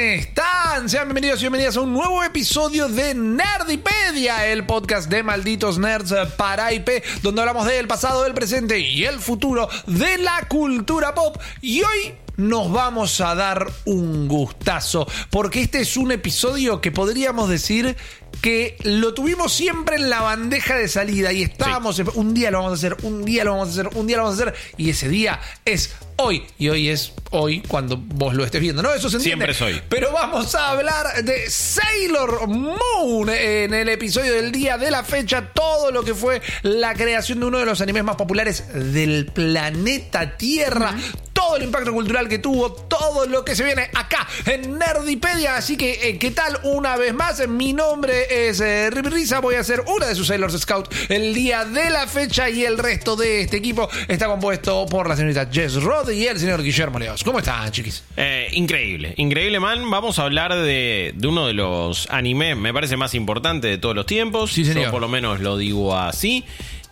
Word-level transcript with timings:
¿Cómo 0.00 0.12
están? 0.12 0.88
Sean 0.88 1.08
bienvenidos 1.08 1.40
y 1.40 1.42
bienvenidas 1.42 1.76
a 1.76 1.82
un 1.82 1.92
nuevo 1.92 2.22
episodio 2.24 2.88
de 2.88 3.14
Nerdipedia, 3.14 4.46
el 4.46 4.64
podcast 4.64 5.10
de 5.10 5.22
malditos 5.22 5.78
nerds 5.78 6.14
para 6.38 6.72
IP, 6.72 6.88
donde 7.22 7.42
hablamos 7.42 7.66
del 7.66 7.86
pasado, 7.86 8.24
del 8.24 8.32
presente 8.32 8.78
y 8.78 9.04
el 9.04 9.18
futuro 9.18 9.68
de 9.86 10.16
la 10.16 10.46
cultura 10.48 11.14
pop. 11.14 11.36
Y 11.60 11.82
hoy 11.82 12.14
nos 12.38 12.72
vamos 12.72 13.20
a 13.20 13.34
dar 13.34 13.66
un 13.84 14.26
gustazo, 14.26 15.06
porque 15.28 15.60
este 15.60 15.80
es 15.80 15.96
un 15.98 16.12
episodio 16.12 16.80
que 16.80 16.92
podríamos 16.92 17.50
decir 17.50 17.96
que 18.40 18.76
lo 18.84 19.14
tuvimos 19.14 19.52
siempre 19.52 19.96
en 19.96 20.08
la 20.08 20.22
bandeja 20.22 20.76
de 20.76 20.88
salida 20.88 21.32
y 21.32 21.42
estábamos, 21.42 21.98
un 22.14 22.34
día 22.34 22.50
lo 22.50 22.58
vamos 22.58 22.72
a 22.72 22.74
hacer, 22.74 22.96
un 23.02 23.24
día 23.24 23.44
lo 23.44 23.52
vamos 23.52 23.68
a 23.68 23.72
hacer, 23.72 23.88
un 23.94 24.06
día 24.06 24.16
lo 24.16 24.24
vamos 24.24 24.40
a 24.40 24.42
hacer, 24.42 24.54
y 24.76 24.90
ese 24.90 25.08
día 25.08 25.40
es 25.64 25.94
hoy, 26.16 26.46
y 26.58 26.68
hoy 26.68 26.88
es 26.88 27.12
hoy 27.30 27.62
cuando 27.66 27.96
vos 27.96 28.34
lo 28.34 28.44
estés 28.44 28.60
viendo, 28.60 28.82
¿no? 28.82 28.92
Eso 28.92 29.08
se 29.08 29.16
entiende. 29.16 29.46
Siempre 29.46 29.52
es 29.52 29.62
hoy. 29.62 29.82
Pero 29.88 30.12
vamos 30.12 30.54
a 30.54 30.70
hablar 30.70 31.24
de 31.24 31.48
Sailor 31.48 32.46
Moon 32.46 33.28
en 33.28 33.72
el 33.72 33.88
episodio 33.88 34.32
del 34.34 34.52
día 34.52 34.76
de 34.76 34.90
la 34.90 35.04
fecha, 35.04 35.52
todo 35.52 35.90
lo 35.90 36.02
que 36.02 36.14
fue 36.14 36.42
la 36.62 36.94
creación 36.94 37.40
de 37.40 37.46
uno 37.46 37.58
de 37.58 37.66
los 37.66 37.80
animes 37.80 38.04
más 38.04 38.16
populares 38.16 38.64
del 38.74 39.26
planeta 39.26 40.36
Tierra. 40.36 40.94
Todo 41.32 41.56
el 41.56 41.62
impacto 41.62 41.92
cultural 41.92 42.28
que 42.28 42.38
tuvo, 42.38 42.70
todo 42.70 43.26
lo 43.26 43.44
que 43.44 43.56
se 43.56 43.64
viene 43.64 43.88
acá 43.94 44.28
en 44.44 44.78
Nerdipedia. 44.78 45.56
Así 45.56 45.76
que, 45.76 46.08
eh, 46.08 46.18
¿qué 46.18 46.32
tal? 46.32 46.60
Una 46.64 46.96
vez 46.96 47.14
más, 47.14 47.48
mi 47.48 47.72
nombre 47.72 48.19
es 48.28 48.60
eh, 48.60 48.90
Risa. 48.90 49.40
Voy 49.40 49.54
a 49.54 49.64
ser 49.64 49.82
una 49.86 50.06
de 50.06 50.14
sus 50.14 50.26
Sailor 50.26 50.50
Scouts 50.56 50.90
el 51.08 51.34
día 51.34 51.64
de 51.64 51.90
la 51.90 52.06
fecha. 52.06 52.50
Y 52.50 52.64
el 52.64 52.78
resto 52.78 53.16
de 53.16 53.42
este 53.42 53.56
equipo 53.56 53.88
está 54.08 54.26
compuesto 54.26 54.86
por 54.86 55.08
la 55.08 55.16
señorita 55.16 55.48
Jess 55.50 55.82
Rod 55.82 56.10
y 56.10 56.26
el 56.26 56.38
señor 56.38 56.62
Guillermo 56.62 56.98
Leos. 56.98 57.24
¿Cómo 57.24 57.38
están, 57.38 57.70
chiquis? 57.70 58.04
Eh, 58.16 58.48
increíble, 58.52 59.14
increíble, 59.16 59.60
man. 59.60 59.90
Vamos 59.90 60.18
a 60.18 60.24
hablar 60.24 60.54
de, 60.54 61.12
de 61.14 61.28
uno 61.28 61.46
de 61.46 61.54
los 61.54 62.08
animes, 62.10 62.56
me 62.56 62.72
parece, 62.72 62.96
más 62.96 63.14
importante 63.14 63.68
de 63.68 63.78
todos 63.78 63.94
los 63.94 64.06
tiempos. 64.06 64.52
Sí, 64.52 64.64
señor. 64.64 64.84
Yo 64.84 64.90
por 64.90 65.00
lo 65.00 65.08
menos 65.08 65.40
lo 65.40 65.56
digo 65.56 65.96
así. 65.96 66.44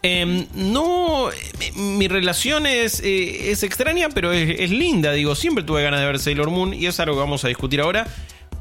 Em, 0.03 0.47
no, 0.55 1.29
mi 1.75 2.07
relación 2.07 2.67
es, 2.67 3.01
eh, 3.01 3.51
es 3.51 3.65
extraña, 3.65 4.09
pero 4.11 4.33
es, 4.33 4.61
es 4.61 4.71
linda. 4.71 5.13
Digo, 5.13 5.35
siempre 5.35 5.65
tuve 5.65 5.83
ganas 5.83 6.01
de 6.01 6.07
ver 6.07 6.19
Sailor 6.19 6.51
Moon 6.51 6.73
y 6.73 6.87
es 6.87 7.01
algo 7.01 7.17
que 7.17 7.21
vamos 7.21 7.45
a 7.45 7.49
discutir 7.49 7.81
ahora. 7.81 8.07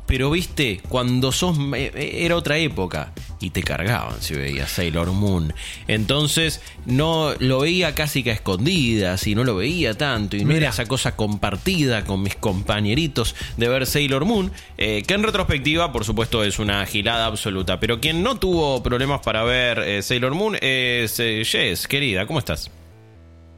Pero 0.07 0.31
viste, 0.31 0.81
cuando 0.89 1.31
sos. 1.31 1.57
eh, 1.75 2.19
Era 2.23 2.35
otra 2.37 2.57
época 2.57 3.11
y 3.39 3.51
te 3.51 3.61
cargaban 3.61 4.19
si 4.21 4.33
veías 4.33 4.71
Sailor 4.71 5.11
Moon. 5.11 5.53
Entonces, 5.87 6.61
no 6.85 7.33
lo 7.39 7.59
veía 7.59 7.93
casi 7.93 8.23
que 8.23 8.31
a 8.31 8.33
escondidas 8.33 9.27
y 9.27 9.35
no 9.35 9.43
lo 9.43 9.55
veía 9.57 9.93
tanto. 9.95 10.35
Y 10.37 10.41
no 10.41 10.47
Mira. 10.47 10.57
era 10.59 10.69
esa 10.69 10.85
cosa 10.85 11.15
compartida 11.15 12.03
con 12.05 12.23
mis 12.23 12.35
compañeritos 12.35 13.35
de 13.57 13.67
ver 13.67 13.85
Sailor 13.85 14.25
Moon. 14.25 14.51
eh, 14.77 15.03
que 15.05 15.13
en 15.13 15.23
retrospectiva, 15.23 15.91
por 15.91 16.05
supuesto, 16.05 16.43
es 16.43 16.57
una 16.57 16.85
gilada 16.85 17.25
absoluta. 17.25 17.79
Pero 17.79 17.99
quien 17.99 18.23
no 18.23 18.37
tuvo 18.39 18.81
problemas 18.81 19.19
para 19.21 19.43
ver 19.43 19.79
eh, 19.79 20.01
Sailor 20.01 20.33
Moon 20.33 20.55
es 20.61 21.19
eh, 21.19 21.43
Jess, 21.45 21.87
querida, 21.87 22.25
¿cómo 22.25 22.39
estás? 22.39 22.71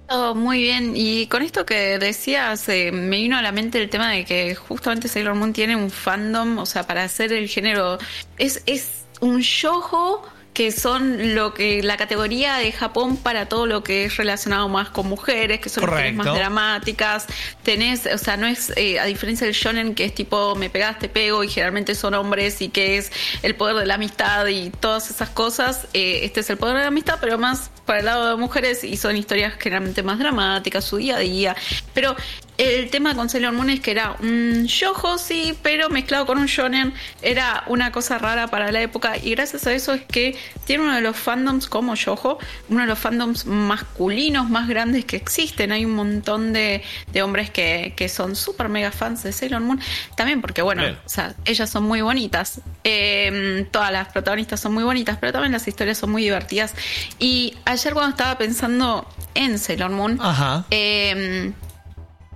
Todo 0.09 0.33
muy 0.33 0.63
bien. 0.63 0.93
Y 0.95 1.27
con 1.27 1.43
esto 1.43 1.65
que 1.67 1.99
decías, 1.99 2.67
eh, 2.67 2.91
me 2.91 3.17
vino 3.17 3.37
a 3.37 3.43
la 3.43 3.51
mente 3.51 3.79
el 3.79 3.89
tema 3.91 4.09
de 4.11 4.25
que 4.25 4.55
justamente 4.55 5.07
Sailor 5.07 5.35
Moon 5.35 5.53
tiene 5.53 5.75
un 5.75 5.91
fandom, 5.91 6.57
o 6.57 6.65
sea, 6.65 6.87
para 6.87 7.03
hacer 7.03 7.31
el 7.31 7.47
género. 7.47 7.99
Es, 8.37 8.63
es 8.65 9.05
un 9.21 9.41
yojo 9.41 10.23
que 10.53 10.71
son 10.71 11.35
lo 11.35 11.53
que 11.53 11.81
la 11.83 11.95
categoría 11.95 12.57
de 12.57 12.71
Japón 12.71 13.17
para 13.17 13.47
todo 13.47 13.65
lo 13.65 13.83
que 13.83 14.05
es 14.05 14.17
relacionado 14.17 14.67
más 14.67 14.89
con 14.89 15.07
mujeres, 15.07 15.59
que 15.59 15.69
son 15.69 15.83
historias 15.83 16.15
Correcto. 16.15 16.23
más 16.31 16.35
dramáticas. 16.35 17.27
Tenés, 17.63 18.05
o 18.07 18.17
sea, 18.17 18.35
no 18.35 18.47
es 18.47 18.73
eh, 18.75 18.99
a 18.99 19.05
diferencia 19.05 19.45
del 19.45 19.55
shonen 19.55 19.95
que 19.95 20.05
es 20.05 20.13
tipo 20.13 20.55
me 20.55 20.69
pegas, 20.69 20.99
te 20.99 21.07
pego 21.07 21.43
y 21.43 21.47
generalmente 21.47 21.95
son 21.95 22.13
hombres 22.13 22.61
y 22.61 22.69
que 22.69 22.97
es 22.97 23.11
el 23.41 23.55
poder 23.55 23.77
de 23.77 23.85
la 23.85 23.95
amistad 23.95 24.47
y 24.47 24.69
todas 24.69 25.09
esas 25.09 25.29
cosas. 25.29 25.87
eh, 25.93 26.21
este 26.23 26.41
es 26.41 26.49
el 26.49 26.57
poder 26.57 26.75
de 26.75 26.81
la 26.81 26.87
amistad, 26.87 27.19
pero 27.21 27.37
más 27.37 27.71
para 27.85 27.99
el 27.99 28.05
lado 28.05 28.29
de 28.29 28.35
mujeres 28.35 28.83
y 28.83 28.97
son 28.97 29.15
historias 29.15 29.53
generalmente 29.59 30.03
más 30.03 30.19
dramáticas, 30.19 30.83
su 30.83 30.97
día 30.97 31.17
a 31.17 31.19
día. 31.19 31.55
Pero 31.93 32.15
el 32.59 32.89
tema 32.89 33.15
con 33.15 33.29
Sailor 33.29 33.53
Moon 33.53 33.69
es 33.69 33.79
que 33.79 33.91
era 33.91 34.17
un 34.19 34.67
yojo, 34.67 35.17
sí, 35.17 35.57
pero 35.63 35.89
mezclado 35.89 36.25
con 36.25 36.37
un 36.37 36.45
shonen. 36.47 36.93
Era 37.21 37.63
una 37.67 37.91
cosa 37.93 38.17
rara 38.17 38.47
para 38.47 38.71
la 38.71 38.81
época 38.81 39.15
y 39.17 39.31
gracias 39.31 39.65
a 39.65 39.73
eso 39.73 39.93
es 39.93 40.01
que 40.03 40.37
tiene 40.65 40.83
uno 40.83 40.93
de 40.93 41.01
los 41.01 41.15
fandoms 41.15 41.67
como 41.67 41.95
yojo, 41.95 42.37
uno 42.67 42.81
de 42.81 42.87
los 42.87 42.99
fandoms 42.99 43.45
masculinos 43.45 44.49
más 44.49 44.67
grandes 44.67 45.05
que 45.05 45.15
existen. 45.15 45.71
Hay 45.71 45.85
un 45.85 45.93
montón 45.95 46.51
de, 46.51 46.83
de 47.13 47.21
hombres 47.23 47.49
que, 47.49 47.93
que 47.95 48.09
son 48.09 48.35
súper 48.35 48.67
mega 48.67 48.91
fans 48.91 49.23
de 49.23 49.31
Sailor 49.31 49.61
Moon. 49.61 49.79
También 50.15 50.41
porque, 50.41 50.61
bueno, 50.61 50.81
Bien. 50.81 50.97
o 51.05 51.09
sea, 51.09 51.35
ellas 51.45 51.69
son 51.69 51.83
muy 51.83 52.01
bonitas. 52.01 52.59
Eh, 52.83 53.67
todas 53.71 53.91
las 53.91 54.09
protagonistas 54.09 54.59
son 54.59 54.73
muy 54.73 54.83
bonitas, 54.83 55.17
pero 55.19 55.31
también 55.31 55.53
las 55.53 55.65
historias 55.67 55.97
son 55.97 56.11
muy 56.11 56.23
divertidas. 56.23 56.73
Y 57.19 57.55
ayer 57.63 57.93
cuando 57.93 58.11
estaba 58.11 58.37
pensando 58.37 59.07
en 59.33 59.57
Sailor 59.59 59.91
Moon, 59.91 60.19
Ajá. 60.21 60.65
eh, 60.71 61.53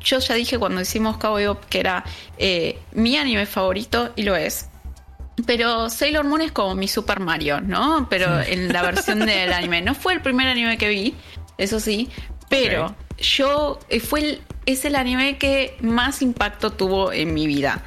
yo 0.04 0.20
ya 0.20 0.36
dije 0.36 0.58
cuando 0.60 0.82
hicimos 0.82 1.18
Cowboy 1.18 1.44
Bebop 1.44 1.64
que 1.66 1.80
era 1.80 2.04
eh, 2.38 2.78
mi 2.94 3.18
anime 3.18 3.46
favorito 3.46 4.12
y 4.16 4.24
lo 4.24 4.36
es. 4.36 4.68
Pero 5.48 5.90
Sailor 5.90 6.26
Moon 6.26 6.42
es 6.42 6.52
como 6.52 6.76
mi 6.76 6.88
Super 6.88 7.20
Mario, 7.20 7.60
¿no? 7.60 8.08
Pero 8.10 8.40
en 8.42 8.72
la 8.72 8.84
versión 8.84 9.20
del 9.26 9.52
anime. 9.52 9.82
No 9.82 9.96
fue 9.96 10.14
el 10.14 10.22
primer 10.22 10.48
anime 10.48 10.78
que 10.78 10.90
vi, 10.90 11.16
eso 11.58 11.80
sí, 11.80 12.10
pero 12.50 12.96
yo 13.18 13.80
eh, 13.90 14.00
fue 14.00 14.20
el- 14.20 14.42
es 14.66 14.86
el 14.86 14.96
anime 14.96 15.38
que 15.38 15.76
más 15.82 16.22
impacto 16.22 16.72
tuvo 16.72 17.12
en 17.12 17.34
mi 17.34 17.48
vida. 17.48 17.84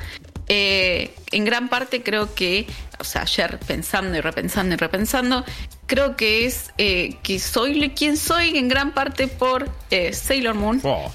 Eh, 0.48 1.14
en 1.32 1.44
gran 1.44 1.68
parte 1.68 2.02
creo 2.02 2.34
que, 2.34 2.66
o 2.98 3.04
sea, 3.04 3.22
ayer 3.22 3.58
pensando 3.66 4.16
y 4.16 4.20
repensando 4.20 4.74
y 4.74 4.76
repensando, 4.78 5.44
creo 5.86 6.16
que 6.16 6.46
es 6.46 6.72
eh, 6.78 7.16
que 7.22 7.38
soy 7.38 7.90
quien 7.90 8.16
soy 8.16 8.58
en 8.58 8.68
gran 8.68 8.92
parte 8.92 9.26
por 9.28 9.68
eh, 9.90 10.12
Sailor 10.12 10.54
Moon. 10.54 10.80
Oh. 10.84 11.12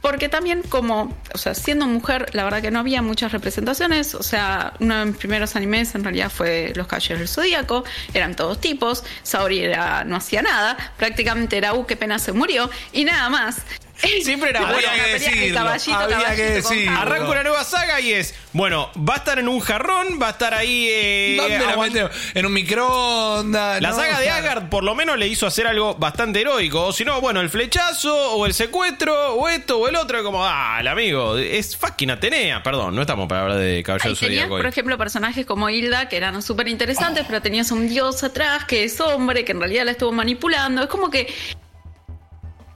Porque 0.00 0.28
también 0.28 0.62
como, 0.62 1.14
o 1.34 1.38
sea, 1.38 1.54
siendo 1.54 1.86
mujer, 1.86 2.30
la 2.32 2.44
verdad 2.44 2.62
que 2.62 2.70
no 2.70 2.78
había 2.78 3.02
muchas 3.02 3.32
representaciones. 3.32 4.14
O 4.14 4.22
sea, 4.22 4.74
uno 4.80 4.98
de 4.98 5.06
mis 5.06 5.16
primeros 5.16 5.56
animes 5.56 5.94
en 5.94 6.04
realidad 6.04 6.30
fue 6.30 6.72
Los 6.74 6.86
Caballeros 6.86 7.18
del 7.18 7.28
Zodíaco. 7.28 7.84
Eran 8.14 8.34
todos 8.34 8.60
tipos. 8.60 9.04
Saori 9.22 9.64
no 10.06 10.16
hacía 10.16 10.42
nada. 10.42 10.76
Prácticamente 10.96 11.56
era, 11.56 11.74
uh, 11.74 11.86
qué 11.86 11.96
pena 11.96 12.18
se 12.18 12.32
murió. 12.32 12.70
Y 12.92 13.04
nada 13.04 13.28
más. 13.28 13.62
Siempre 14.22 14.50
era 14.50 14.60
Bueno, 14.60 14.76
Había 14.88 15.04
que 15.04 15.12
decirlo, 15.12 15.54
caballito, 15.54 15.98
había 15.98 16.16
que 16.18 16.22
caballito 16.22 16.68
con 16.68 16.76
decirlo. 16.76 16.98
Arranca 17.00 17.30
una 17.30 17.42
nueva 17.42 17.64
saga 17.64 18.00
y 18.00 18.12
es, 18.12 18.34
bueno, 18.52 18.90
va 18.96 19.14
a 19.14 19.16
estar 19.18 19.38
en 19.38 19.48
un 19.48 19.60
jarrón, 19.60 20.18
va 20.20 20.28
a 20.28 20.30
estar 20.30 20.54
ahí... 20.54 20.88
eh. 20.88 22.08
En 22.34 22.46
un 22.46 22.52
microondas. 22.52 23.80
La 23.82 23.90
¿no? 23.90 23.96
saga 23.96 24.20
de. 24.20 24.30
Asgard 24.30 24.68
por 24.68 24.84
lo 24.84 24.94
menos 24.94 25.18
le 25.18 25.26
hizo 25.26 25.46
hacer 25.46 25.66
algo 25.66 25.94
bastante 25.94 26.40
heroico. 26.40 26.86
O 26.86 26.92
si 26.92 27.04
no, 27.04 27.20
bueno, 27.20 27.40
el 27.40 27.50
flechazo, 27.50 28.32
o 28.34 28.46
el 28.46 28.54
secuestro, 28.54 29.34
o 29.34 29.48
esto, 29.48 29.78
o 29.78 29.88
el 29.88 29.96
otro. 29.96 30.22
Como, 30.22 30.44
ah, 30.44 30.78
el 30.80 30.88
amigo, 30.88 31.36
es 31.36 31.76
fucking 31.76 32.10
Atenea. 32.10 32.62
Perdón, 32.62 32.94
no 32.94 33.00
estamos 33.02 33.28
para 33.28 33.42
hablar 33.42 33.58
de 33.58 33.82
Caballero 33.82 34.14
Zodíaco. 34.14 34.56
por 34.56 34.66
ejemplo, 34.66 34.98
personajes 34.98 35.46
como 35.46 35.68
Hilda, 35.70 36.08
que 36.08 36.16
eran 36.16 36.40
súper 36.42 36.68
interesantes, 36.68 37.24
pero 37.26 37.42
tenías 37.42 37.70
un 37.70 37.88
dios 37.88 38.22
atrás 38.22 38.64
que 38.64 38.84
es 38.84 39.00
hombre, 39.00 39.44
que 39.44 39.52
en 39.52 39.60
realidad 39.60 39.84
la 39.84 39.92
estuvo 39.92 40.12
manipulando. 40.12 40.82
Es 40.82 40.88
como 40.88 41.10
que 41.10 41.32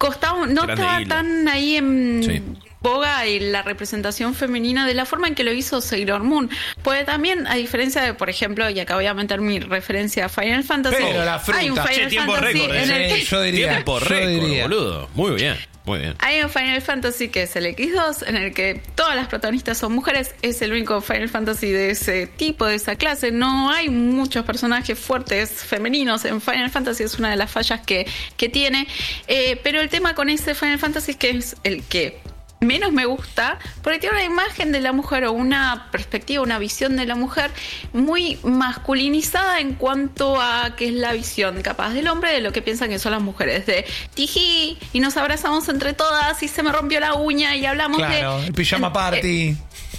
costaba, 0.07 0.47
no 0.47 0.63
Grande 0.63 0.73
estaba 0.75 1.05
tan 1.07 1.47
ahí 1.49 1.77
en 1.77 2.23
Sí. 2.25 2.43
boga 2.81 3.25
y 3.29 3.39
la 3.39 3.63
representación 3.63 4.35
femenina 4.35 4.85
de 4.87 4.95
la 4.95 5.05
forma 5.05 5.29
en 5.29 5.37
que 5.37 5.45
lo 5.45 5.53
hizo 5.53 5.81
Sailor 5.81 6.25
Moon. 6.25 6.51
Pues 6.83 7.07
también, 7.07 7.47
a 7.47 7.55
diferencia 7.55 8.03
de, 8.03 8.13
por 8.15 8.29
ejemplo, 8.29 8.69
y 8.69 8.81
acá 8.81 8.97
voy 8.97 9.07
a 9.07 9.15
meter 9.15 9.41
mi 9.41 9.61
referencia 9.61 10.25
a 10.27 10.29
Final 10.29 10.65
Fantasy, 10.65 10.97
Pero 10.99 11.25
la 11.25 11.39
fruta. 11.39 11.61
hay 11.61 11.71
un 11.71 11.77
Che, 11.77 11.83
Final 11.95 12.09
tiempo 12.11 12.33
Fantasy 12.33 12.59
récord, 12.59 12.77
en 12.77 12.91
¿eh? 12.91 13.05
el 13.07 13.13
que 13.15 13.21
Sí, 13.21 13.27
yo 13.31 13.43
diría. 13.43 13.69
Tiempo 13.71 14.01
yo 14.01 14.07
récord, 14.07 14.29
diría. 14.29 14.63
boludo. 14.65 15.09
Muy 15.15 15.31
bien, 15.37 15.57
muy 15.85 15.99
bien. 15.99 16.15
Hay 16.21 16.41
un 16.43 16.49
Final 16.49 16.81
Fantasy 16.81 17.29
que 17.29 17.43
es 17.43 17.57
el 17.57 17.67
X2, 17.67 18.29
en 18.29 18.37
el 18.37 18.55
que 18.55 18.81
todas 18.95 19.17
las 19.17 19.27
protagonistas 19.27 19.79
son 19.79 19.93
mujeres. 19.93 20.35
Es 20.43 20.63
el 20.63 20.71
único 20.73 21.01
Final 21.01 21.29
Fantasy 21.29 21.71
de 21.71 21.91
ese 21.91 22.29
tipo, 22.29 22.67
de 22.67 22.77
esa 22.77 22.95
clase. 22.95 23.33
No 23.33 23.71
hay 23.71 23.89
muchos 23.89 24.45
personajes 24.45 24.99
fuertes 24.99 25.51
femeninos 25.51 26.25
en 26.25 26.41
Final 26.41 26.71
Fantasy, 26.71 27.03
es 27.03 27.19
una 27.19 27.31
de 27.31 27.37
las 27.37 27.51
fallas 27.51 27.81
que, 27.81 28.07
que 28.37 28.49
tiene. 28.49 28.87
Eh, 29.27 29.61
pero 29.65 29.81
el 29.81 29.89
tema 29.89 30.15
con 30.15 30.29
ese 30.29 30.55
Final 30.55 30.79
Fantasy 30.79 31.13
es 31.13 31.17
que 31.17 31.31
es 31.31 31.57
el 31.65 31.83
que 31.83 32.21
menos 32.63 32.93
me 32.93 33.05
gusta, 33.07 33.59
porque 33.83 33.99
tiene 33.99 34.17
una 34.17 34.25
imagen 34.25 34.73
de 34.73 34.81
la 34.81 34.93
mujer 34.93 35.25
o 35.25 35.33
una 35.33 35.89
perspectiva, 35.91 36.43
una 36.43 36.59
visión 36.59 36.97
de 36.97 37.07
la 37.07 37.15
mujer 37.15 37.51
muy 37.93 38.39
masculinizada 38.43 39.61
en 39.61 39.75
cuanto 39.75 40.41
a 40.41 40.75
que 40.77 40.89
es 40.89 40.95
la 40.95 41.13
visión 41.13 41.61
capaz 41.63 41.93
del 41.93 42.09
hombre 42.09 42.33
de 42.33 42.41
lo 42.41 42.53
que 42.53 42.63
piensan 42.63 42.89
que 42.89 42.99
son 42.99 43.13
las 43.13 43.23
mujeres. 43.23 43.67
De 43.67 43.85
tiji, 44.15 44.79
y 44.93 45.01
nos 45.01 45.17
abrazamos 45.17 45.69
entre 45.69 45.93
todas 45.93 46.43
y 46.43 46.49
se 46.49 46.63
me 46.63 46.73
rompió 46.73 47.01
la 47.01 47.15
uña 47.15 47.57
y 47.57 47.67
hablamos 47.67 47.99
Claro, 47.99 48.41
de... 48.41 48.47
el 48.47 48.53
pijama 48.53 48.93
party. 48.93 49.57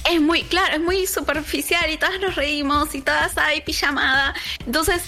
Es 0.10 0.22
muy, 0.22 0.44
claro, 0.44 0.76
es 0.76 0.82
muy 0.82 1.06
superficial 1.08 1.90
y 1.90 1.98
todas 1.98 2.20
nos 2.20 2.36
reímos 2.36 2.94
y 2.96 3.02
todas 3.02 3.38
hay 3.38 3.62
pijamada. 3.62 4.34
Entonces, 4.66 5.02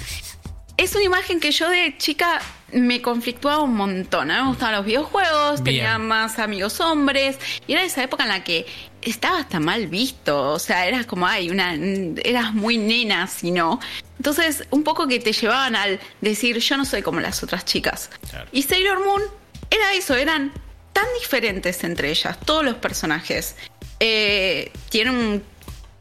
es 0.77 0.95
una 0.95 1.03
imagen 1.03 1.39
que 1.39 1.51
yo 1.51 1.69
de 1.69 1.97
chica 1.97 2.41
me 2.71 3.01
conflictuaba 3.01 3.63
un 3.63 3.75
montón. 3.75 4.31
A 4.31 4.37
mí 4.37 4.41
me 4.43 4.47
gustaban 4.49 4.75
los 4.75 4.85
videojuegos, 4.85 5.63
Bien. 5.63 5.77
tenía 5.77 5.97
más 5.97 6.39
amigos 6.39 6.79
hombres 6.79 7.37
y 7.67 7.73
era 7.73 7.83
esa 7.83 8.03
época 8.03 8.23
en 8.23 8.29
la 8.29 8.43
que 8.43 8.65
estaba 9.01 9.39
hasta 9.39 9.59
mal 9.59 9.87
visto. 9.87 10.51
O 10.51 10.59
sea, 10.59 10.87
eras 10.87 11.05
como, 11.05 11.27
ay, 11.27 11.49
una, 11.49 11.75
eras 12.23 12.53
muy 12.53 12.77
nena 12.77 13.27
si 13.27 13.51
no. 13.51 13.79
Entonces, 14.17 14.65
un 14.71 14.83
poco 14.83 15.07
que 15.07 15.19
te 15.19 15.33
llevaban 15.33 15.75
al 15.75 15.99
decir, 16.21 16.57
yo 16.59 16.77
no 16.77 16.85
soy 16.85 17.01
como 17.01 17.19
las 17.19 17.43
otras 17.43 17.65
chicas. 17.65 18.09
Claro. 18.29 18.49
Y 18.51 18.63
Sailor 18.63 19.03
Moon 19.05 19.21
era 19.69 19.93
eso, 19.93 20.15
eran 20.15 20.51
tan 20.93 21.05
diferentes 21.19 21.83
entre 21.83 22.09
ellas, 22.09 22.39
todos 22.45 22.63
los 22.63 22.75
personajes. 22.75 23.55
Eh, 23.99 24.71
tienen 24.89 25.15
un 25.15 25.43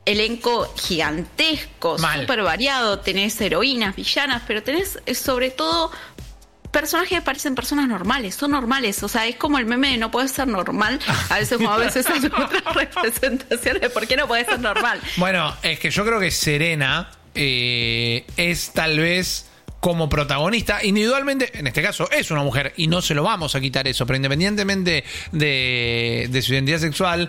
elenco 0.05 0.73
gigantesco, 0.77 1.99
súper 1.99 2.43
variado. 2.43 3.01
Tenés 3.01 3.41
heroínas, 3.41 3.97
villanas, 3.97 4.43
pero 4.47 4.63
tenés 4.63 4.99
eh, 5.07 5.15
sobre 5.15 5.51
todo 5.51 5.91
personajes 6.75 7.23
parecen 7.23 7.55
personas 7.55 7.89
normales, 7.89 8.35
son 8.35 8.51
normales. 8.51 9.03
O 9.03 9.09
sea, 9.09 9.27
es 9.27 9.37
como 9.37 9.59
el 9.59 9.65
meme 9.65 9.93
de 9.93 9.97
no 9.97 10.11
puedes 10.11 10.33
ser 10.33 10.49
normal. 10.49 10.99
A 11.31 11.39
veces, 11.39 11.57
como 11.57 11.71
a 11.71 11.79
veces 11.79 12.05
hay 12.11 12.27
otras 12.27 12.75
representaciones 12.75 13.81
de 13.81 13.91
por 13.91 14.07
qué 14.07 14.17
no 14.17 14.27
puedes 14.27 14.47
ser 14.47 14.61
normal. 14.61 15.01
Bueno, 15.17 15.55
es 15.63 15.79
que 15.79 15.91
yo 15.91 16.05
creo 16.05 16.19
que 16.19 16.33
Serena 16.33 17.11
eh, 17.35 18.27
es 18.37 18.73
tal 18.73 18.99
vez 18.99 19.47
como 19.79 20.09
protagonista, 20.09 20.83
individualmente, 20.83 21.59
en 21.59 21.67
este 21.67 21.83
caso 21.83 22.11
es 22.11 22.31
una 22.31 22.43
mujer 22.43 22.73
y 22.79 22.87
no 22.87 23.03
se 23.03 23.15
lo 23.15 23.23
vamos 23.23 23.55
a 23.55 23.61
quitar 23.61 23.87
eso, 23.87 24.07
pero 24.07 24.17
independientemente 24.17 25.05
de, 25.31 26.27
de 26.31 26.43
su 26.43 26.55
identidad 26.55 26.79
sexual, 26.79 27.29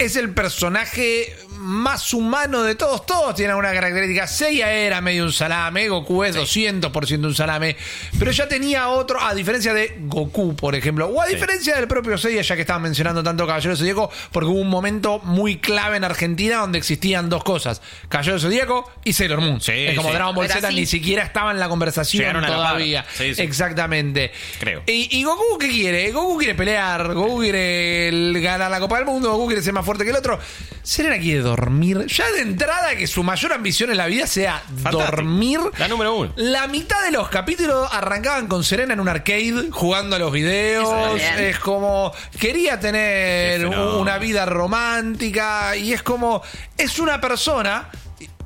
es 0.00 0.14
el 0.14 0.30
personaje 0.32 1.34
más 1.58 2.14
humano 2.14 2.62
de 2.62 2.76
todos. 2.76 3.04
Todos 3.04 3.34
tienen 3.34 3.56
una 3.56 3.72
característica. 3.72 4.28
Seiya 4.28 4.72
era 4.72 5.00
medio 5.00 5.24
un 5.24 5.32
salame, 5.32 5.88
Goku 5.88 6.22
es 6.22 6.36
200% 6.36 7.24
un 7.24 7.34
salame, 7.34 7.76
pero 8.16 8.30
ya 8.30 8.46
tenía 8.46 8.90
otro, 8.90 9.20
a 9.20 9.34
diferencia 9.34 9.74
de 9.74 9.96
Goku, 10.02 10.54
por 10.54 10.76
ejemplo, 10.76 11.08
o 11.08 11.20
a 11.20 11.26
diferencia 11.26 11.74
del 11.74 11.88
propio 11.88 12.16
Seiya, 12.16 12.42
ya 12.42 12.54
que 12.54 12.60
estaban 12.60 12.82
mencionando 12.82 13.24
tanto 13.24 13.44
Caballero 13.44 13.74
Zodíaco, 13.76 14.08
porque 14.30 14.48
hubo 14.48 14.60
un 14.60 14.68
momento 14.68 15.18
muy 15.24 15.58
clave 15.58 15.96
en 15.96 16.04
Argentina 16.04 16.58
donde 16.58 16.78
existían 16.78 17.28
dos 17.28 17.42
cosas: 17.42 17.82
Caballero 18.08 18.38
Zodíaco 18.38 18.88
y 19.02 19.14
Sailor 19.14 19.40
Moon. 19.40 19.60
Sí, 19.60 19.72
es 19.72 19.96
como 19.96 20.10
sí. 20.10 20.14
Dragon 20.14 20.34
Ball 20.36 20.48
Z 20.48 20.70
ni 20.70 20.86
siquiera 20.86 21.24
estaba 21.24 21.50
en 21.50 21.58
la 21.58 21.68
conversación 21.68 22.20
Llegaron 22.20 22.44
a 22.44 22.48
la 22.50 22.56
par. 22.56 22.66
todavía. 22.68 23.04
Sí, 23.16 23.34
sí. 23.34 23.42
Exactamente. 23.42 24.30
Creo. 24.60 24.84
¿Y, 24.86 25.18
y 25.18 25.24
Goku 25.24 25.58
qué 25.58 25.68
quiere? 25.68 26.12
Goku 26.12 26.38
quiere 26.38 26.54
pelear, 26.54 27.12
Goku 27.14 27.40
quiere 27.40 28.08
el- 28.10 28.40
ganar 28.40 28.70
la 28.70 28.78
Copa 28.78 28.98
del 28.98 29.04
Mundo, 29.06 29.32
Goku 29.32 29.46
quiere 29.48 29.60
ser 29.62 29.72
más 29.72 29.84
fuerte 29.88 30.04
que 30.04 30.10
el 30.10 30.16
otro. 30.16 30.38
Serena 30.82 31.18
quiere 31.18 31.40
dormir. 31.40 32.04
Ya 32.06 32.30
de 32.30 32.42
entrada 32.42 32.94
que 32.94 33.06
su 33.06 33.22
mayor 33.22 33.54
ambición 33.54 33.90
en 33.90 33.96
la 33.96 34.06
vida 34.06 34.26
sea 34.26 34.58
Fantástico. 34.82 34.98
dormir. 34.98 35.60
La 35.78 35.88
número 35.88 36.14
uno. 36.14 36.32
La 36.36 36.66
mitad 36.66 37.02
de 37.04 37.10
los 37.10 37.30
capítulos 37.30 37.88
arrancaban 37.90 38.48
con 38.48 38.64
Serena 38.64 38.92
en 38.92 39.00
un 39.00 39.08
arcade 39.08 39.70
jugando 39.70 40.16
a 40.16 40.18
los 40.18 40.30
videos. 40.30 41.18
Es 41.38 41.58
como 41.58 42.12
quería 42.38 42.78
tener 42.78 43.66
una 43.66 44.18
vida 44.18 44.44
romántica 44.44 45.74
y 45.74 45.94
es 45.94 46.02
como 46.02 46.42
es 46.76 46.98
una 46.98 47.18
persona 47.18 47.88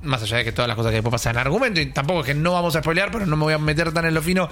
más 0.03 0.23
allá 0.23 0.39
de 0.39 0.45
que 0.45 0.53
todas 0.53 0.69
las 0.69 0.77
cosas 0.77 0.91
que 0.91 0.97
después 0.97 1.13
pasan 1.13 1.31
en 1.33 1.41
el 1.41 1.47
argumento 1.47 1.81
y 1.81 1.87
tampoco 1.87 2.21
es 2.21 2.27
que 2.27 2.35
no 2.35 2.53
vamos 2.53 2.75
a 2.77 2.81
spoilear, 2.81 3.11
pero 3.11 3.27
no 3.27 3.37
me 3.37 3.45
voy 3.45 3.55
a 3.55 3.59
meter 3.59 3.93
tan 3.93 4.05
en 4.05 4.15
lo 4.15 4.23
fino. 4.23 4.49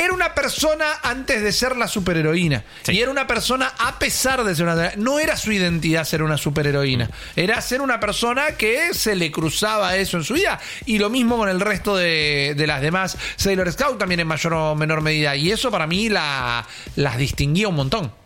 Era 0.00 0.14
una 0.14 0.34
persona 0.34 1.00
antes 1.02 1.42
de 1.42 1.52
ser 1.52 1.76
la 1.76 1.86
superheroína. 1.86 2.64
Sí. 2.84 2.92
Y 2.92 3.02
era 3.02 3.10
una 3.10 3.26
persona 3.26 3.74
a 3.78 3.98
pesar 3.98 4.42
de 4.44 4.54
ser 4.54 4.64
una... 4.64 4.92
No 4.96 5.20
era 5.20 5.36
su 5.36 5.52
identidad 5.52 6.04
ser 6.04 6.22
una 6.22 6.38
superheroína. 6.38 7.10
Era 7.36 7.60
ser 7.60 7.82
una 7.82 8.00
persona 8.00 8.56
que 8.56 8.94
se 8.94 9.14
le 9.14 9.30
cruzaba 9.30 9.96
eso 9.96 10.16
en 10.16 10.24
su 10.24 10.32
vida. 10.32 10.58
Y 10.86 10.98
lo 10.98 11.10
mismo 11.10 11.36
con 11.36 11.50
el 11.50 11.60
resto 11.60 11.96
de, 11.96 12.54
de 12.56 12.66
las 12.66 12.80
demás. 12.80 13.18
Sailor 13.36 13.70
Scout 13.70 13.98
también 13.98 14.20
en 14.20 14.26
mayor 14.26 14.54
o 14.54 14.74
menor 14.74 15.02
medida. 15.02 15.36
Y 15.36 15.52
eso 15.52 15.70
para 15.70 15.86
mí 15.86 16.08
la, 16.08 16.66
las 16.96 17.18
distinguía 17.18 17.68
un 17.68 17.74
montón. 17.74 18.19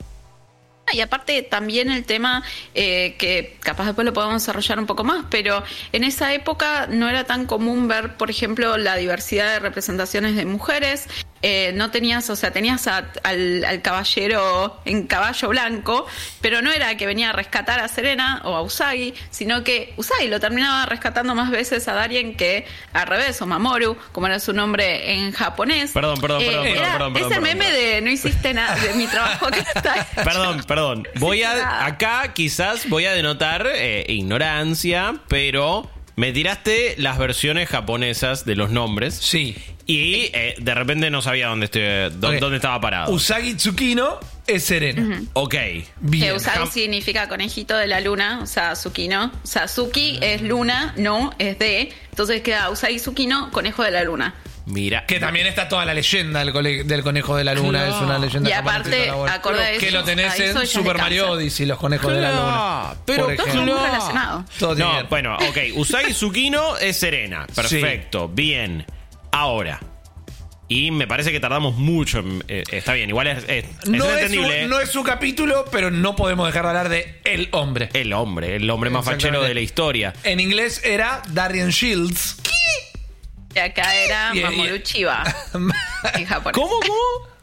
Y 0.93 1.01
aparte 1.01 1.43
también 1.43 1.91
el 1.91 2.05
tema 2.05 2.43
eh, 2.75 3.17
que 3.19 3.57
capaz 3.61 3.87
después 3.87 4.05
lo 4.05 4.13
podemos 4.13 4.35
desarrollar 4.43 4.79
un 4.79 4.87
poco 4.87 5.03
más, 5.03 5.25
pero 5.31 5.65
en 5.93 6.05
esa 6.05 6.33
época 6.35 6.87
no 6.89 7.09
era 7.09 7.25
tan 7.25 7.47
común 7.47 7.89
ver, 7.89 8.17
por 8.17 8.31
ejemplo, 8.31 8.77
la 8.77 8.97
diversidad 8.97 9.51
de 9.53 9.59
representaciones 9.61 10.37
de 10.37 10.45
mujeres. 10.45 11.09
Eh, 11.47 11.73
no 11.75 11.91
tenías, 11.91 12.31
o 12.31 12.37
sea, 12.37 12.53
tenías 12.53 12.87
a- 12.87 13.11
al, 13.23 13.65
al 13.67 13.83
caballero 13.83 14.81
en 14.87 15.07
caballo 15.07 15.49
blanco, 15.49 16.07
pero 16.41 16.63
no 16.63 16.71
era 16.73 16.97
que 16.97 17.05
venía 17.07 17.31
a 17.31 17.33
rescatar 17.33 17.81
a 17.81 17.89
Serena 17.89 18.41
o 18.45 18.55
a 18.57 18.63
Usagi, 18.63 19.13
sino 19.31 19.63
que 19.63 19.93
Usagi 19.99 20.29
lo 20.29 20.41
terminaba 20.41 20.87
rescatando 20.87 21.35
más 21.35 21.51
veces 21.51 21.87
a 21.89 21.93
Darien 21.93 22.35
que 22.37 22.67
al 22.95 23.07
revés, 23.07 23.43
o 23.43 23.47
Mamoru, 23.47 23.95
como 24.13 24.27
era 24.27 24.41
su 24.41 24.55
nombre 24.55 25.13
en 25.13 25.33
japonés. 25.33 25.91
Perdón, 25.93 26.19
perdón, 26.19 26.41
Eh, 26.41 26.47
perdón, 26.47 26.63
perdón, 26.65 26.79
era- 26.83 26.93
perdón, 26.93 27.13
perdón, 27.13 27.33
Es 27.33 27.37
el 27.37 27.43
perdón, 27.43 27.59
meme 27.59 27.73
de 27.73 28.01
no 28.01 28.11
hiciste 28.11 28.55
nada 28.55 28.75
de 28.77 28.95
mi 28.95 29.07
trabajo 29.07 29.47
que 29.49 29.61
está 29.61 29.97
hecho". 30.01 30.25
Perdón, 30.25 30.63
perdón. 30.75 31.09
Voy 31.17 31.43
a. 31.43 31.55
Nada. 31.55 31.87
Acá 31.87 32.33
quizás 32.35 32.89
voy 32.89 33.07
a 33.07 33.13
denotar 33.13 33.67
eh, 33.75 34.05
ignorancia, 34.09 35.17
pero 35.29 35.89
me 36.17 36.33
tiraste 36.33 36.95
las 36.99 37.19
versiones 37.19 37.69
japonesas 37.69 38.45
de 38.45 38.57
los 38.57 38.71
nombres. 38.71 39.15
Sí. 39.15 39.57
Y 39.87 40.31
eh, 40.33 40.55
de 40.59 40.75
repente 40.75 41.11
no 41.11 41.21
sabía 41.21 41.49
dónde, 41.49 41.67
estoy, 41.67 42.39
dónde 42.39 42.57
estaba 42.57 42.81
parado. 42.81 43.13
Usagi 43.13 43.55
Tsukino 43.55 44.19
es 44.47 44.65
Serena. 44.65 45.21
ok. 45.35 45.55
Bien. 46.01 46.25
Que 46.25 46.33
Usagi 46.33 46.59
Jam- 46.61 46.71
significa 46.71 47.29
conejito 47.29 47.77
de 47.77 47.87
la 47.87 48.01
luna, 48.01 48.41
o 48.43 48.47
sea, 48.47 48.73
Tsukino. 48.73 49.27
O 49.43 49.47
sea, 49.47 49.67
Tsuki 49.67 50.19
es 50.23 50.41
luna, 50.41 50.95
no 50.97 51.35
es 51.39 51.59
de. 51.59 51.93
Entonces 52.11 52.41
queda 52.41 52.71
Usagi 52.71 52.97
Tsukino, 52.97 53.51
conejo 53.51 53.83
de 53.83 53.91
la 53.91 54.05
luna. 54.05 54.35
Mira. 54.67 55.05
Que 55.07 55.21
también 55.21 55.47
está 55.47 55.69
toda 55.69 55.85
la 55.85 55.93
leyenda 55.93 56.43
del, 56.43 57.03
conejo 57.03 57.37
de 57.37 57.45
la 57.45 57.55
luna. 57.55 57.81
Claro. 57.85 57.97
Es 57.97 58.03
una 58.03 58.19
leyenda 58.19 58.49
Y 58.49 58.53
aparte, 58.55 58.91
toda 58.91 59.07
la 59.07 59.15
buena. 59.15 59.35
acorde 59.35 59.63
a 59.65 59.79
Que 59.79 59.89
eso, 59.89 59.97
lo 59.99 60.05
tenés 60.05 60.41
en 60.41 60.67
Super 60.67 60.97
Mario. 60.97 61.31
Odyssey, 61.33 61.67
los 61.67 61.79
conejos 61.79 62.13
de 62.13 62.21
la 62.21 62.31
luna. 62.33 62.95
pero 63.05 63.27
por 63.27 63.37
todo. 63.37 63.47
Muy 63.57 63.67
No. 63.67 63.85
relacionado. 63.85 64.45
Todo 64.59 64.75
No, 64.77 65.05
bueno, 65.09 65.37
ok. 65.37 65.59
Usagi 65.77 66.13
Tsukino 66.15 66.79
es 66.79 66.97
Serena. 66.97 67.47
Perfecto. 67.55 68.29
Bien. 68.29 68.87
Ahora. 69.33 69.81
Y 70.67 70.91
me 70.91 71.07
parece 71.07 71.31
que 71.31 71.41
tardamos 71.41 71.77
mucho. 71.77 72.21
en- 72.21 72.43
eh, 72.49 72.65
está 72.73 72.95
bien, 72.95 73.11
igual 73.11 73.27
es, 73.27 73.45
es- 73.47 73.67
es 73.67 73.87
No 73.87 74.07
es, 74.07 74.13
entendible. 74.23 74.63
su, 74.63 74.69
no 74.71 74.81
es 74.81 74.89
su 74.91 75.03
capítulo, 75.05 75.67
pero 75.71 75.91
no 75.91 76.17
podemos 76.17 76.47
dejar 76.47 76.63
de 76.63 76.69
hablar 76.69 76.89
de 76.89 77.21
El 77.25 77.49
Hombre. 77.53 77.91
El 77.93 78.15
hombre, 78.15 78.57
el 78.57 78.71
hombre 78.71 78.89
más 78.89 79.05
fachero 79.05 79.43
de 79.43 79.53
la 79.53 79.61
historia. 79.61 80.15
En 80.25 80.41
inglés 80.41 80.81
era 80.83 81.21
Darian 81.29 81.69
Shields. 81.69 82.39
Y 83.55 83.59
acá 83.59 83.95
era 83.95 84.33
Mamoru 84.35 84.79
Chiba, 84.79 85.23
en 86.15 86.25
japonés. 86.27 86.55
¿Cómo, 86.55 86.81
cómo? 86.81 87.35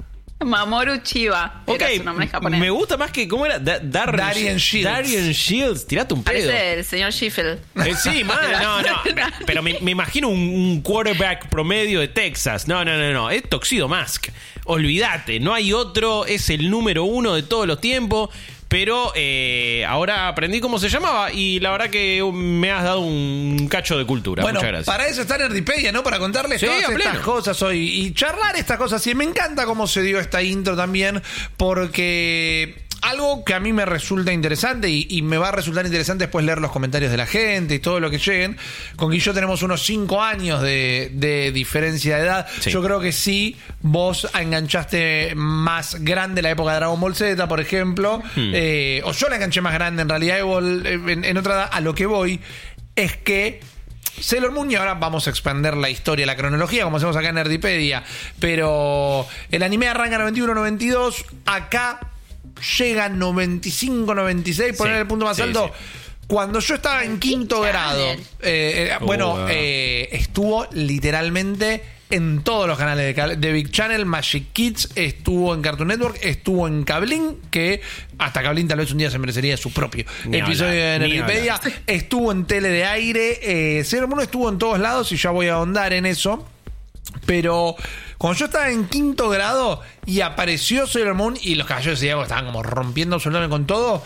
Mamoru 0.43 0.97
Chiba, 1.03 1.61
Ok, 1.67 1.75
era 1.81 1.95
su 1.97 2.03
nombre 2.03 2.25
en 2.25 2.31
japonés. 2.31 2.59
me 2.59 2.71
gusta 2.71 2.97
más 2.97 3.11
que. 3.11 3.27
¿Cómo 3.27 3.45
era? 3.45 3.59
Da- 3.59 3.77
Dar- 3.79 4.17
Darien 4.17 4.57
Shields. 4.57 4.91
Darien 4.91 5.31
Shields. 5.31 5.85
Tirate 5.85 6.15
un 6.15 6.23
pedo. 6.23 6.33
Parece 6.47 6.73
el 6.73 6.83
señor 6.85 7.13
Schiffel. 7.13 7.59
Eh, 7.85 7.93
sí, 7.95 8.23
mal, 8.25 8.51
no, 8.59 8.81
no. 8.81 9.01
Pero 9.45 9.61
me, 9.61 9.77
me 9.81 9.91
imagino 9.91 10.29
un, 10.29 10.39
un 10.39 10.81
quarterback 10.81 11.47
promedio 11.49 11.99
de 11.99 12.07
Texas. 12.07 12.67
No, 12.67 12.83
no, 12.83 12.97
no, 12.97 13.11
no. 13.13 13.29
Es 13.29 13.47
Toxido 13.47 13.87
Mask. 13.87 14.29
Olvídate, 14.65 15.39
no 15.39 15.53
hay 15.53 15.73
otro. 15.73 16.25
Es 16.25 16.49
el 16.49 16.71
número 16.71 17.03
uno 17.03 17.35
de 17.35 17.43
todos 17.43 17.67
los 17.67 17.79
tiempos. 17.79 18.31
Pero 18.71 19.11
eh, 19.15 19.83
ahora 19.85 20.29
aprendí 20.29 20.61
cómo 20.61 20.79
se 20.79 20.87
llamaba 20.87 21.29
y 21.29 21.59
la 21.59 21.71
verdad 21.71 21.89
que 21.89 22.23
me 22.33 22.71
has 22.71 22.85
dado 22.85 23.01
un 23.01 23.67
cacho 23.69 23.97
de 23.97 24.05
cultura. 24.05 24.43
Bueno, 24.43 24.59
Muchas 24.59 24.71
gracias. 24.71 24.87
para 24.97 25.09
eso 25.09 25.23
está 25.23 25.37
Nerdipedia, 25.37 25.91
¿no? 25.91 26.03
Para 26.03 26.19
contarles 26.19 26.61
Sí, 26.61 26.67
todas 26.67 26.89
estas 26.89 27.19
cosas 27.19 27.61
hoy 27.63 27.79
y 28.05 28.13
charlar 28.13 28.55
estas 28.55 28.77
cosas. 28.77 29.05
Y 29.07 29.13
me 29.13 29.25
encanta 29.25 29.65
cómo 29.65 29.87
se 29.87 30.01
dio 30.03 30.21
esta 30.21 30.41
intro 30.41 30.77
también, 30.77 31.21
porque 31.57 32.80
algo 33.01 33.43
que 33.43 33.53
a 33.53 33.59
mí 33.59 33.73
me 33.73 33.85
resulta 33.85 34.31
interesante 34.31 34.89
y, 34.89 35.07
y 35.09 35.21
me 35.21 35.37
va 35.37 35.49
a 35.49 35.51
resultar 35.51 35.85
interesante 35.85 36.25
después 36.25 36.45
leer 36.45 36.59
los 36.59 36.71
comentarios 36.71 37.11
de 37.11 37.17
la 37.17 37.25
gente 37.25 37.75
y 37.75 37.79
todo 37.79 37.99
lo 37.99 38.09
que 38.09 38.19
lleguen. 38.19 38.57
Con 38.95 39.11
Guillo 39.11 39.33
tenemos 39.33 39.63
unos 39.63 39.83
5 39.83 40.21
años 40.21 40.61
de, 40.61 41.11
de 41.13 41.51
diferencia 41.51 42.17
de 42.17 42.23
edad. 42.23 42.47
Sí. 42.59 42.69
Yo 42.69 42.83
creo 42.83 42.99
que 42.99 43.11
sí, 43.11 43.57
vos 43.81 44.27
enganchaste 44.39 45.33
más 45.35 45.95
grande 46.03 46.41
la 46.41 46.51
época 46.51 46.71
de 46.71 46.77
Dragon 46.77 46.99
Ball 46.99 47.15
Z, 47.15 47.47
por 47.47 47.59
ejemplo. 47.59 48.21
Hmm. 48.35 48.51
Eh, 48.53 49.01
o 49.03 49.11
yo 49.13 49.29
la 49.29 49.35
enganché 49.35 49.61
más 49.61 49.73
grande 49.73 50.03
en 50.03 50.09
realidad, 50.09 50.37
eh, 50.39 50.99
en, 51.07 51.25
en 51.25 51.37
otra 51.37 51.53
edad. 51.53 51.69
A 51.71 51.81
lo 51.81 51.95
que 51.95 52.05
voy 52.05 52.39
es 52.95 53.17
que 53.17 53.61
Sailor 54.19 54.51
Moon 54.51 54.69
y 54.69 54.75
ahora 54.75 54.93
vamos 54.93 55.25
a 55.27 55.29
expander 55.31 55.75
la 55.75 55.89
historia, 55.89 56.25
la 56.25 56.35
cronología, 56.35 56.83
como 56.83 56.97
hacemos 56.97 57.15
acá 57.15 57.29
en 57.29 57.35
Nerdipedia. 57.35 58.03
Pero 58.39 59.25
el 59.49 59.63
anime 59.63 59.87
arranca 59.87 60.19
91-92. 60.19 61.25
Acá 61.45 62.10
llega 62.77 63.05
a 63.05 63.09
95, 63.09 64.13
96, 64.15 64.75
poner 64.77 64.95
el 64.97 65.07
punto 65.07 65.25
más 65.25 65.37
sí, 65.37 65.43
alto. 65.43 65.71
sí. 65.73 65.83
Cuando 66.27 66.59
yo 66.59 66.75
estaba 66.75 67.03
en 67.03 67.19
quinto 67.19 67.59
grado, 67.61 68.07
eh, 68.09 68.17
eh, 68.41 68.91
bueno, 69.01 69.47
eh, 69.49 70.07
estuvo 70.13 70.65
literalmente 70.71 71.83
en 72.09 72.41
todos 72.43 72.67
los 72.67 72.77
canales 72.77 73.05
de, 73.05 73.13
cal- 73.15 73.39
de 73.39 73.51
Big 73.51 73.69
Channel, 73.71 74.05
Magic 74.05 74.47
Kids, 74.53 74.89
estuvo 74.95 75.53
en 75.53 75.61
Cartoon 75.61 75.89
Network, 75.89 76.17
estuvo 76.21 76.67
en 76.67 76.83
Cablin, 76.83 77.37
que 77.49 77.81
hasta 78.17 78.41
Cablin 78.43 78.67
tal 78.67 78.79
vez 78.79 78.91
un 78.91 78.97
día 78.97 79.09
se 79.11 79.17
merecería 79.19 79.55
su 79.57 79.71
propio 79.73 80.05
Ni 80.25 80.37
episodio 80.39 80.71
hablar, 80.71 80.99
de 81.01 81.07
ni 81.07 81.13
Wikipedia. 81.21 81.59
Estuvo 81.87 82.31
en 82.31 82.45
Tele 82.45 82.69
de 82.69 82.85
Aire, 82.85 83.79
eh, 83.79 83.83
Sailor 83.83 84.07
Moon 84.09 84.21
estuvo 84.21 84.49
en 84.49 84.57
todos 84.57 84.79
lados 84.79 85.11
y 85.11 85.17
ya 85.17 85.31
voy 85.31 85.47
a 85.47 85.53
ahondar 85.55 85.91
en 85.93 86.05
eso. 86.05 86.47
Pero 87.25 87.75
cuando 88.21 88.37
yo 88.37 88.45
estaba 88.45 88.69
en 88.69 88.85
quinto 88.87 89.29
grado 89.29 89.81
y 90.05 90.21
apareció 90.21 90.85
Sailor 90.85 91.15
Moon 91.15 91.37
y 91.41 91.55
los 91.55 91.65
caballeros 91.65 91.99
de 91.99 92.05
Zodiaco 92.05 92.21
estaban 92.21 92.45
como 92.45 92.61
rompiendo 92.61 93.15
absolutamente 93.15 93.49
con 93.49 93.65
todo, 93.65 94.03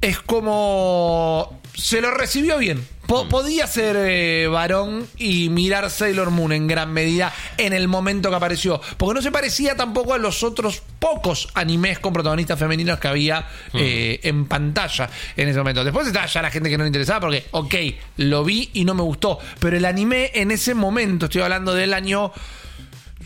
es 0.00 0.20
como 0.20 1.60
se 1.74 2.00
lo 2.00 2.12
recibió 2.12 2.58
bien. 2.58 2.86
Po- 3.08 3.28
podía 3.28 3.66
ser 3.66 3.96
eh, 3.98 4.46
varón 4.46 5.06
y 5.16 5.48
mirar 5.48 5.90
Sailor 5.90 6.30
Moon 6.30 6.52
en 6.52 6.66
gran 6.68 6.92
medida 6.92 7.32
en 7.56 7.72
el 7.72 7.88
momento 7.88 8.30
que 8.30 8.36
apareció. 8.36 8.80
Porque 8.96 9.14
no 9.14 9.22
se 9.22 9.32
parecía 9.32 9.76
tampoco 9.76 10.14
a 10.14 10.18
los 10.18 10.42
otros 10.44 10.82
pocos 11.00 11.48
animes 11.54 11.98
con 11.98 12.12
protagonistas 12.12 12.58
femeninos 12.58 12.98
que 13.00 13.08
había 13.08 13.46
eh, 13.74 14.20
en 14.22 14.46
pantalla 14.46 15.10
en 15.36 15.48
ese 15.48 15.58
momento. 15.58 15.82
Después 15.82 16.06
estaba 16.06 16.26
ya 16.26 16.40
la 16.42 16.50
gente 16.50 16.70
que 16.70 16.78
no 16.78 16.84
le 16.84 16.88
interesaba 16.88 17.20
porque, 17.20 17.44
ok, 17.50 17.74
lo 18.18 18.44
vi 18.44 18.70
y 18.74 18.84
no 18.84 18.94
me 18.94 19.02
gustó. 19.02 19.38
Pero 19.58 19.76
el 19.76 19.84
anime 19.84 20.30
en 20.34 20.50
ese 20.52 20.74
momento, 20.74 21.26
estoy 21.26 21.42
hablando 21.42 21.74
del 21.74 21.94
año... 21.94 22.32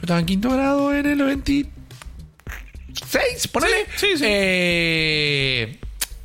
Yo 0.01 0.05
estaba 0.05 0.21
en 0.21 0.27
quinto 0.27 0.49
grado 0.49 0.95
en 0.95 1.05
el 1.05 1.19
96, 1.19 3.49
ponele. 3.49 3.85
Sí, 3.97 4.07
sí, 4.07 4.17
sí. 4.17 4.25
Eh, 4.27 5.79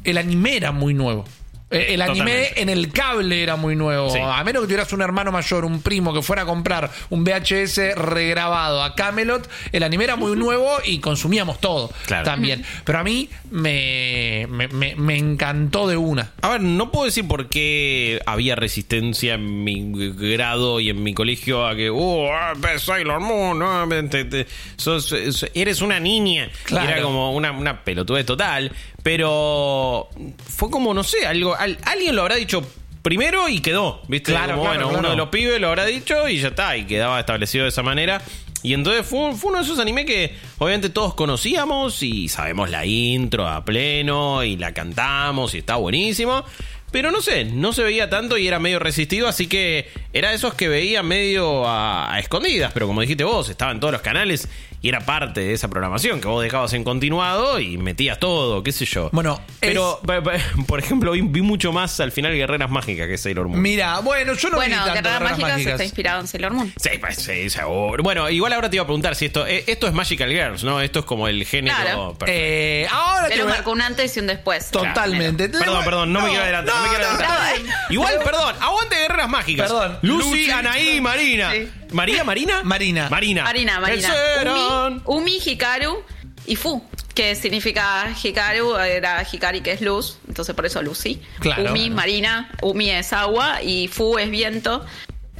el 0.05 0.17
anime 0.17 0.55
era 0.55 0.71
muy 0.71 0.93
nuevo. 0.93 1.25
Eh, 1.71 1.95
El 1.95 2.01
anime 2.03 2.19
Totalmente. 2.19 2.61
en 2.61 2.69
el 2.69 2.91
cable 2.91 3.41
era 3.41 3.55
muy 3.55 3.75
nuevo. 3.75 4.11
Sí. 4.11 4.19
A 4.21 4.43
menos 4.43 4.61
que 4.61 4.67
tuvieras 4.67 4.93
un 4.93 5.01
hermano 5.01 5.31
mayor, 5.31 5.65
un 5.65 5.81
primo 5.81 6.13
que 6.13 6.21
fuera 6.21 6.43
a 6.43 6.45
comprar 6.45 6.91
un 7.09 7.23
VHS 7.23 7.95
regrabado 7.95 8.83
a 8.83 8.93
Camelot, 8.93 9.49
el 9.71 9.81
anime 9.81 10.03
era 10.03 10.15
muy 10.15 10.37
nuevo 10.37 10.69
y 10.85 10.99
consumíamos 10.99 11.59
todo 11.59 11.89
Claro. 12.05 12.23
también. 12.23 12.63
Pero 12.83 12.99
a 12.99 13.03
mí 13.03 13.29
me, 13.49 14.45
me, 14.49 14.67
me- 14.67 14.95
me 14.95 15.17
encantó 15.17 15.87
de 15.87 15.97
una. 15.97 16.31
A 16.41 16.49
ver, 16.49 16.61
no 16.61 16.91
puedo 16.91 17.05
decir 17.05 17.27
por 17.27 17.49
qué 17.49 18.21
había 18.27 18.55
resistencia 18.55 19.33
en 19.33 19.63
mi 19.63 19.91
grado 20.35 20.79
y 20.79 20.91
en 20.91 21.01
mi 21.01 21.15
colegio 21.15 21.65
a 21.67 21.75
que, 21.75 21.89
uh, 21.89 22.27
ah, 22.31 22.53
Sailor 22.77 23.19
Moon, 23.21 23.61
ah, 23.63 23.85
te- 24.09 24.25
te- 24.25 24.47
sos- 24.77 25.07
sos- 25.07 25.49
eres 25.55 25.81
una 25.81 25.99
niña. 25.99 26.49
Claro. 26.65 26.89
Era 26.91 27.01
como 27.01 27.33
una, 27.33 27.51
una 27.51 27.83
pelotudez 27.83 28.25
total. 28.25 28.71
Pero 29.03 30.09
fue 30.47 30.71
como, 30.71 30.91
no 30.91 31.03
sé, 31.03 31.27
algo, 31.27 31.55
al- 31.65 31.77
alguien 31.85 32.15
lo 32.15 32.21
habrá 32.21 32.35
dicho 32.35 32.65
primero 33.01 33.47
y 33.49 33.59
quedó, 33.59 34.01
¿viste? 34.07 34.31
Claro, 34.31 34.53
Como, 34.53 34.63
claro, 34.63 34.77
bueno, 34.77 34.89
claro. 34.89 34.99
uno 34.99 35.09
de 35.11 35.15
los 35.17 35.29
pibes 35.29 35.59
lo 35.61 35.67
habrá 35.67 35.85
dicho 35.85 36.27
y 36.29 36.39
ya 36.39 36.47
está, 36.49 36.75
y 36.77 36.85
quedaba 36.85 37.19
establecido 37.19 37.63
de 37.65 37.69
esa 37.69 37.83
manera. 37.83 38.21
Y 38.63 38.73
entonces 38.73 39.05
fue, 39.05 39.33
fue 39.35 39.49
uno 39.51 39.59
de 39.59 39.65
esos 39.65 39.77
animes 39.77 40.05
que 40.05 40.35
obviamente 40.57 40.89
todos 40.89 41.13
conocíamos 41.13 42.01
y 42.01 42.29
sabemos 42.29 42.71
la 42.71 42.83
intro 42.85 43.47
a 43.47 43.63
pleno 43.63 44.43
y 44.43 44.57
la 44.57 44.73
cantamos 44.73 45.53
y 45.53 45.59
está 45.59 45.75
buenísimo. 45.75 46.43
Pero 46.91 47.11
no 47.11 47.21
sé, 47.21 47.45
no 47.45 47.73
se 47.73 47.83
veía 47.83 48.09
tanto 48.09 48.37
y 48.37 48.47
era 48.47 48.57
medio 48.57 48.79
resistido, 48.79 49.27
así 49.27 49.47
que 49.47 49.89
era 50.13 50.29
de 50.29 50.35
esos 50.37 50.53
que 50.53 50.67
veía 50.69 51.03
medio 51.03 51.67
a, 51.67 52.11
a 52.13 52.19
escondidas, 52.19 52.71
pero 52.73 52.87
como 52.87 53.01
dijiste 53.01 53.23
vos, 53.25 53.49
estaba 53.49 53.71
en 53.71 53.79
todos 53.81 53.91
los 53.91 54.01
canales 54.01 54.47
y 54.85 54.89
era 54.89 54.99
parte 54.99 55.39
de 55.39 55.51
esa 55.51 55.67
programación 55.67 56.21
que 56.21 56.27
vos 56.27 56.43
dejabas 56.43 56.71
en 56.73 56.83
continuado 56.83 57.59
y 57.59 57.79
metías 57.79 58.19
todo, 58.19 58.61
qué 58.61 58.71
sé 58.71 58.85
yo. 58.85 59.09
Bueno, 59.13 59.41
pero 59.59 59.99
por 60.67 60.77
ejemplo, 60.77 61.13
vi, 61.13 61.21
vi 61.21 61.41
mucho 61.41 61.73
más 61.73 61.99
al 61.99 62.11
final 62.11 62.35
Guerreras 62.35 62.69
Mágicas 62.69 63.07
que 63.07 63.17
Sailor 63.17 63.47
Moon. 63.47 63.59
Mira, 63.59 63.97
bueno, 64.01 64.35
yo 64.35 64.51
no 64.51 64.57
bueno, 64.57 64.75
vi 64.75 64.75
tanto 64.75 64.93
Guerreras 64.93 65.13
Guerreras 65.13 65.31
Mágicas 65.31 65.51
Mágicas. 65.53 65.71
está 65.71 65.83
inspirado 65.85 66.21
en 66.21 66.27
Sailor 66.27 66.53
Moon. 66.53 66.71
Sí, 66.79 66.89
pues, 67.01 67.15
sí, 67.15 67.49
seguro. 67.49 68.03
Bueno, 68.03 68.29
igual 68.29 68.53
ahora 68.53 68.69
te 68.69 68.75
iba 68.75 68.83
a 68.83 68.85
preguntar 68.85 69.15
si 69.15 69.25
esto. 69.25 69.47
eh, 69.47 69.63
esto 69.65 69.87
es 69.87 69.93
Magical 69.93 70.29
Girls, 70.29 70.63
¿no? 70.63 70.79
Esto 70.79 70.99
es 70.99 71.05
como 71.05 71.27
el 71.27 71.43
género. 71.45 71.75
Claro. 71.81 72.15
perfecto. 72.19 72.41
Eh, 72.45 72.87
ahora 72.91 73.27
te 73.27 73.33
Pero 73.33 73.45
marcó 73.47 73.71
un 73.71 73.81
antes 73.81 74.15
y 74.15 74.19
un 74.19 74.27
después. 74.27 74.69
Totalmente. 74.69 75.49
Perdón, 75.49 75.83
perdón, 75.83 76.13
no, 76.13 76.21
me 76.21 76.27
quiero 76.29 76.43
adelantar. 76.43 76.75
No, 76.75 76.83
me 76.83 76.89
quiero 76.89 77.05
adelantar. 77.05 77.55
Igual, 77.89 78.19
perdón, 78.23 78.55
aguante 78.61 78.97
Guerreras 78.97 79.29
Mágicas. 79.29 79.71
Perdón. 79.71 79.97
Lucy, 80.03 80.29
Lucy. 80.29 80.51
Anaí, 80.51 81.01
Marina. 81.01 81.51
Sí. 81.53 81.71
¿María, 81.91 82.23
Marina? 82.23 82.63
Marina. 82.63 83.09
Marina. 83.09 83.43
Marina, 83.43 83.79
Marina. 83.79 84.13
Umi, 84.45 85.01
Umi, 85.05 85.39
Hikaru 85.45 86.03
y 86.45 86.55
Fu, 86.55 86.83
que 87.13 87.35
significa 87.35 88.13
Hikaru, 88.21 88.75
era 88.77 89.25
Hikari 89.29 89.61
que 89.61 89.71
es 89.71 89.81
luz, 89.81 90.19
entonces 90.27 90.55
por 90.55 90.65
eso 90.65 90.81
Lucy. 90.81 91.21
Claro. 91.39 91.71
Umi, 91.71 91.89
Marina, 91.89 92.51
Umi 92.61 92.89
es 92.91 93.13
agua 93.13 93.61
y 93.61 93.87
Fu 93.87 94.17
es 94.17 94.29
viento. 94.29 94.85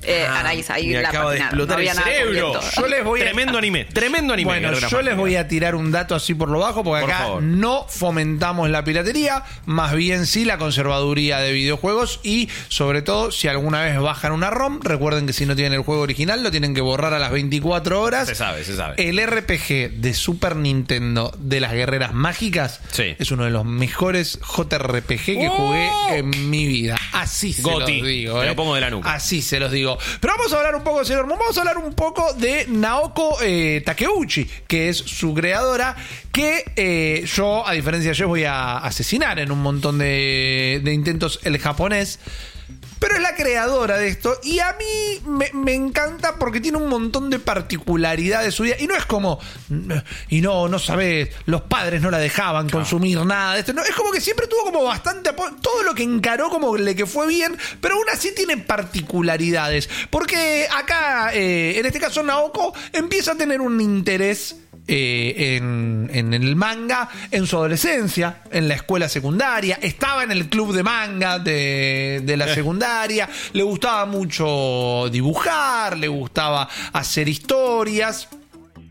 Eh, 0.05 0.25
Ah, 0.27 0.39
Anaís, 0.41 0.69
ahí 0.69 0.88
me 0.88 1.01
la 1.01 1.09
acaba 1.09 1.31
de 1.31 1.38
explotar 1.39 1.67
no 1.77 1.79
había 1.79 1.91
el 1.91 1.97
nada 1.97 2.07
con 2.09 2.17
cerebro. 2.17 2.50
viento. 2.51 2.69
Yo 2.81 2.88
les 2.88 3.03
voy 3.03 3.21
a- 3.21 3.24
Tremendo 3.25 3.57
anime, 3.57 3.85
tremendo 3.85 4.33
anime. 4.33 4.59
Bueno, 4.59 4.74
yo 4.88 5.01
les 5.01 5.15
voy 5.17 5.35
a 5.35 5.47
tirar 5.47 5.75
un 5.75 5.91
dato 5.91 6.15
así 6.15 6.33
por 6.33 6.50
lo 6.50 6.59
bajo, 6.59 6.83
porque 6.83 7.01
Por 7.01 7.12
acá 7.12 7.24
favor. 7.24 7.43
no 7.43 7.85
fomentamos 7.89 8.69
la 8.69 8.83
piratería, 8.83 9.43
más 9.65 9.93
bien 9.93 10.25
sí 10.25 10.45
la 10.45 10.57
conservaduría 10.57 11.39
de 11.39 11.51
videojuegos 11.53 12.19
y 12.24 12.50
sobre 12.67 13.01
todo 13.01 13.31
si 13.31 13.47
alguna 13.47 13.81
vez 13.81 14.00
bajan 14.00 14.31
una 14.31 14.50
ROM, 14.50 14.79
recuerden 14.81 15.25
que 15.27 15.33
si 15.33 15.45
no 15.45 15.55
tienen 15.55 15.74
el 15.74 15.81
juego 15.81 16.01
original 16.01 16.43
lo 16.43 16.51
tienen 16.51 16.74
que 16.74 16.81
borrar 16.81 17.13
a 17.13 17.19
las 17.19 17.31
24 17.31 18.01
horas. 18.01 18.27
Se 18.27 18.35
sabe, 18.35 18.63
se 18.63 18.75
sabe. 18.75 18.95
El 19.09 19.19
RPG 19.19 19.91
de 20.01 20.13
Super 20.13 20.55
Nintendo 20.55 21.33
de 21.38 21.59
las 21.59 21.74
Guerreras 21.74 22.13
Mágicas 22.13 22.81
Sí. 22.91 23.15
es 23.17 23.31
uno 23.31 23.43
de 23.45 23.50
los 23.51 23.65
mejores 23.65 24.39
JRPG 24.41 25.25
que 25.25 25.47
¡Oh! 25.50 25.51
jugué 25.51 25.89
en 26.19 26.50
mi 26.50 26.65
vida. 26.67 26.97
Así 27.13 27.53
se 27.53 27.62
los 27.63 27.85
digo. 27.85 28.38
Me 28.39 28.43
eh. 28.45 28.47
lo 28.50 28.55
pongo 28.55 28.75
de 28.75 28.81
la 28.81 28.89
nuca. 28.89 29.13
Así 29.13 29.41
se 29.41 29.59
los 29.59 29.71
digo. 29.71 29.95
Pero 30.20 30.34
vamos 30.38 30.54
a 30.54 30.58
hablar 30.58 30.75
un 30.75 30.84
poco 30.84 31.02
Moon. 31.25 31.40
Vamos 31.40 31.58
a 31.58 31.62
hablar 31.62 31.78
un 31.78 31.94
poco 31.94 32.34
de 32.34 32.66
Naoko 32.68 33.38
eh, 33.42 33.82
Takeuchi, 33.86 34.50
que 34.68 34.90
es 34.90 34.98
su 34.98 35.34
creadora, 35.34 35.96
que 36.32 36.64
eh, 36.75 37.25
yo, 37.25 37.68
a 37.68 37.74
diferencia 37.74 38.12
de 38.12 38.16
Jeff, 38.16 38.28
voy 38.28 38.44
a 38.44 38.78
asesinar 38.78 39.40
en 39.40 39.52
un 39.52 39.62
montón 39.62 39.98
de 39.98 40.92
intentos 40.94 41.40
el 41.44 41.58
japonés. 41.60 42.20
Pero 43.05 43.17
es 43.17 43.21
la 43.21 43.35
creadora 43.35 44.00
de 44.00 44.07
esto 44.07 44.39
y 44.41 44.57
a 44.57 44.74
mí 44.74 45.21
me, 45.27 45.51
me 45.53 45.75
encanta 45.75 46.39
porque 46.39 46.59
tiene 46.59 46.79
un 46.79 46.89
montón 46.89 47.29
de 47.29 47.38
particularidades 47.38 48.55
su 48.55 48.63
vida. 48.63 48.77
Y 48.79 48.88
no 48.88 48.95
es 48.95 49.05
como, 49.05 49.39
y 50.27 50.41
no, 50.41 50.67
no 50.67 50.79
sabes, 50.79 51.29
los 51.45 51.62
padres 51.62 52.01
no 52.01 52.09
la 52.09 52.17
dejaban 52.17 52.67
consumir 52.67 53.24
nada 53.24 53.53
de 53.53 53.59
esto. 53.59 53.74
No, 53.74 53.83
es 53.83 53.93
como 53.93 54.12
que 54.12 54.19
siempre 54.19 54.47
tuvo 54.47 54.63
como 54.63 54.83
bastante 54.83 55.29
apoyo. 55.29 55.55
Todo 55.62 55.83
lo 55.83 55.93
que 55.93 56.01
encaró 56.01 56.50
como 56.50 56.75
le 56.77 56.95
que 56.95 57.05
fue 57.05 57.27
bien, 57.27 57.55
pero 57.79 57.93
aún 57.93 58.09
así 58.12 58.33
tiene 58.33 58.57
particularidades. 58.57 59.88
Porque 60.09 60.67
acá, 60.75 61.29
eh, 61.31 61.77
en 61.77 61.85
este 61.85 62.00
caso, 62.00 62.24
Naoko 62.24 62.74
empieza 62.91 63.33
a 63.33 63.35
tener 63.35 63.62
un 63.62 63.79
interés 63.81 64.55
eh, 64.88 65.58
en, 65.58 66.10
en 66.13 66.34
el 66.34 66.56
manga 66.56 67.10
en 67.32 67.48
su 67.48 67.58
adolescencia, 67.58 68.42
en 68.51 68.68
la 68.68 68.75
escuela 68.75 69.10
secundaria, 69.10 69.80
estaba 69.82 70.24
en 70.24 70.32
el 70.32 70.48
club 70.48 70.74
de 70.74 70.84
manga 70.84 71.39
de, 71.39 72.22
de 72.24 72.38
la 72.38 72.54
secundaria, 72.54 73.27
le 73.54 73.63
gustaba 73.63 74.06
mucho 74.06 75.10
dibujar, 75.12 75.98
le 75.98 76.08
gustaba 76.08 76.70
hacer 76.94 77.27
historias. 77.27 78.27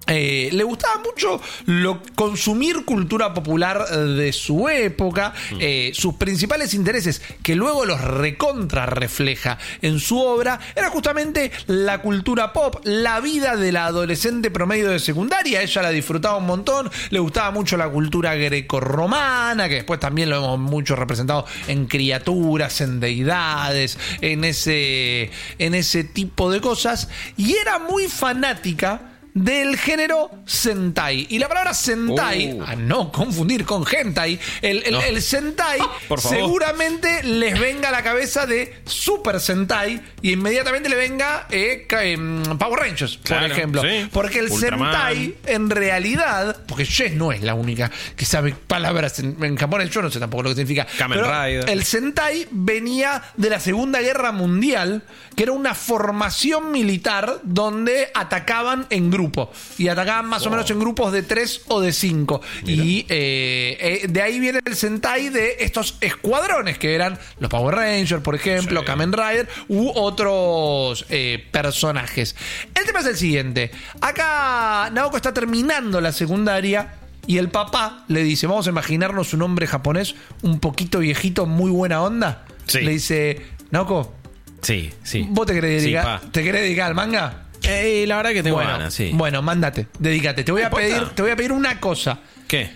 Eh, 0.06 0.50
le 0.52 0.64
gustaba 0.64 1.00
mucho 1.02 1.40
lo, 1.64 2.02
consumir 2.14 2.84
cultura 2.84 3.32
popular 3.32 3.86
eh, 3.90 3.96
de 3.96 4.32
su 4.34 4.68
época, 4.68 5.32
eh, 5.58 5.92
sus 5.94 6.14
principales 6.16 6.74
intereses, 6.74 7.22
que 7.42 7.54
luego 7.54 7.86
los 7.86 8.00
recontra 8.02 8.84
refleja 8.84 9.58
en 9.80 9.98
su 9.98 10.18
obra, 10.20 10.60
era 10.76 10.90
justamente 10.90 11.50
la 11.68 12.02
cultura 12.02 12.52
pop, 12.52 12.80
la 12.84 13.20
vida 13.20 13.56
de 13.56 13.72
la 13.72 13.86
adolescente 13.86 14.50
promedio 14.50 14.90
de 14.90 14.98
secundaria. 14.98 15.62
Ella 15.62 15.82
la 15.82 15.90
disfrutaba 15.90 16.36
un 16.36 16.46
montón, 16.46 16.90
le 17.08 17.18
gustaba 17.18 17.50
mucho 17.50 17.78
la 17.78 17.88
cultura 17.88 18.34
grecorromana, 18.34 19.68
que 19.70 19.76
después 19.76 20.00
también 20.00 20.28
lo 20.28 20.36
hemos 20.36 20.58
mucho 20.58 20.96
representado 20.96 21.46
en 21.66 21.86
criaturas, 21.86 22.82
en 22.82 23.00
deidades, 23.00 23.98
en 24.20 24.44
ese, 24.44 25.30
en 25.58 25.74
ese 25.74 26.04
tipo 26.04 26.50
de 26.50 26.60
cosas, 26.60 27.08
y 27.38 27.54
era 27.56 27.78
muy 27.78 28.08
fanática 28.08 29.13
del 29.34 29.76
género 29.76 30.30
Sentai. 30.46 31.26
Y 31.28 31.38
la 31.40 31.48
palabra 31.48 31.74
Sentai, 31.74 32.52
Uh. 32.52 32.62
a 32.62 32.76
no 32.76 33.10
confundir 33.10 33.64
con 33.64 33.84
Hentai, 33.90 34.38
el, 34.62 34.82
el- 34.84 34.92
No. 34.92 35.00
el 35.02 35.20
Sentai 35.20 35.80
Por 36.08 36.20
favor. 36.20 36.38
seguramente 36.38 37.22
les 37.24 37.58
venga 37.58 37.88
a 37.88 37.92
la 37.92 38.02
cabeza 38.04 38.46
de 38.46 38.72
Super 38.86 39.40
Sentai 39.40 40.00
y 40.22 40.32
inmediatamente 40.32 40.88
le 40.88 40.94
venga 40.96 41.46
eh, 41.50 41.86
em, 41.90 42.42
Power 42.56 42.78
Rangers, 42.80 43.16
por 43.16 43.42
ejemplo. 43.42 43.82
sí. 43.82 44.08
Porque 44.12 44.38
el 44.38 44.50
Ultraman. 44.52 44.92
Sentai, 44.92 45.34
en 45.46 45.68
realidad, 45.70 46.56
porque 46.68 46.86
Jess 46.86 47.14
no 47.14 47.32
es 47.32 47.42
la 47.42 47.54
única 47.54 47.90
que 48.16 48.24
sabe 48.24 48.54
palabras 48.68 49.18
en, 49.18 49.36
en 49.42 49.56
japonés, 49.56 49.90
yo 49.90 50.00
no 50.00 50.10
sé 50.12 50.20
tampoco 50.20 50.44
lo 50.44 50.48
que 50.50 50.54
significa. 50.56 50.86
Kamen 50.96 51.18
pero 51.18 51.42
Rider. 51.44 51.68
El 51.70 51.82
Sentai 51.84 52.46
venía 52.52 53.20
de 53.36 53.50
la 53.50 53.58
Segunda 53.58 54.00
Guerra 54.00 54.30
Mundial, 54.30 55.02
que 55.34 55.42
era 55.42 55.52
una 55.52 55.74
formación 55.74 56.70
militar 56.70 57.40
donde 57.42 58.10
atacaban 58.14 58.86
en 58.90 59.10
grupo. 59.10 59.23
Grupo. 59.24 59.50
Y 59.78 59.88
atacaban 59.88 60.26
más 60.26 60.46
o 60.46 60.50
menos 60.50 60.70
en 60.70 60.78
grupos 60.78 61.12
de 61.12 61.22
tres 61.22 61.62
o 61.68 61.80
de 61.80 61.92
cinco. 61.92 62.40
Y 62.64 63.06
eh, 63.08 63.76
eh, 63.80 64.06
de 64.08 64.22
ahí 64.22 64.38
viene 64.40 64.60
el 64.64 64.76
Sentai 64.76 65.28
de 65.30 65.56
estos 65.60 65.96
escuadrones, 66.00 66.78
que 66.78 66.94
eran 66.94 67.18
los 67.38 67.50
Power 67.50 67.74
Rangers, 67.74 68.22
por 68.22 68.34
ejemplo, 68.34 68.80
Sí. 68.80 68.86
Kamen 68.86 69.12
Rider, 69.12 69.48
u 69.68 69.90
otros 69.94 71.06
eh, 71.08 71.46
personajes. 71.50 72.36
El 72.74 72.84
tema 72.84 73.00
es 73.00 73.06
el 73.06 73.16
siguiente. 73.16 73.70
Acá 74.00 74.90
Naoko 74.92 75.16
está 75.16 75.32
terminando 75.32 76.00
la 76.00 76.12
secundaria. 76.12 76.94
Y 77.26 77.38
el 77.38 77.48
papá 77.48 78.04
le 78.08 78.22
dice, 78.22 78.46
vamos 78.46 78.66
a 78.66 78.70
imaginarnos 78.70 79.32
un 79.32 79.40
hombre 79.40 79.66
japonés 79.66 80.14
un 80.42 80.60
poquito 80.60 80.98
viejito, 80.98 81.46
muy 81.46 81.70
buena 81.70 82.02
onda. 82.02 82.44
Sí. 82.66 82.82
Le 82.82 82.90
dice, 82.90 83.40
Naoko, 83.70 84.14
Sí, 84.60 84.90
sí. 85.02 85.26
¿vos 85.30 85.46
te 85.46 85.54
querés 85.54 85.82
dedicar. 85.82 86.20
¿te 86.32 86.42
querés 86.42 86.62
dedicar 86.62 86.88
al 86.88 86.94
manga? 86.94 87.43
Eh, 87.68 88.04
la 88.06 88.16
verdad 88.16 88.32
que 88.32 88.42
tengo 88.42 88.56
bueno, 88.56 88.72
ganas, 88.72 88.94
sí. 88.94 89.10
bueno, 89.14 89.42
mándate, 89.42 89.86
dedícate. 89.98 90.44
Te 90.44 90.52
voy 90.52 90.62
a 90.62 90.64
importa. 90.66 90.86
pedir, 90.86 91.08
te 91.10 91.22
voy 91.22 91.30
a 91.30 91.36
pedir 91.36 91.52
una 91.52 91.80
cosa. 91.80 92.18
¿Qué? 92.46 92.70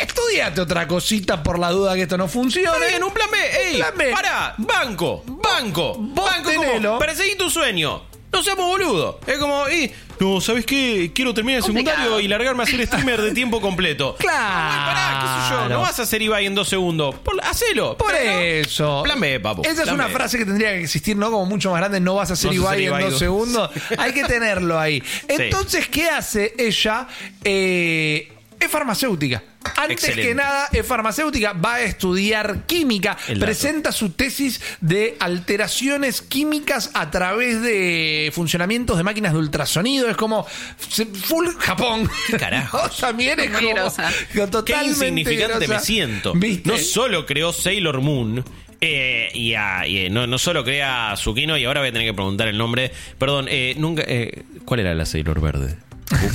Estudiate 0.00 0.60
otra 0.60 0.86
cosita 0.86 1.42
por 1.42 1.58
la 1.58 1.70
duda 1.70 1.94
que 1.94 2.02
esto 2.02 2.16
no 2.16 2.28
funcione. 2.28 2.86
Bien, 2.88 3.02
un 3.02 3.12
plan 3.12 3.28
B. 3.30 3.38
¡Ey! 3.68 3.76
Plan 3.78 3.94
B. 3.96 4.10
¡Para! 4.12 4.54
¡Banco! 4.58 5.24
¡Banco! 5.26 5.96
¡Banco! 5.98 6.48
tenelo. 6.48 6.88
Como, 6.90 6.98
perseguí 7.00 7.36
tu 7.36 7.50
sueño. 7.50 8.02
No 8.32 8.42
seamos 8.42 8.66
boludos. 8.66 9.16
Es 9.26 9.38
como, 9.38 9.68
y, 9.68 9.90
no, 10.20 10.40
¿sabes 10.40 10.64
qué? 10.64 11.10
Quiero 11.14 11.34
terminar 11.34 11.58
el 11.58 11.64
Complicado. 11.64 11.96
secundario 11.96 12.24
y 12.24 12.28
largarme 12.28 12.62
a 12.62 12.66
ser 12.66 12.86
streamer 12.86 13.20
de 13.22 13.32
tiempo 13.32 13.60
completo. 13.60 14.16
Claro. 14.20 14.38
Ah, 14.40 14.86
pará, 14.86 15.20
qué 15.20 15.54
sé 15.56 15.62
yo. 15.62 15.68
No 15.68 15.80
vas 15.80 15.98
a 15.98 16.02
hacer 16.02 16.22
Ibai 16.22 16.46
en 16.46 16.54
dos 16.54 16.68
segundos. 16.68 17.14
Por- 17.16 17.42
hacelo. 17.44 17.96
Por 17.96 18.14
eso. 18.14 19.02
Plan 19.02 19.18
B, 19.20 19.40
papo. 19.40 19.62
Esa 19.62 19.72
es 19.72 19.80
Plan 19.82 19.94
una 19.96 20.06
B. 20.06 20.12
frase 20.12 20.38
que 20.38 20.44
tendría 20.44 20.70
que 20.72 20.82
existir, 20.82 21.16
¿no? 21.16 21.30
Como 21.30 21.44
mucho 21.46 21.70
más 21.70 21.80
grande, 21.80 21.98
no 22.00 22.14
vas 22.14 22.30
a 22.30 22.34
hacer 22.34 22.50
No 22.50 22.56
Ibai 22.56 22.84
en 22.86 23.00
dos- 23.10 23.18
segundos. 23.18 23.70
Hay 23.98 24.12
que 24.12 24.24
tenerlo 24.24 24.78
ahí. 24.78 25.02
Entonces, 25.26 25.88
¿qué 25.88 26.08
hace 26.08 26.54
ella? 26.56 27.08
Eh, 27.42 28.32
es 28.60 28.70
farmacéutica. 28.70 29.42
Antes 29.76 30.04
Excelente. 30.04 30.22
que 30.28 30.34
nada, 30.34 30.68
es 30.72 30.86
farmacéutica, 30.86 31.52
va 31.52 31.74
a 31.76 31.82
estudiar 31.82 32.66
química, 32.66 33.16
El 33.28 33.38
dato. 33.40 33.46
presenta 33.46 33.92
su 33.92 34.10
tesis 34.10 34.60
de 34.80 35.16
alteraciones 35.20 36.22
químicas 36.22 36.90
a 36.94 37.10
través 37.10 37.60
de 37.62 38.30
funcionamientos 38.34 38.96
de 38.96 39.02
máquinas 39.02 39.32
de 39.32 39.38
ultrasonido. 39.38 40.08
Es 40.08 40.16
como 40.16 40.46
se- 40.88 41.06
full 41.06 41.46
Japón. 41.58 42.08
¿Qué 42.26 42.36
carajo? 42.36 42.78
También 43.00 43.40
es 43.40 43.50
como 43.50 43.70
grosa. 43.74 44.10
Qué 44.32 44.46
totalmente 44.46 44.88
insignificante 44.90 45.66
grosa. 45.66 45.74
me 45.74 45.80
siento. 45.80 46.32
¿Viste? 46.34 46.68
No 46.70 46.78
solo 46.78 47.26
creó 47.26 47.52
Sailor 47.52 48.00
Moon. 48.00 48.44
eh, 48.82 49.28
y, 49.34 49.52
a- 49.54 49.86
y, 49.86 49.98
eh, 50.06 50.10
no, 50.10 50.26
no 50.26 50.38
solo 50.38 50.64
crea 50.64 51.12
Tsukino 51.16 51.56
y 51.58 51.64
ahora 51.66 51.80
voy 51.80 51.90
a 51.90 51.92
tener 51.92 52.08
que 52.08 52.14
preguntar 52.14 52.48
el 52.48 52.56
nombre. 52.56 52.90
Perdón, 53.18 53.46
eh, 53.50 53.74
nunca. 53.76 54.02
eh, 54.06 54.42
¿Cuál 54.64 54.80
era 54.80 54.94
la 54.94 55.04
Sailor 55.04 55.40
Verde? 55.40 55.76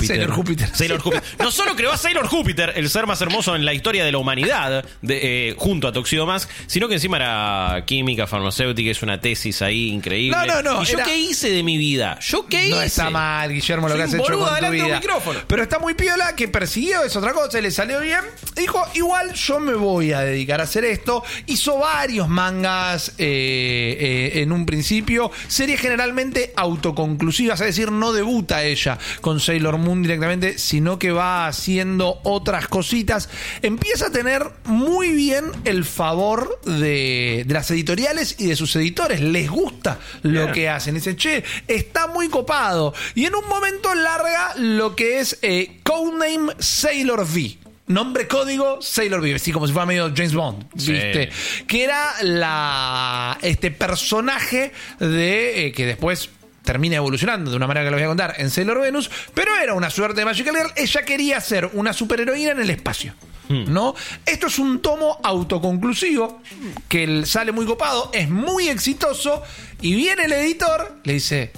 Sailor 0.06 0.30
Júpiter. 0.32 0.68
Sailor 0.72 1.00
Júpiter. 1.00 1.22
No 1.38 1.50
solo 1.50 1.76
creó 1.76 1.92
a 1.92 1.96
Sailor 1.98 2.26
Júpiter, 2.28 2.72
el 2.76 2.88
ser 2.88 3.06
más 3.06 3.20
hermoso 3.20 3.54
en 3.54 3.64
la 3.64 3.74
historia 3.74 4.04
de 4.04 4.12
la 4.12 4.18
humanidad, 4.18 4.84
de, 5.02 5.50
eh, 5.50 5.54
junto 5.58 5.86
a 5.86 5.92
Tuxedo 5.92 6.26
Mask, 6.26 6.48
sino 6.66 6.88
que 6.88 6.94
encima 6.94 7.16
era 7.18 7.84
química 7.86 8.26
farmacéutica, 8.26 8.90
es 8.90 9.02
una 9.02 9.20
tesis 9.20 9.60
ahí 9.62 9.90
increíble. 9.90 10.36
No, 10.36 10.46
no, 10.46 10.62
no, 10.62 10.82
¿Y 10.82 10.86
yo 10.86 10.94
era- 10.94 11.04
qué 11.04 11.18
hice 11.18 11.50
de 11.50 11.62
mi 11.62 11.76
vida? 11.76 12.18
¿Yo 12.20 12.46
qué 12.46 12.68
no 12.70 12.76
hice? 12.76 12.86
está 12.86 13.10
mal, 13.10 13.52
Guillermo, 13.52 13.88
lo 13.88 13.94
Soy 13.94 13.98
que 13.98 14.04
has 14.04 14.12
un 14.14 14.20
hecho 14.20 14.38
con 14.38 14.58
tu 14.58 14.66
un 14.66 14.92
micrófono. 14.92 15.40
Pero 15.46 15.62
está 15.62 15.78
muy 15.78 15.94
piola 15.94 16.34
que 16.34 16.48
persiguió, 16.48 17.02
es 17.04 17.14
otra 17.14 17.32
cosa, 17.32 17.60
le 17.60 17.70
salió 17.70 18.00
bien. 18.00 18.20
Dijo, 18.54 18.82
igual 18.94 19.34
yo 19.34 19.60
me 19.60 19.74
voy 19.74 20.12
a 20.12 20.20
dedicar 20.20 20.60
a 20.60 20.64
hacer 20.64 20.84
esto. 20.84 21.22
Hizo 21.46 21.78
varios 21.78 22.28
mangas 22.28 23.10
eh, 23.18 24.32
eh, 24.34 24.42
en 24.42 24.52
un 24.52 24.64
principio, 24.64 25.30
series 25.48 25.80
generalmente 25.80 26.52
autoconclusivas, 26.56 27.60
es 27.60 27.66
decir, 27.66 27.92
no 27.92 28.12
debuta 28.12 28.64
ella 28.64 28.98
con 29.20 29.38
Sailor 29.40 29.65
Moon 29.76 30.02
directamente, 30.02 30.58
sino 30.58 30.98
que 30.98 31.10
va 31.12 31.46
haciendo 31.46 32.20
otras 32.22 32.68
cositas. 32.68 33.28
Empieza 33.62 34.06
a 34.06 34.10
tener 34.12 34.44
muy 34.64 35.10
bien 35.12 35.44
el 35.64 35.84
favor 35.84 36.60
de, 36.64 37.42
de 37.46 37.54
las 37.54 37.70
editoriales 37.70 38.36
y 38.38 38.46
de 38.46 38.56
sus 38.56 38.74
editores. 38.76 39.20
Les 39.20 39.50
gusta 39.50 39.98
lo 40.22 40.52
que 40.52 40.68
hacen. 40.68 40.94
Dicen, 40.94 41.16
che, 41.16 41.42
está 41.66 42.06
muy 42.06 42.28
copado. 42.28 42.94
Y 43.14 43.24
en 43.24 43.34
un 43.34 43.48
momento 43.48 43.94
larga 43.94 44.54
lo 44.56 44.94
que 44.94 45.18
es 45.20 45.38
eh, 45.42 45.80
Codename 45.82 46.52
Sailor 46.58 47.20
V. 47.22 47.58
Nombre 47.88 48.26
código 48.26 48.82
Sailor 48.82 49.20
V, 49.20 49.36
así 49.36 49.52
como 49.52 49.68
si 49.68 49.72
fuera 49.72 49.86
medio 49.86 50.08
James 50.12 50.34
Bond, 50.34 50.66
Sí. 50.76 50.90
¿viste? 50.90 51.28
Que 51.68 51.84
era 51.84 52.14
la 52.22 53.38
este 53.42 53.70
personaje 53.70 54.72
de 54.98 55.66
eh, 55.66 55.72
que 55.72 55.86
después 55.86 56.30
termina 56.66 56.96
evolucionando 56.96 57.50
de 57.50 57.56
una 57.56 57.66
manera 57.66 57.86
que 57.86 57.90
lo 57.92 57.96
voy 57.96 58.04
a 58.04 58.08
contar 58.08 58.34
en 58.36 58.50
Sailor 58.50 58.82
Venus, 58.82 59.10
pero 59.32 59.56
era 59.56 59.72
una 59.72 59.88
suerte 59.88 60.20
de 60.20 60.26
Magical 60.26 60.54
Girl. 60.54 60.72
Ella 60.76 61.02
quería 61.04 61.40
ser 61.40 61.70
una 61.72 61.94
superheroína 61.94 62.50
en 62.50 62.60
el 62.60 62.68
espacio. 62.68 63.14
¿No? 63.48 63.94
Esto 64.26 64.48
es 64.48 64.58
un 64.58 64.82
tomo 64.82 65.20
autoconclusivo 65.22 66.42
que 66.88 67.24
sale 67.24 67.52
muy 67.52 67.64
copado, 67.64 68.10
es 68.12 68.28
muy 68.28 68.68
exitoso 68.68 69.40
y 69.80 69.94
viene 69.94 70.24
el 70.24 70.32
editor, 70.32 70.98
le 71.04 71.12
dice, 71.12 71.52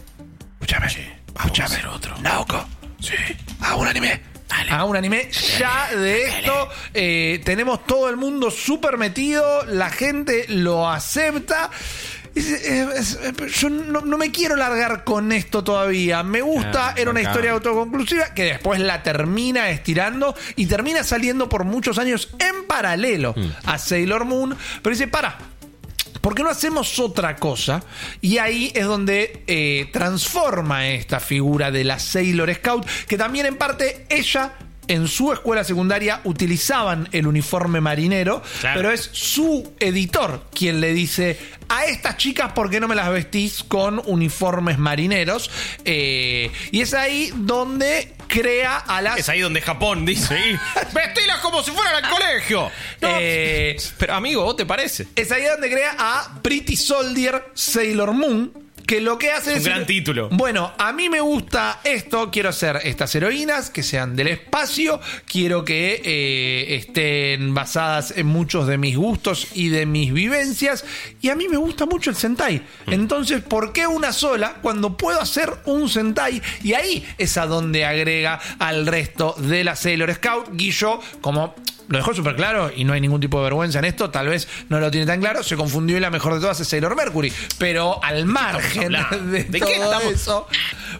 escúchame, 0.61 0.87
escúchame, 1.35 1.87
otro. 1.87 2.15
Naoko, 2.19 2.63
sí, 3.01 3.15
haga 3.61 3.77
un 3.77 3.89
anime. 3.89 4.21
Haga 4.51 4.85
un 4.85 4.97
anime 4.97 5.31
ya 5.59 5.89
de 5.97 6.25
esto. 6.25 6.69
eh, 6.93 7.41
tenemos 7.45 7.87
todo 7.87 8.11
el 8.11 8.19
mundo 8.19 8.51
súper 8.51 8.99
metido, 8.99 9.65
la 9.65 9.89
gente 9.89 10.45
lo 10.49 10.91
acepta. 10.91 11.71
Eh, 12.47 12.89
es- 12.97 13.19
eh, 13.23 13.33
yo 13.55 13.69
no, 13.71 14.01
no 14.03 14.17
me 14.19 14.31
quiero 14.31 14.57
largar 14.57 15.05
con 15.05 15.33
esto 15.33 15.63
todavía. 15.65 16.23
Me 16.23 16.41
gusta, 16.41 16.89
Ah, 16.91 16.95
era 16.97 17.11
una 17.11 17.21
historia 17.23 17.53
autoconclusiva 17.53 18.35
que 18.35 18.45
después 18.45 18.79
la 18.81 19.03
termina 19.03 19.69
estirando 19.71 20.35
y 20.57 20.67
termina 20.67 21.03
saliendo 21.05 21.49
por 21.49 21.65
muchos 21.65 21.99
años 21.99 22.29
en 22.39 22.67
paralelo 22.67 23.35
a 23.65 23.79
Sailor 23.79 24.25
Moon. 24.25 24.57
Pero 24.83 24.95
dice, 24.95 25.09
para, 25.09 25.37
¿Por 26.21 26.35
qué 26.35 26.43
no 26.43 26.51
hacemos 26.51 26.99
otra 26.99 27.37
cosa? 27.37 27.83
Y 28.21 28.39
ahí 28.39 28.73
es 28.75 28.85
donde 28.85 29.45
eh, 29.47 29.89
transforma 29.93 30.89
esta 30.89 31.21
figura 31.21 31.71
de 31.71 31.85
la 31.85 31.99
Sailor 32.01 32.53
Scout, 32.55 32.85
que 33.07 33.17
también 33.17 33.47
en 33.47 33.57
parte 33.57 34.05
ella 34.09 34.53
en 34.89 35.07
su 35.09 35.33
escuela 35.33 35.63
secundaria 35.65 36.21
utilizaban 36.25 37.09
el 37.13 37.27
uniforme 37.27 37.81
marinero, 37.81 38.43
Claro. 38.61 38.77
pero 38.81 38.91
es 38.93 39.09
su 39.13 39.75
editor 39.81 40.45
quien 40.55 40.81
le 40.81 40.93
dice 40.93 41.39
a 41.69 41.85
estas 41.85 42.17
chicas 42.17 42.53
por 42.53 42.71
qué 42.71 42.81
no 42.81 42.89
me 42.89 42.95
las 42.95 43.11
vestís 43.11 43.63
con 43.63 44.01
uniformes 44.07 44.79
marineros. 44.79 45.51
Eh, 45.85 46.51
y 46.73 46.81
es 46.81 46.95
ahí 46.95 47.31
donde 47.37 48.15
crea 48.27 48.77
a 48.79 49.03
las... 49.03 49.19
Es 49.19 49.29
ahí 49.29 49.41
donde 49.41 49.61
Japón 49.61 50.05
dice, 50.07 50.39
"Y, 50.39 50.53
vestilas 50.95 51.39
como 51.41 51.63
si 51.63 51.71
fueran 51.71 52.03
al 52.05 52.11
colegio. 52.11 52.71
No, 53.01 53.09
Eh, 53.21 53.77
pero 53.99 54.15
amigo, 54.15 54.45
¿vos 54.45 54.57
te 54.57 54.65
parece? 54.67 55.07
Es 55.15 55.31
ahí 55.33 55.45
donde 55.45 55.71
crea 55.71 55.95
a 55.99 56.41
Pretty 56.43 56.77
Soldier 56.77 57.45
Sailor 57.55 58.13
Moon. 58.13 58.68
Que 58.89 59.03
lo 59.03 59.19
que 59.19 59.31
hace 59.31 59.53
Es 59.53 59.59
un 59.59 59.65
gran 59.65 59.85
título. 59.85 60.31
Bueno, 60.31 60.73
a 60.79 60.95
mí 60.95 61.11
me 61.11 61.21
gusta 61.21 61.81
esto. 61.85 62.31
Quiero 62.31 62.49
hacer 62.49 62.81
estas 62.85 63.15
heroínas 63.15 63.69
que 63.69 63.83
sean 63.83 64.17
del 64.17 64.29
espacio. 64.29 64.99
Quiero 65.27 65.63
que 65.63 66.01
eh, 66.03 66.75
estén 66.77 67.53
basadas 67.53 68.15
en 68.17 68.29
muchos 68.29 68.67
de 68.67 68.79
mis 68.79 68.97
gustos 68.97 69.49
y 69.53 69.69
de 69.69 69.85
mis 69.85 70.15
vivencias. 70.15 70.87
Y 71.21 71.29
a 71.29 71.37
mí 71.37 71.49
me 71.49 71.59
gusta 71.59 71.85
mucho 71.85 72.09
el 72.09 72.17
Sentai. 72.17 72.63
Mm. 72.87 72.93
Entonces, 72.95 73.43
¿por 73.43 73.75
qué 73.75 73.87
una 73.87 74.11
sola 74.11 74.57
cuando 74.63 74.97
puedo 74.97 75.21
hacer 75.21 75.51
un 75.67 75.91
Sentai? 75.91 76.41
Y 76.65 76.73
ahí 76.73 77.07
es 77.19 77.37
a 77.37 77.45
donde 77.45 77.85
agrega 77.85 78.41
al 78.59 78.87
resto 78.87 79.35
de 79.37 79.65
la 79.65 79.77
Sailor 79.77 80.15
Scout. 80.15 80.49
Guillo, 80.55 80.99
como 81.21 81.55
lo 81.89 81.99
dejó 81.99 82.15
súper 82.15 82.37
claro 82.37 82.71
y 82.75 82.85
no 82.85 82.93
hay 82.93 83.01
ningún 83.01 83.21
tipo 83.21 83.39
de 83.39 83.45
vergüenza 83.45 83.79
en 83.79 83.87
esto. 83.87 84.11
Tal 84.11 84.29
vez 84.29 84.49
no 84.69 84.79
lo 84.79 84.91
tiene 84.91 85.07
tan 85.07 85.21
claro. 85.21 85.43
Se 85.43 85.57
confundió 85.57 85.97
y 85.97 86.01
la 86.01 86.11
mejor 86.11 86.35
de 86.35 86.41
todas 86.41 86.61
es 86.61 86.69
Sailor 86.69 86.95
Mercury. 86.97 87.33
Pero 87.59 88.03
al 88.03 88.27
margen 88.27 88.93
de, 89.31 89.45
¿De 89.45 89.59
todo 89.59 89.69
qué 89.69 89.75
estamos? 89.77 90.13
eso, 90.13 90.47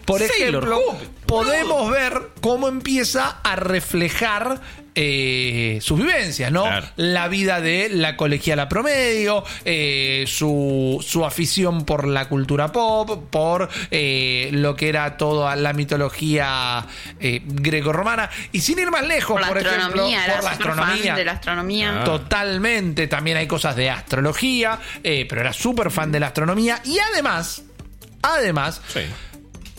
por 0.05 0.19
Sailor 0.19 0.63
ejemplo, 0.63 0.79
podemos 1.25 1.91
ver 1.91 2.13
cómo 2.41 2.67
empieza 2.67 3.39
a 3.43 3.55
reflejar 3.55 4.61
eh, 4.95 5.79
sus 5.81 5.97
vivencias, 5.97 6.51
¿no? 6.51 6.63
Claro. 6.63 6.87
La 6.97 7.27
vida 7.29 7.61
de 7.61 7.89
la 7.89 8.17
colegiala 8.17 8.67
promedio, 8.67 9.43
eh, 9.63 10.25
su, 10.27 11.03
su 11.07 11.25
afición 11.25 11.85
por 11.85 12.07
la 12.07 12.27
cultura 12.27 12.71
pop, 12.71 13.29
por 13.29 13.69
eh, 13.91 14.49
lo 14.51 14.75
que 14.75 14.89
era 14.89 15.15
toda 15.15 15.55
la 15.55 15.71
mitología 15.73 16.85
eh, 17.19 17.41
grecorromana. 17.45 18.29
Y 18.51 18.59
sin 18.59 18.79
ir 18.79 18.91
más 18.91 19.07
lejos, 19.07 19.35
Por 19.35 19.41
la 19.41 19.47
por, 19.47 19.57
ejemplo, 19.59 19.83
astronomía, 19.85 20.21
por 20.35 20.43
la 20.43 20.51
súper 20.79 20.87
fan 20.87 20.93
astronomía. 20.95 21.15
de 21.15 21.25
la 21.25 21.31
astronomía. 21.33 22.01
Ah. 22.01 22.03
Totalmente. 22.03 23.07
También 23.07 23.37
hay 23.37 23.47
cosas 23.47 23.75
de 23.75 23.89
astrología, 23.89 24.79
eh, 25.03 25.25
pero 25.29 25.41
era 25.41 25.53
súper 25.53 25.91
fan 25.91 26.11
de 26.11 26.19
la 26.19 26.27
astronomía. 26.27 26.81
Y 26.85 26.97
además, 26.99 27.63
además, 28.21 28.81
Sí. 28.87 29.01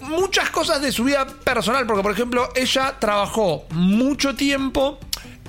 muchas 0.03 0.51
cosas 0.51 0.81
de 0.81 0.93
su 0.93 1.05
vida 1.05 1.27
personal, 1.27 1.87
porque 1.87 2.03
por 2.03 2.13
ejemplo, 2.13 2.49
ella 2.55 2.95
trabajó 2.99 3.67
mucho 3.71 4.35
tiempo 4.35 4.99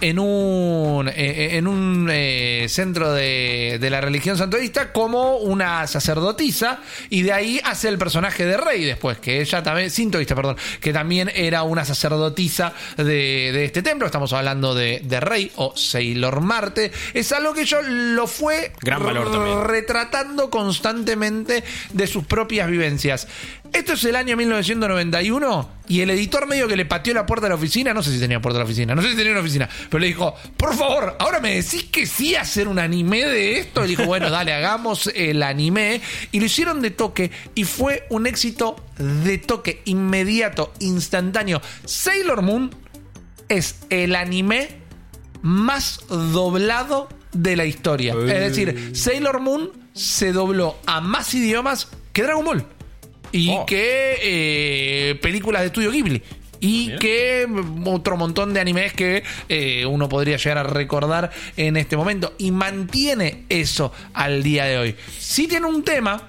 en 0.02 0.20
un, 0.20 1.08
eh, 1.08 1.14
eh, 1.16 1.58
en 1.58 1.68
un 1.68 2.10
eh, 2.12 2.66
centro 2.68 3.14
de, 3.14 3.78
de 3.80 3.90
la 3.90 4.02
religión 4.02 4.38
santoísta 4.38 4.92
como 4.92 5.38
una 5.38 5.86
sacerdotisa 5.88 6.80
y 7.10 7.22
de 7.22 7.34
ahí 7.34 7.62
hace 7.64 7.88
el 7.88 7.98
personaje 7.98 8.46
de 8.46 8.58
Rey 8.58 8.84
después, 8.84 9.20
que 9.20 9.42
ella 9.42 9.64
también, 9.64 9.90
sintoísta, 9.90 10.36
perdón, 10.36 10.58
que 10.80 10.92
también 10.92 11.32
era 11.34 11.64
una 11.64 11.86
sacerdotisa 11.86 12.74
de, 12.98 13.04
de 13.04 13.66
este 13.66 13.82
templo. 13.82 14.06
Estamos 14.08 14.34
hablando 14.34 14.74
de, 14.74 15.02
de 15.04 15.20
Rey 15.20 15.52
o 15.56 15.74
Sailor 15.76 16.42
Marte. 16.42 16.92
Es 17.14 17.32
algo 17.32 17.54
que 17.54 17.66
yo 17.66 17.82
lo 17.82 18.28
fue 18.28 18.72
Gran 18.82 19.04
valor 19.04 19.68
retratando 19.68 20.50
constantemente 20.50 21.64
de 21.94 22.08
sus 22.08 22.26
propias 22.26 22.70
vivencias. 22.70 23.28
Esto 23.74 23.94
es 23.94 24.04
el 24.04 24.18
año 24.18 24.36
1991 24.36 25.70
y 25.88 26.02
el 26.02 26.10
editor 26.10 26.46
medio 26.46 26.68
que 26.68 26.76
le 26.76 26.86
pateó 26.86 27.14
la 27.14 27.26
puerta 27.26 27.46
de 27.46 27.50
la 27.50 27.56
oficina, 27.56 27.94
no 27.94 28.04
sé 28.04 28.12
si 28.12 28.20
tenía 28.20 28.42
puerta 28.42 28.58
de 28.58 28.64
la 28.64 28.66
oficina, 28.66 28.96
no 28.96 29.02
sé 29.02 29.12
si 29.12 29.16
tenía 29.16 29.32
una 29.32 29.42
oficina, 29.42 29.70
pero 29.90 30.00
le 30.00 30.08
dijo, 30.08 30.36
por 30.58 30.76
favor, 30.76 31.16
ahora 31.20 31.40
me 31.40 31.56
decís 31.56 31.86
que 31.86 32.06
sí 32.06 32.36
hacer 32.36 32.68
un 32.68 32.80
anime 32.80 33.26
de 33.26 33.60
esto. 33.60 33.86
Y 33.86 33.90
dijo, 33.90 34.06
bueno, 34.06 34.30
dale, 34.30 34.54
hagamos 34.54 35.08
el 35.16 35.42
anime. 35.42 36.02
Y 36.32 36.40
lo 36.40 36.46
hicieron 36.46 36.82
de 36.82 36.92
toque 36.92 37.32
y 37.56 37.64
fue 37.64 38.06
un 38.10 38.28
éxito 38.28 38.76
de 38.98 39.38
toque, 39.38 39.82
inmediato, 39.86 40.74
instantáneo. 40.80 41.62
Sailor 41.86 42.42
Moon 42.42 42.72
es 43.48 43.80
el 43.90 44.16
anime 44.16 44.70
más 45.42 46.02
doblado 46.10 47.08
de 47.32 47.56
la 47.56 47.66
historia. 47.66 48.14
Es 48.14 48.56
decir, 48.56 48.92
Sailor 48.96 49.40
Moon 49.40 49.72
se 49.94 50.34
dobló 50.34 50.78
a 50.86 51.00
más 51.02 51.34
idiomas 51.34 51.88
que 52.14 52.24
Dragon 52.24 52.44
Ball. 52.44 52.66
Y 53.32 53.50
Oh. 53.52 53.66
que 53.66 54.18
eh, 54.22 55.16
películas 55.22 55.62
de 55.62 55.68
estudio 55.68 55.92
Ghibli. 55.92 56.22
Y 56.64 56.96
que 56.98 57.48
otro 57.86 58.18
montón 58.18 58.54
de 58.54 58.60
animes 58.60 58.94
que 58.94 59.24
eh, 59.50 59.84
uno 59.88 60.08
podría 60.08 60.38
llegar 60.38 60.60
a 60.60 60.64
recordar 60.64 61.32
en 61.58 61.76
este 61.76 61.98
momento. 61.98 62.36
Y 62.38 62.52
mantiene 62.52 63.46
eso 63.50 63.92
al 64.14 64.44
día 64.44 64.66
de 64.66 64.78
hoy. 64.78 64.96
Sí 65.18 65.48
tiene 65.48 65.66
un 65.66 65.84
tema 65.84 66.28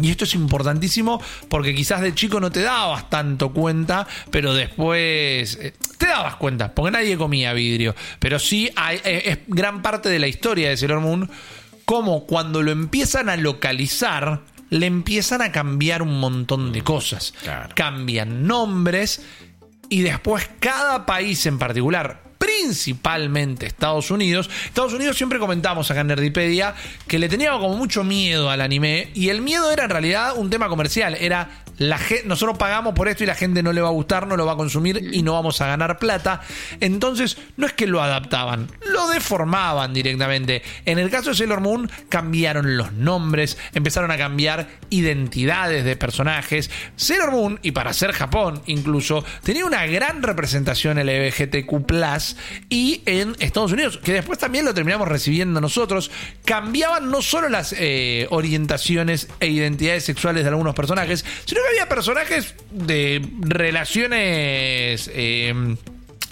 y 0.00 0.10
esto 0.10 0.22
es 0.24 0.34
importantísimo 0.34 1.20
porque 1.48 1.74
quizás 1.74 2.00
de 2.02 2.14
chico 2.14 2.38
no 2.38 2.52
te 2.52 2.60
dabas 2.62 3.10
tanto 3.10 3.52
cuenta, 3.52 4.06
pero 4.30 4.54
después 4.54 5.58
eh, 5.60 5.72
te 5.98 6.06
dabas 6.06 6.36
cuenta, 6.36 6.72
porque 6.72 6.92
nadie 6.92 7.16
comía 7.16 7.52
vidrio. 7.52 7.96
Pero 8.20 8.38
sí 8.38 8.70
hay- 8.76 9.00
es 9.04 9.38
gran 9.48 9.82
parte 9.82 10.08
de 10.10 10.18
la 10.20 10.28
historia 10.28 10.68
de 10.68 10.76
Sailor 10.76 11.00
Moon, 11.00 11.28
como 11.86 12.24
cuando 12.26 12.62
lo 12.62 12.70
empiezan 12.70 13.28
a 13.30 13.36
localizar, 13.36 14.42
le 14.70 14.86
empiezan 14.86 15.42
a 15.42 15.52
cambiar 15.52 16.02
un 16.02 16.18
montón 16.20 16.72
de 16.72 16.82
cosas. 16.82 17.34
Claro. 17.42 17.74
Cambian 17.74 18.46
nombres 18.46 19.22
y 19.88 20.02
después 20.02 20.48
cada 20.60 21.06
país 21.06 21.46
en 21.46 21.58
particular, 21.58 22.22
principalmente 22.38 23.66
Estados 23.66 24.10
Unidos, 24.10 24.50
Estados 24.64 24.92
Unidos 24.92 25.16
siempre 25.16 25.38
comentamos 25.38 25.90
acá 25.90 26.00
en 26.00 26.08
Nerdipedia 26.08 26.74
que 27.06 27.18
le 27.18 27.28
teníamos 27.28 27.60
como 27.60 27.76
mucho 27.76 28.04
miedo 28.04 28.50
al 28.50 28.60
anime 28.60 29.10
y 29.14 29.28
el 29.28 29.42
miedo 29.42 29.70
era 29.70 29.84
en 29.84 29.90
realidad 29.90 30.34
un 30.36 30.50
tema 30.50 30.68
comercial, 30.68 31.16
era 31.20 31.64
la 31.78 31.98
ge- 31.98 32.22
nosotros 32.24 32.56
pagamos 32.58 32.94
por 32.94 33.08
esto 33.08 33.24
y 33.24 33.26
la 33.26 33.34
gente 33.34 33.62
no 33.62 33.72
le 33.72 33.80
va 33.80 33.88
a 33.88 33.92
gustar, 33.92 34.26
no 34.26 34.36
lo 34.36 34.46
va 34.46 34.52
a 34.52 34.56
consumir 34.56 35.10
y 35.12 35.22
no 35.22 35.32
vamos 35.34 35.60
a 35.60 35.66
ganar 35.66 35.98
plata. 35.98 36.40
Entonces, 36.80 37.36
no 37.56 37.66
es 37.66 37.72
que 37.72 37.86
lo 37.86 38.02
adaptaban, 38.02 38.68
lo 38.90 39.08
deformaban 39.08 39.92
directamente. 39.92 40.62
En 40.84 40.98
el 40.98 41.10
caso 41.10 41.30
de 41.30 41.36
Sailor 41.36 41.60
Moon, 41.60 41.90
cambiaron 42.08 42.76
los 42.76 42.92
nombres, 42.92 43.58
empezaron 43.74 44.10
a 44.10 44.16
cambiar 44.16 44.68
identidades 44.90 45.84
de 45.84 45.96
personajes. 45.96 46.70
Sailor 46.96 47.30
Moon, 47.32 47.58
y 47.62 47.72
para 47.72 47.92
ser 47.92 48.12
Japón 48.12 48.62
incluso, 48.66 49.24
tenía 49.42 49.64
una 49.66 49.86
gran 49.86 50.22
representación 50.22 50.98
LGBTQ 50.98 51.66
y 52.68 53.02
en 53.06 53.36
Estados 53.40 53.72
Unidos, 53.72 53.98
que 54.02 54.12
después 54.12 54.38
también 54.38 54.64
lo 54.64 54.74
terminamos 54.74 55.08
recibiendo 55.08 55.60
nosotros, 55.60 56.10
cambiaban 56.44 57.10
no 57.10 57.22
solo 57.22 57.48
las 57.48 57.74
eh, 57.78 58.26
orientaciones 58.30 59.28
e 59.40 59.48
identidades 59.48 60.04
sexuales 60.04 60.42
de 60.42 60.48
algunos 60.48 60.74
personajes, 60.74 61.24
sino 61.44 61.60
había 61.68 61.88
personajes 61.88 62.54
de 62.70 63.26
relaciones... 63.40 65.10
eh, 65.12 65.76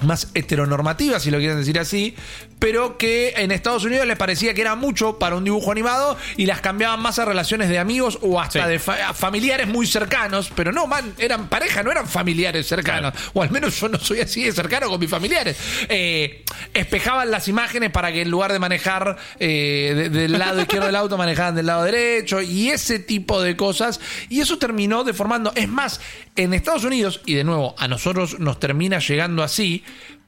más 0.03 0.29
heteronormativas, 0.35 1.23
si 1.23 1.31
lo 1.31 1.39
quieren 1.39 1.59
decir 1.59 1.79
así, 1.79 2.15
pero 2.59 2.97
que 2.99 3.35
en 3.37 3.51
Estados 3.53 3.85
Unidos 3.85 4.07
les 4.07 4.17
parecía 4.17 4.55
que 4.55 4.61
era 4.61 4.75
mucho 4.75 5.19
para 5.19 5.37
un 5.37 5.45
dibujo 5.45 5.71
animado 5.73 6.17
y 6.37 6.47
las 6.47 6.61
cambiaban 6.61 7.01
más 7.01 7.19
a 7.19 7.25
relaciones 7.25 7.69
de 7.69 7.79
amigos 7.79 8.19
o 8.23 8.41
hasta 8.41 8.65
Sí. 8.65 8.71
de 8.71 8.79
fa- 8.79 9.13
familiares 9.15 9.67
muy 9.69 9.87
cercanos, 9.87 10.51
pero 10.55 10.73
no, 10.73 10.87
man, 10.87 11.15
eran 11.19 11.49
pareja, 11.49 11.83
no 11.83 11.91
eran 11.91 12.07
familiares 12.09 12.67
cercanos, 12.67 13.13
o 13.35 13.43
al 13.43 13.51
menos 13.51 13.79
yo 13.81 13.89
no 13.89 13.99
soy 13.99 14.21
así 14.21 14.45
de 14.45 14.53
cercano 14.53 14.89
con 14.89 14.99
mis 15.01 15.11
familiares. 15.11 15.57
Eh, 15.89 16.45
espejaban 16.73 17.31
las 17.31 17.49
imágenes 17.49 17.91
para 17.91 18.13
que 18.13 18.23
en 18.23 18.31
lugar 18.31 18.53
de 18.53 18.59
manejar 18.59 19.17
eh, 19.39 19.93
de- 19.95 20.09
del 20.11 20.33
lado 20.39 20.61
izquierdo 20.61 20.87
del 20.87 20.97
auto, 20.97 21.17
manejaban 21.19 21.55
del 21.55 21.67
lado 21.67 21.85
derecho 21.85 22.41
y 22.41 22.71
ese 22.71 22.99
tipo 22.99 23.43
de 23.43 23.57
cosas, 23.57 24.01
y 24.29 24.41
eso 24.41 24.59
terminó 24.59 25.05
deformando. 25.05 25.53
Es 25.55 25.69
más, 25.69 26.01
en 26.37 26.55
Estados 26.55 26.85
Unidos, 26.85 27.21
y 27.27 27.35
de 27.35 27.45
nuevo, 27.45 27.75
a 27.79 27.89
nosotros 27.89 28.39
nos 28.41 28.59
termina 28.61 28.99
llegando 28.99 29.43
así, 29.43 29.85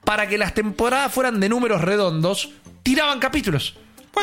para 0.07 0.27
que 0.27 0.39
las 0.39 0.55
temporadas 0.55 1.13
fueran 1.13 1.39
de 1.41 1.51
números 1.51 1.83
redondos, 1.83 2.49
tiraban 2.83 3.19
capítulos. 3.19 3.75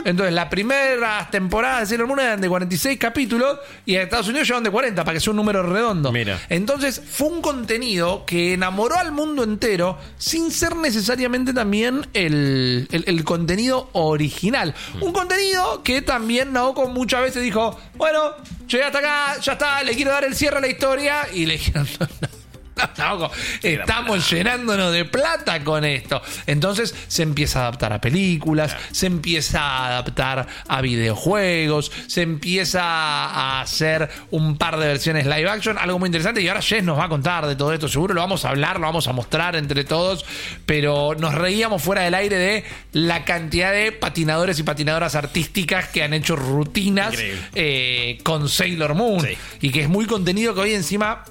Entonces, 0.05 0.33
las 0.33 0.47
primeras 0.47 1.29
temporadas 1.29 1.81
de 1.81 1.85
Sailor 1.85 2.07
Moon 2.07 2.19
eran 2.19 2.41
de 2.41 2.49
46 2.49 2.97
capítulos 2.97 3.59
y 3.85 3.93
en 3.93 4.01
Estados 4.01 4.27
Unidos 4.27 4.47
llevan 4.47 4.63
de 4.63 4.71
40 4.71 5.03
para 5.05 5.13
que 5.13 5.19
sea 5.19 5.29
un 5.29 5.37
número 5.37 5.61
redondo. 5.61 6.11
Mira. 6.11 6.41
Entonces, 6.49 6.99
fue 7.07 7.27
un 7.27 7.43
contenido 7.43 8.25
que 8.25 8.53
enamoró 8.53 8.97
al 8.97 9.11
mundo 9.11 9.43
entero 9.43 9.99
sin 10.17 10.49
ser 10.49 10.75
necesariamente 10.75 11.53
también 11.53 12.07
el, 12.15 12.87
el- 12.91 13.03
el 13.05 13.23
contenido 13.23 13.91
original. 13.93 14.73
Un 14.99 15.13
contenido 15.13 15.83
que 15.83 16.01
también 16.01 16.53
Naoko 16.53 16.87
muchas 16.87 17.21
veces 17.21 17.43
dijo: 17.43 17.79
Bueno, 17.93 18.31
llegué 18.67 18.85
hasta 18.85 18.97
acá, 18.97 19.39
ya 19.41 19.51
está, 19.53 19.83
le 19.83 19.93
quiero 19.95 20.09
dar 20.09 20.23
el 20.23 20.33
cierre 20.35 20.57
a 20.57 20.61
la 20.61 20.69
historia. 20.69 21.27
Y 21.31 21.45
le 21.45 21.53
dijeron: 21.59 21.87
"No, 21.99 22.07
no, 22.19 22.27
estamos 23.61 24.29
llenándonos 24.29 24.93
de 24.93 25.05
plata 25.05 25.63
con 25.63 25.85
esto. 25.85 26.21
Entonces 26.45 26.93
se 27.07 27.23
empieza 27.23 27.59
a 27.59 27.61
adaptar 27.63 27.93
a 27.93 28.01
películas, 28.01 28.75
se 28.91 29.07
empieza 29.07 29.61
a 29.61 29.87
adaptar 29.87 30.47
a 30.67 30.81
videojuegos, 30.81 31.91
se 32.07 32.21
empieza 32.21 32.81
a 32.83 33.61
hacer 33.61 34.09
un 34.31 34.57
par 34.57 34.77
de 34.77 34.87
versiones 34.87 35.25
live 35.25 35.49
action, 35.49 35.77
algo 35.77 35.99
muy 35.99 36.07
interesante. 36.07 36.41
Y 36.41 36.47
ahora 36.47 36.61
Jess 36.61 36.83
nos 36.83 36.97
va 36.97 37.05
a 37.05 37.09
contar 37.09 37.45
de 37.45 37.55
todo 37.55 37.73
esto. 37.73 37.87
Seguro 37.87 38.13
lo 38.13 38.21
vamos 38.21 38.45
a 38.45 38.49
hablar, 38.49 38.79
lo 38.79 38.85
vamos 38.87 39.07
a 39.07 39.13
mostrar 39.13 39.55
entre 39.55 39.83
todos. 39.83 40.25
Pero 40.65 41.15
nos 41.15 41.33
reíamos 41.33 41.81
fuera 41.81 42.01
del 42.03 42.13
aire 42.13 42.37
de 42.37 42.63
la 42.93 43.25
cantidad 43.25 43.71
de 43.71 43.91
patinadores 43.91 44.59
y 44.59 44.63
patinadoras 44.63 45.15
artísticas 45.15 45.87
que 45.89 46.03
han 46.03 46.13
hecho 46.13 46.35
rutinas 46.35 47.15
eh, 47.55 48.19
con 48.23 48.49
Sailor 48.49 48.95
Moon. 48.95 49.21
Sí. 49.21 49.37
Y 49.61 49.71
que 49.71 49.81
es 49.81 49.89
muy 49.89 50.05
contenido 50.05 50.53
que 50.53 50.61
hoy 50.61 50.73
encima 50.73 51.23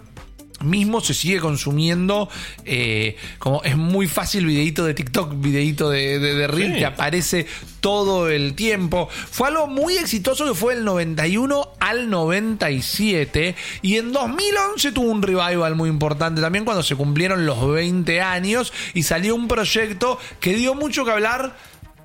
mismo 0.64 1.00
se 1.00 1.14
sigue 1.14 1.40
consumiendo 1.40 2.28
eh, 2.64 3.16
como 3.38 3.62
es 3.64 3.76
muy 3.76 4.06
fácil 4.08 4.46
videito 4.46 4.84
de 4.84 4.94
TikTok, 4.94 5.34
videito 5.40 5.90
de, 5.90 6.18
de, 6.18 6.34
de 6.34 6.46
Reel 6.46 6.72
Sí. 6.72 6.78
que 6.78 6.86
aparece 6.86 7.46
todo 7.80 8.28
el 8.30 8.54
tiempo. 8.54 9.08
Fue 9.30 9.48
algo 9.48 9.66
muy 9.66 9.96
exitoso 9.96 10.44
que 10.46 10.54
fue 10.54 10.74
del 10.76 10.84
91 10.84 11.68
al 11.80 12.08
97 12.10 13.54
y 13.82 13.96
en 13.96 14.12
2011 14.12 14.92
tuvo 14.92 15.10
un 15.10 15.22
revival 15.22 15.74
muy 15.74 15.88
importante 15.88 16.40
también 16.40 16.64
cuando 16.64 16.82
se 16.82 16.96
cumplieron 16.96 17.44
los 17.46 17.68
20 17.70 18.20
años 18.20 18.72
y 18.94 19.02
salió 19.02 19.34
un 19.34 19.48
proyecto 19.48 20.18
que 20.40 20.54
dio 20.54 20.74
mucho 20.74 21.04
que 21.04 21.10
hablar 21.10 21.56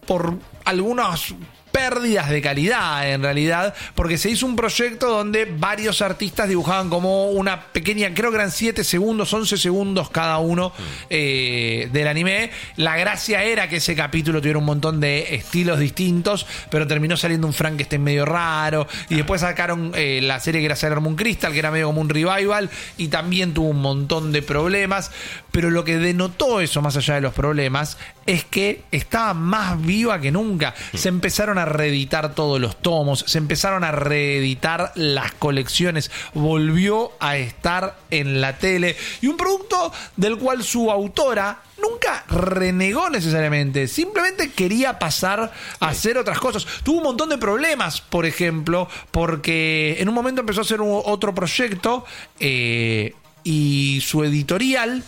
por 0.06 0.38
algunos 0.66 1.36
pérdidas 1.78 2.32
de 2.32 2.42
calidad 2.42 3.08
en 3.08 3.22
realidad, 3.22 3.76
porque 3.94 4.18
se 4.18 4.32
hizo 4.32 4.48
un 4.48 4.56
proyecto 4.56 5.10
donde 5.10 5.46
varios 5.46 6.02
artistas 6.02 6.50
dibujaban 6.50 6.90
como 6.90 7.30
una 7.30 7.66
pequeña, 7.68 8.16
creo 8.16 8.32
que 8.32 8.38
eran 8.38 8.50
7 8.50 8.84
segundos, 8.84 9.32
11 9.32 9.58
segundos 9.58 10.10
cada 10.10 10.40
uno 10.40 10.74
eh, 11.12 11.88
del 11.94 12.08
anime. 12.08 12.50
La 12.78 12.98
gracia 12.98 13.44
era 13.44 13.70
que 13.70 13.76
ese 13.76 13.96
capítulo 13.96 14.40
tuviera 14.42 14.58
un 14.58 14.66
montón 14.66 15.00
de 15.00 15.36
estilos 15.36 15.78
distintos, 15.78 16.48
pero 16.72 16.88
terminó 16.88 17.16
saliendo 17.16 17.46
un 17.46 17.54
Frankenstein 17.54 18.04
medio 18.04 18.26
raro, 18.26 18.88
y 19.10 19.14
después 19.14 19.42
sacaron 19.42 19.92
eh, 19.94 20.20
la 20.24 20.40
serie 20.40 20.62
que 20.62 20.66
era 20.66 20.76
Sailor 20.76 21.02
Moon 21.02 21.16
Crystal, 21.16 21.54
que 21.54 21.60
era 21.60 21.70
medio 21.70 21.86
como 21.86 22.02
un 22.02 22.10
revival, 22.10 22.72
y 22.98 23.10
también 23.10 23.54
tuvo 23.54 23.70
un 23.70 23.82
montón 23.84 24.32
de 24.32 24.42
problemas, 24.42 25.12
pero 25.52 25.70
lo 25.70 25.84
que 25.84 26.00
denotó 26.00 26.60
eso, 26.60 26.82
más 26.82 26.98
allá 26.98 27.14
de 27.14 27.22
los 27.22 27.36
problemas, 27.36 28.00
es 28.28 28.44
que 28.46 28.84
estaba 28.92 29.34
más 29.34 29.82
viva 29.82 30.22
que 30.22 30.32
nunca. 30.32 30.76
Se 30.94 31.10
empezaron 31.10 31.58
a 31.58 31.66
reeditar 31.66 32.36
todos 32.36 32.62
los 32.62 32.80
tomos, 32.82 33.24
se 33.26 33.40
empezaron 33.40 33.84
a 33.84 33.92
reeditar 33.92 34.92
las 34.96 35.32
colecciones, 35.32 36.12
volvió 36.36 37.14
a 37.20 37.38
estar 37.38 37.98
en 38.12 38.40
la 38.42 38.58
tele 38.58 38.96
y 39.22 39.28
un 39.28 39.38
producto 39.38 39.92
del 40.16 40.38
cual 40.38 40.64
su 40.64 40.92
autora 40.92 41.62
nunca 41.82 42.26
renegó 42.28 43.10
necesariamente, 43.10 43.88
simplemente 43.88 44.52
quería 44.52 45.00
pasar 45.00 45.52
a 45.80 45.88
hacer 45.88 46.18
otras 46.18 46.40
cosas. 46.40 46.66
Tuvo 46.84 46.98
un 46.98 47.04
montón 47.04 47.30
de 47.30 47.38
problemas, 47.38 48.02
por 48.02 48.26
ejemplo, 48.26 48.90
porque 49.12 49.96
en 50.00 50.10
un 50.10 50.16
momento 50.16 50.42
empezó 50.42 50.62
a 50.62 50.64
hacer 50.64 50.82
un- 50.82 51.02
otro 51.06 51.34
proyecto 51.34 52.06
eh, 52.40 53.14
y 53.44 54.02
su 54.06 54.24
editorial 54.24 55.04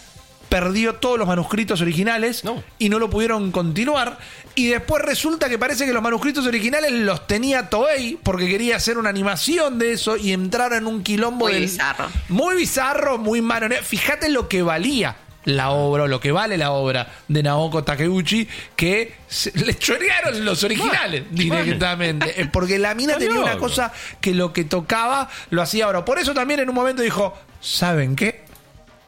perdió 0.50 0.96
todos 0.96 1.18
los 1.20 1.28
manuscritos 1.28 1.80
originales 1.82 2.44
No. 2.44 2.64
y 2.80 2.90
no 2.90 3.00
lo 3.00 3.10
pudieron 3.10 3.52
continuar. 3.52 4.18
Y 4.56 4.68
después 4.68 5.04
resulta 5.04 5.48
que 5.48 5.58
parece 5.60 5.86
que 5.86 5.94
los 5.94 6.02
manuscritos 6.04 6.46
originales 6.48 6.92
los 6.92 7.28
tenía 7.28 7.70
Toei 7.70 8.18
porque 8.22 8.48
quería 8.48 8.76
hacer 8.76 8.98
una 8.98 9.10
animación 9.10 9.80
de 9.80 9.94
eso 9.94 10.18
y 10.18 10.34
entraron 10.34 10.80
en 10.80 10.88
un 10.88 11.04
quilombo 11.04 11.46
Muy 11.46 11.54
del- 11.54 11.62
bizarro. 11.64 12.08
Muy 12.30 12.56
bizarro, 12.56 13.18
muy 13.18 13.42
maroneo. 13.42 13.82
Fíjate 13.84 14.30
lo 14.30 14.50
que 14.50 14.62
valía 14.64 15.16
la 15.46 15.70
obra, 15.72 16.04
o 16.04 16.08
lo 16.08 16.20
que 16.20 16.32
vale 16.34 16.58
la 16.58 16.72
obra 16.72 17.08
de 17.28 17.42
Naoko 17.42 17.84
Takeuchi, 17.84 18.48
que 18.76 19.14
se- 19.28 19.52
le 19.58 19.78
chorearon 19.78 20.44
los 20.44 20.64
originales 20.64 21.24
directamente. 21.32 22.50
Porque 22.52 22.78
la 22.78 22.94
mina 22.96 23.18
tenía 23.18 23.40
una 23.40 23.58
cosa 23.58 23.92
que 24.20 24.34
lo 24.34 24.52
que 24.52 24.64
tocaba 24.66 25.30
lo 25.52 25.62
hacía 25.62 25.86
ahora. 25.86 26.04
Por 26.04 26.20
eso 26.20 26.34
también 26.34 26.60
en 26.60 26.70
un 26.70 26.76
momento 26.76 27.02
dijo, 27.02 27.38
¿saben 27.62 28.16
qué? 28.16 28.49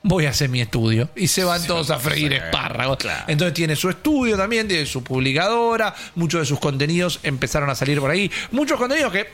Voy 0.04 0.26
a 0.26 0.32
hacer 0.32 0.50
mi 0.50 0.62
estudio. 0.62 1.10
Y 1.16 1.28
se 1.28 1.44
van 1.44 1.66
todos 1.68 1.92
a 1.92 2.00
freír 2.00 2.34
espárragos. 2.34 2.98
Entonces 3.28 3.54
tiene 3.54 3.76
su 3.76 3.90
estudio 3.90 4.36
también, 4.36 4.68
tiene 4.68 4.86
su 4.86 5.04
publicadora, 5.04 5.94
muchos 6.16 6.42
de 6.42 6.46
sus 6.46 6.60
contenidos 6.60 7.20
empezaron 7.24 7.70
a 7.70 7.76
salir 7.76 8.00
por 8.00 8.10
ahí. 8.10 8.32
Muchos 8.52 8.80
contenidos 8.80 9.12
que 9.12 9.28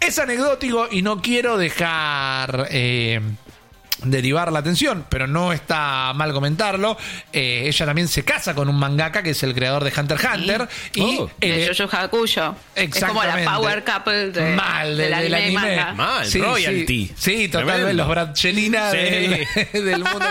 es 0.00 0.18
anecdótico 0.18 0.88
y 0.90 1.02
no 1.02 1.22
quiero 1.22 1.56
dejar 1.56 2.68
eh, 2.70 3.20
derivar 4.04 4.52
la 4.52 4.60
atención, 4.60 5.04
pero 5.08 5.26
no 5.26 5.52
está 5.52 6.12
mal 6.14 6.32
comentarlo. 6.32 6.96
Eh, 7.32 7.64
ella 7.66 7.86
también 7.86 8.08
se 8.08 8.24
casa 8.24 8.54
con 8.54 8.68
un 8.68 8.76
mangaka 8.76 9.22
que 9.22 9.30
es 9.30 9.42
el 9.42 9.54
creador 9.54 9.84
de 9.84 9.92
Hunter 9.98 10.16
x 10.18 10.30
Hunter. 10.34 10.68
Y 10.94 11.16
Oh. 11.18 11.30
eh, 11.40 11.70
Yu 11.76 11.84
Hakusho. 11.90 12.56
Es 12.74 12.90
como 13.00 13.22
la 13.22 13.38
Exactamente. 13.40 13.50
power 13.50 13.84
couple 13.84 14.30
de, 14.32 14.56
Mal, 14.56 14.96
del 14.96 15.10
de- 15.12 15.22
del 15.22 15.34
anime, 15.34 15.52
y 15.52 15.56
anime. 15.56 15.76
manga. 15.76 15.92
Mal, 15.94 16.26
Sí, 16.26 16.40
royalty. 16.40 17.06
Sí, 17.08 17.14
sí, 17.16 17.48
totalmente. 17.48 17.92
Los 17.94 18.08
Bratchelina 18.08 18.90
Sí. 18.90 18.96
del, 18.96 19.46
del 19.72 19.98
mundo. 20.04 20.24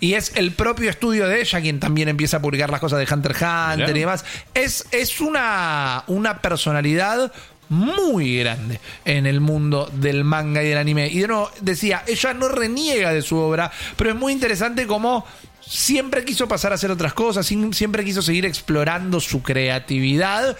Y 0.00 0.14
es 0.14 0.32
el 0.36 0.52
propio 0.52 0.90
estudio 0.90 1.26
de 1.28 1.40
ella 1.40 1.60
quien 1.60 1.80
también 1.80 2.08
empieza 2.08 2.38
a 2.38 2.40
publicar 2.42 2.70
las 2.70 2.80
cosas 2.80 2.98
de 2.98 3.12
Hunter 3.12 3.32
x 3.32 3.42
Hunter 3.42 3.76
Mirá. 3.88 3.90
y 3.96 4.00
demás. 4.00 4.24
Es, 4.54 4.86
es 4.90 5.20
una, 5.20 6.04
una 6.06 6.38
personalidad 6.40 7.32
muy 7.72 8.38
grande 8.38 8.80
en 9.04 9.26
el 9.26 9.40
mundo 9.40 9.90
del 9.92 10.24
manga 10.24 10.62
y 10.62 10.68
del 10.68 10.78
anime. 10.78 11.08
Y 11.08 11.20
de 11.20 11.28
nuevo, 11.28 11.50
decía, 11.60 12.04
ella 12.06 12.34
no 12.34 12.48
reniega 12.48 13.12
de 13.12 13.22
su 13.22 13.36
obra, 13.36 13.72
pero 13.96 14.10
es 14.10 14.16
muy 14.16 14.32
interesante 14.32 14.86
como 14.86 15.24
siempre 15.60 16.24
quiso 16.24 16.46
pasar 16.46 16.72
a 16.72 16.74
hacer 16.74 16.90
otras 16.90 17.14
cosas, 17.14 17.46
siempre 17.46 18.04
quiso 18.04 18.20
seguir 18.20 18.44
explorando 18.44 19.20
su 19.20 19.42
creatividad. 19.42 20.56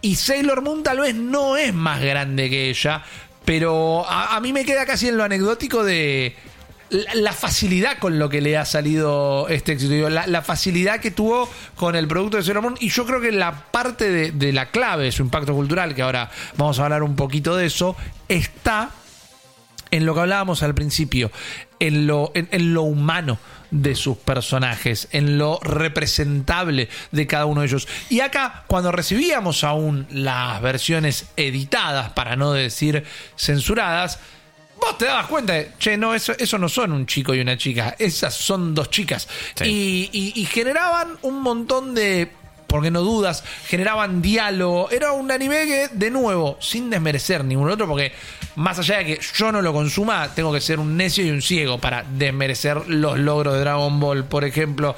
Y 0.00 0.14
Sailor 0.16 0.62
Moon 0.62 0.82
tal 0.82 1.00
vez 1.00 1.14
no 1.14 1.56
es 1.56 1.74
más 1.74 2.00
grande 2.00 2.48
que 2.48 2.70
ella, 2.70 3.02
pero 3.44 4.08
a, 4.08 4.36
a 4.36 4.40
mí 4.40 4.52
me 4.52 4.64
queda 4.64 4.86
casi 4.86 5.08
en 5.08 5.16
lo 5.16 5.24
anecdótico 5.24 5.82
de 5.82 6.36
la, 6.90 7.32
facilidad 7.32 7.98
con 7.98 8.18
lo 8.18 8.28
que 8.28 8.40
le 8.40 8.56
ha 8.56 8.64
salido 8.64 9.48
este 9.48 9.72
éxito, 9.72 10.08
la, 10.10 10.42
facilidad 10.42 11.00
que 11.00 11.10
tuvo 11.10 11.48
con 11.76 11.96
el 11.96 12.06
producto 12.06 12.40
de 12.40 12.60
Moon. 12.60 12.76
Y 12.80 12.88
yo 12.88 13.06
creo 13.06 13.20
que 13.20 13.32
la 13.32 13.66
parte 13.70 14.32
de, 14.32 14.52
la 14.52 14.70
clave 14.70 15.04
de 15.04 15.12
su 15.12 15.22
impacto 15.22 15.54
cultural, 15.54 15.94
que 15.94 16.02
ahora 16.02 16.30
vamos 16.56 16.78
a 16.78 16.84
hablar 16.84 17.02
un 17.02 17.16
poquito 17.16 17.56
de 17.56 17.66
eso, 17.66 17.96
está 18.28 18.90
en 19.90 20.06
lo 20.06 20.14
que 20.14 20.20
hablábamos 20.20 20.62
al 20.62 20.74
principio, 20.74 21.30
en 21.78 22.06
lo, 22.06 22.32
en 22.34 22.74
lo 22.74 22.82
humano 22.82 23.38
de 23.74 23.96
sus 23.96 24.16
personajes, 24.16 25.08
en 25.10 25.36
lo 25.36 25.58
representable 25.60 26.88
de 27.10 27.26
cada 27.26 27.46
uno 27.46 27.60
de 27.60 27.66
ellos. 27.66 27.88
Y 28.08 28.20
acá, 28.20 28.64
cuando 28.68 28.92
recibíamos 28.92 29.64
aún 29.64 30.06
las 30.10 30.62
versiones 30.62 31.26
editadas, 31.36 32.10
para 32.10 32.36
no 32.36 32.52
decir 32.52 33.04
censuradas, 33.36 34.20
vos 34.80 34.98
te 34.98 35.06
dabas 35.06 35.26
cuenta 35.26 35.52
de, 35.54 35.72
che, 35.78 35.96
no, 35.96 36.14
eso, 36.14 36.32
eso 36.38 36.58
no 36.58 36.68
son 36.68 36.92
un 36.92 37.06
chico 37.06 37.34
y 37.34 37.40
una 37.40 37.56
chica, 37.56 37.96
esas 37.98 38.34
son 38.34 38.74
dos 38.74 38.90
chicas. 38.90 39.28
Sí. 39.54 39.64
Y, 39.64 40.10
y- 40.12 40.40
y 40.42 40.46
generaban 40.46 41.16
un 41.22 41.40
montón 41.42 41.94
de 41.94 42.30
porque 42.66 42.90
no 42.90 43.02
dudas, 43.02 43.44
generaban 43.68 44.20
diálogo. 44.20 44.90
Era 44.90 45.12
un 45.12 45.30
anime 45.30 45.64
que, 45.64 45.88
de 45.92 46.10
nuevo, 46.10 46.58
sin 46.60 46.90
desmerecer 46.90 47.44
ningún 47.44 47.70
otro, 47.70 47.86
porque 47.86 48.12
más 48.56 48.76
allá 48.80 48.98
de 48.98 49.04
que 49.06 49.20
yo 49.36 49.52
no 49.52 49.62
lo 49.62 49.72
consuma, 49.72 50.34
tengo 50.34 50.52
que 50.52 50.60
ser 50.60 50.80
un 50.80 50.96
necio 50.96 51.24
y 51.24 51.30
un 51.30 51.40
ciego 51.40 51.78
para 51.78 52.02
desmerecer 52.02 52.88
los 52.88 53.16
logros 53.18 53.54
de 53.54 53.60
Dragon 53.60 54.00
Ball, 54.00 54.24
por 54.24 54.44
ejemplo. 54.44 54.96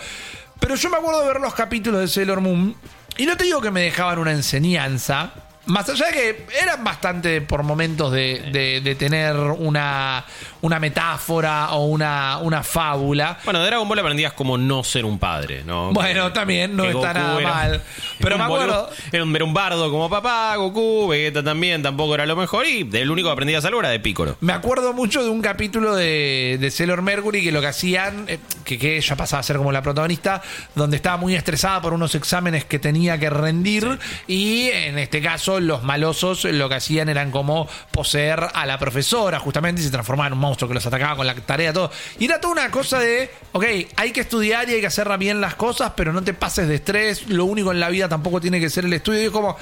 Pero 0.59 0.75
yo 0.75 0.89
me 0.89 0.97
acuerdo 0.97 1.21
de 1.21 1.27
ver 1.27 1.41
los 1.41 1.53
capítulos 1.53 2.01
de 2.01 2.09
Sailor 2.09 2.41
Moon, 2.41 2.75
y 3.19 3.27
no 3.27 3.37
te 3.37 3.45
digo 3.45 3.61
que 3.61 3.71
me 3.71 3.83
dejaban 3.83 4.19
una 4.21 4.33
enseñanza. 4.33 5.35
Más 5.67 5.89
allá 5.89 6.07
de 6.07 6.13
que 6.13 6.47
eran 6.63 6.83
bastante 6.85 7.41
por 7.41 7.63
momentos 7.63 8.13
de, 8.13 8.51
de- 8.53 8.81
de 8.81 8.95
tener 8.95 9.35
una, 9.37 10.25
una 10.63 10.79
metáfora 10.79 11.71
o 11.73 11.87
una, 11.87 12.39
una 12.39 12.63
fábula. 12.63 13.39
Bueno, 13.45 13.61
de 13.61 13.67
Dragon 13.67 13.89
Ball 13.89 13.99
aprendías 13.99 14.33
como 14.33 14.57
no 14.59 14.85
ser 14.85 15.05
un 15.05 15.19
padre, 15.19 15.63
¿no? 15.65 15.93
Bueno, 15.93 16.33
también 16.33 16.77
no 16.77 16.85
que 16.85 16.91
está 16.91 17.09
Goku 17.13 17.19
nada 17.19 17.41
era- 17.41 17.51
mal. 17.51 17.83
Pero 18.21 18.39
me 18.39 18.45
acuerdo. 18.45 18.91
Era 19.13 19.25
un, 19.25 19.35
era 19.37 19.45
un 19.45 19.55
bardo 19.55 19.91
como 19.91 20.09
papá, 20.09 20.55
Goku, 20.57 21.09
Vegeta 21.09 21.43
también, 21.43 21.83
tampoco 21.83 22.15
era 22.15 22.27
lo 22.27 22.37
mejor. 22.37 22.67
Y 22.67 22.89
el 22.93 23.11
único 23.11 23.29
que 23.29 23.33
aprendías 23.33 23.65
algo 23.65 23.81
era 23.81 23.91
de 23.91 24.01
Piccolo. 24.01 24.37
Me 24.41 24.53
acuerdo 24.53 24.93
mucho 24.93 25.23
de 25.23 25.29
un 25.31 25.43
capítulo 25.43 25.95
de, 25.97 26.59
de 26.61 26.71
Sailor 26.71 27.03
Mercury 27.03 27.43
que 27.43 27.53
lo 27.53 27.61
que 27.61 27.67
hacían, 27.67 28.25
eh, 28.29 28.39
que, 28.65 28.79
que 28.79 28.97
ella 28.99 29.17
pasaba 29.17 29.41
a 29.41 29.43
ser 29.43 29.57
como 29.57 29.73
la 29.73 29.83
protagonista, 29.83 30.43
donde 30.75 30.97
estaba 30.97 31.17
muy 31.17 31.35
estresada 31.35 31.81
por 31.81 31.93
unos 31.93 32.15
exámenes 32.15 32.65
que 32.65 32.79
tenía 32.79 33.19
que 33.19 33.31
rendir 33.31 33.99
y 34.29 34.69
en 34.69 34.99
este 34.99 35.21
caso 35.21 35.56
los 35.61 35.83
malosos 35.83 36.45
lo 36.45 36.69
que 36.69 36.77
hacían 36.77 37.09
eran 37.09 37.31
como 37.31 37.69
poseer 37.91 38.49
a 38.53 38.67
la 38.67 38.79
profesora 38.79 39.39
justamente 39.39 39.81
y 39.81 39.85
se 39.85 39.91
transformaban 39.91 40.33
en 40.33 40.35
un 40.35 40.41
monstruo 40.41 40.69
que 40.69 40.75
los 40.75 40.87
atacaba 40.87 41.17
con 41.17 41.27
la 41.27 41.35
tarea, 41.35 41.73
todo. 41.73 41.91
Y 42.19 42.27
era 42.27 42.41
toda 42.41 42.53
una 42.53 42.71
cosa 42.71 42.99
de, 42.99 43.31
ok, 43.53 43.65
hay 43.97 44.13
que 44.13 44.21
estudiar 44.21 44.69
y 44.69 44.75
hay 44.75 44.81
que 44.81 44.87
hacer 44.87 45.07
bien 45.19 45.41
las 45.41 45.55
cosas, 45.55 45.93
pero 45.97 46.13
no 46.13 46.23
te 46.23 46.35
pases 46.35 46.69
de 46.69 46.77
estrés, 46.77 47.29
lo 47.29 47.45
único 47.45 47.73
en 47.73 47.81
la 47.81 47.89
vida 47.89 48.09
tampoco 48.09 48.41
tiene 48.41 48.61
que 48.61 48.71
ser 48.71 48.85
el 48.85 48.93
estudio. 48.93 49.23
Y 49.23 49.25
es 49.27 49.31
como... 49.31 49.57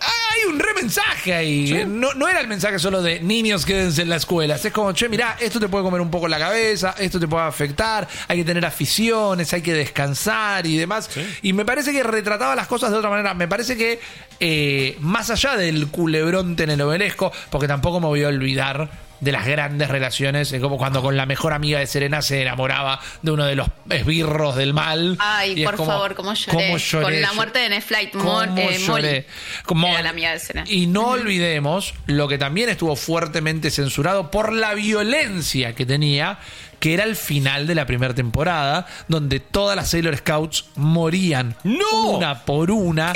Hay 0.00 0.44
un 0.44 0.60
re 0.60 0.74
mensaje 0.74 1.34
ahí. 1.34 1.84
No, 1.88 2.14
no 2.14 2.28
era 2.28 2.40
el 2.40 2.46
mensaje 2.46 2.78
solo 2.78 3.02
de 3.02 3.18
niños 3.18 3.66
quédense 3.66 4.02
en 4.02 4.08
la 4.08 4.16
escuela. 4.16 4.54
Es 4.54 4.72
como, 4.72 4.92
che, 4.92 5.08
mirá, 5.08 5.36
esto 5.40 5.58
te 5.58 5.68
puede 5.68 5.82
comer 5.82 6.00
un 6.00 6.10
poco 6.10 6.28
la 6.28 6.38
cabeza, 6.38 6.94
esto 6.98 7.18
te 7.18 7.26
puede 7.26 7.44
afectar, 7.44 8.06
hay 8.28 8.38
que 8.38 8.44
tener 8.44 8.64
aficiones, 8.64 9.52
hay 9.52 9.62
que 9.62 9.74
descansar 9.74 10.66
y 10.66 10.76
demás. 10.76 11.10
Y 11.42 11.52
me 11.52 11.64
parece 11.64 11.92
que 11.92 12.04
retrataba 12.04 12.54
las 12.54 12.68
cosas 12.68 12.92
de 12.92 12.98
otra 12.98 13.10
manera. 13.10 13.34
Me 13.34 13.48
parece 13.48 13.76
que 13.76 13.98
eh, 14.40 14.96
más 15.00 15.30
allá 15.30 15.56
del 15.56 15.88
culebrón 15.88 16.56
telenovelesco, 16.56 17.32
porque 17.50 17.68
tampoco 17.68 18.00
me 18.00 18.06
voy 18.06 18.24
a 18.24 18.28
olvidar 18.28 18.90
de 19.20 19.32
las 19.32 19.46
grandes 19.48 19.88
relaciones, 19.88 20.52
es 20.52 20.60
como 20.60 20.78
cuando 20.78 21.02
con 21.02 21.16
la 21.16 21.26
mejor 21.26 21.52
amiga 21.52 21.80
de 21.80 21.88
Serena 21.88 22.22
se 22.22 22.40
enamoraba 22.40 23.00
de 23.22 23.32
uno 23.32 23.46
de 23.46 23.56
los 23.56 23.66
esbirros 23.90 24.54
del 24.54 24.72
mal. 24.72 25.16
Ay, 25.18 25.64
por 25.64 25.74
como, 25.74 25.90
favor, 25.90 26.14
cómo 26.14 26.34
lloré. 26.34 26.52
cómo 26.66 26.76
lloré 26.78 27.04
Con 27.04 27.20
la 27.20 27.32
muerte 27.32 27.58
de 27.58 27.68
Netflix, 27.68 28.12
¿Cómo 28.12 28.42
eh, 28.44 28.78
lloré? 28.78 28.86
Molly. 28.86 29.24
Como- 29.66 29.88
Era 29.88 30.02
la 30.02 30.10
amiga 30.10 30.30
de 30.30 30.38
Serena. 30.38 30.70
Y 30.70 30.86
no 30.86 31.08
olvidemos 31.08 31.94
lo 32.06 32.28
que 32.28 32.38
también 32.38 32.68
estuvo 32.68 32.94
fuertemente 32.94 33.72
censurado 33.72 34.30
por 34.30 34.52
la 34.52 34.74
violencia 34.74 35.74
que 35.74 35.84
tenía, 35.84 36.38
que 36.78 36.94
era 36.94 37.02
el 37.02 37.16
final 37.16 37.66
de 37.66 37.74
la 37.74 37.86
primera 37.86 38.14
temporada, 38.14 38.86
donde 39.08 39.40
todas 39.40 39.74
las 39.74 39.90
Sailor 39.90 40.16
Scouts 40.18 40.66
morían 40.76 41.56
¡No! 41.64 42.10
una 42.10 42.44
por 42.44 42.70
una 42.70 43.12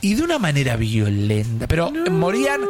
y 0.00 0.14
de 0.14 0.22
una 0.22 0.38
manera 0.38 0.76
violenta, 0.76 1.66
pero 1.66 1.90
morían 2.10 2.60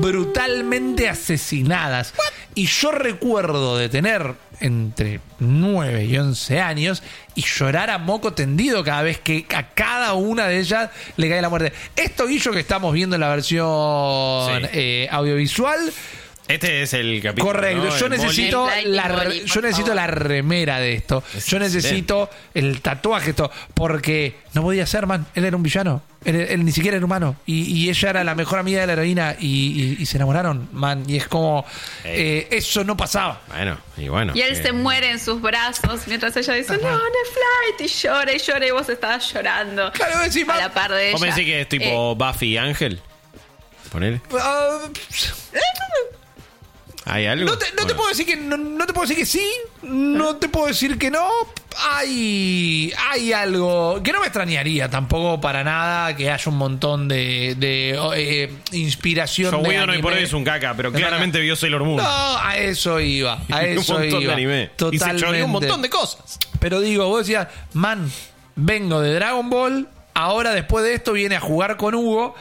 brutalmente 0.00 1.08
asesinadas. 1.08 2.14
Y 2.54 2.66
yo 2.66 2.92
recuerdo 2.92 3.76
de 3.76 3.88
tener 3.88 4.34
entre 4.60 5.20
9 5.40 6.04
y 6.04 6.16
11 6.16 6.60
años 6.60 7.02
y 7.34 7.42
llorar 7.42 7.90
a 7.90 7.98
moco 7.98 8.32
tendido 8.32 8.84
cada 8.84 9.02
vez 9.02 9.18
que 9.18 9.44
a 9.54 9.70
cada 9.70 10.14
una 10.14 10.46
de 10.46 10.60
ellas 10.60 10.90
le 11.16 11.28
cae 11.28 11.42
la 11.42 11.48
muerte. 11.48 11.72
Esto, 11.96 12.26
Guillo, 12.26 12.52
que 12.52 12.60
estamos 12.60 12.92
viendo 12.94 13.16
en 13.16 13.20
la 13.20 13.28
versión 13.30 14.62
Sí. 14.62 14.68
eh, 14.72 15.08
audiovisual. 15.10 15.92
Este 16.46 16.82
es 16.82 16.92
el 16.92 17.22
capítulo. 17.22 17.52
Correcto, 17.52 17.84
¿no? 17.84 17.96
yo 17.98 18.06
El 18.06 18.12
necesito 18.12 18.68
la 18.84 19.08
yo 19.46 19.60
necesito 19.62 19.86
favor. 19.86 19.96
la 19.96 20.06
remera 20.06 20.78
de 20.78 20.92
esto. 20.92 21.24
Yo 21.46 21.58
necesito 21.58 22.28
el 22.52 22.82
tatuaje 22.82 23.30
esto 23.30 23.50
porque 23.72 24.36
no 24.52 24.60
podía 24.62 24.86
ser, 24.86 25.06
man. 25.06 25.26
Él 25.34 25.46
era 25.46 25.56
un 25.56 25.62
villano. 25.62 26.02
Él, 26.24 26.36
él 26.36 26.64
ni 26.64 26.72
siquiera 26.72 26.96
era 26.96 27.04
humano 27.04 27.36
y, 27.46 27.62
y 27.64 27.90
ella 27.90 28.10
era 28.10 28.24
la 28.24 28.34
mejor 28.34 28.58
amiga 28.58 28.80
de 28.80 28.86
la 28.86 28.92
heroína 28.94 29.36
y, 29.38 29.46
y- 29.98 30.02
y 30.02 30.06
se 30.06 30.16
enamoraron, 30.16 30.68
man. 30.72 31.04
Y 31.06 31.16
es 31.16 31.28
como 31.28 31.64
eh, 32.04 32.48
eso 32.50 32.82
no 32.84 32.96
pasaba. 32.96 33.40
Bueno, 33.48 33.78
y 33.96 34.08
bueno. 34.08 34.32
Y 34.34 34.40
él 34.40 34.54
eh, 34.54 34.62
se 34.62 34.72
muere 34.72 35.10
en 35.10 35.18
sus 35.20 35.40
brazos 35.42 36.06
mientras 36.06 36.36
ella 36.36 36.54
dice, 36.54 36.78
no, 36.78 36.90
Netflix, 36.98 38.02
y 38.02 38.02
llora 38.06 38.32
y 38.32 38.38
llora 38.38 38.66
y 38.66 38.70
vos 38.70 38.88
estabas 38.88 39.32
llorando. 39.32 39.92
Claro, 39.92 40.22
encima- 40.24 40.54
a 40.54 40.58
la 40.58 40.72
par 40.72 40.90
de 40.92 41.02
ella. 41.08 41.12
¿Vos 41.12 41.20
pensás 41.20 41.40
que 41.40 41.60
es 41.60 41.68
tipo 41.68 42.12
Eh, 42.12 42.14
Buffy 42.16 42.46
y 42.46 42.56
Ángel? 42.56 43.00
Ponele. 43.92 44.20
Ah, 44.40 44.78
¿Hay 47.06 47.26
algo? 47.26 47.44
No 47.46 47.58
te, 47.58 47.66
no 47.78 47.86
te 47.86 47.94
puedo 47.94 48.08
decir 48.08 48.24
que 48.24 48.36
no, 48.36 48.56
no 48.56 48.86
te 48.86 48.92
puedo 48.94 49.06
decir 49.06 49.18
que 49.18 49.26
sí, 49.26 49.46
no 49.82 50.36
te 50.36 50.48
puedo 50.48 50.66
decir 50.68 50.96
que 50.98 51.10
no. 51.10 51.28
Hay, 51.90 52.92
hay 53.10 53.32
algo 53.32 54.00
que 54.02 54.12
no 54.12 54.20
me 54.20 54.26
extrañaría 54.26 54.88
tampoco 54.88 55.40
para 55.40 55.64
nada 55.64 56.16
que 56.16 56.30
haya 56.30 56.50
un 56.50 56.56
montón 56.56 57.08
de, 57.08 57.56
de 57.58 57.98
eh, 58.16 58.50
inspiración. 58.72 59.50
Joe 59.52 59.62
de 59.62 59.68
Whedon 59.68 59.90
hoy 59.90 60.00
por 60.00 60.12
anime. 60.12 60.26
es 60.26 60.32
un 60.32 60.44
caca, 60.44 60.74
pero 60.76 60.92
claramente 60.92 61.40
vio 61.40 61.56
Sailor 61.56 61.84
Moon. 61.84 61.96
No, 61.96 62.38
a 62.38 62.56
eso 62.56 63.00
iba, 63.00 63.34
a 63.50 63.58
un 63.58 63.64
eso 63.64 63.92
montón 63.94 64.22
iba. 64.22 64.28
de 64.28 64.32
anime. 64.32 64.62
Y 64.92 64.98
se 64.98 65.04
Totalmente. 65.04 65.42
un 65.42 65.50
montón 65.50 65.82
de 65.82 65.90
cosas. 65.90 66.38
Pero 66.60 66.80
digo, 66.80 67.06
vos 67.08 67.26
decías, 67.26 67.48
man, 67.74 68.10
vengo 68.56 69.00
de 69.00 69.14
Dragon 69.14 69.50
Ball. 69.50 69.88
Ahora, 70.14 70.54
después 70.54 70.84
de 70.84 70.94
esto, 70.94 71.12
viene 71.12 71.36
a 71.36 71.40
jugar 71.40 71.76
con 71.76 71.94
Hugo. 71.94 72.34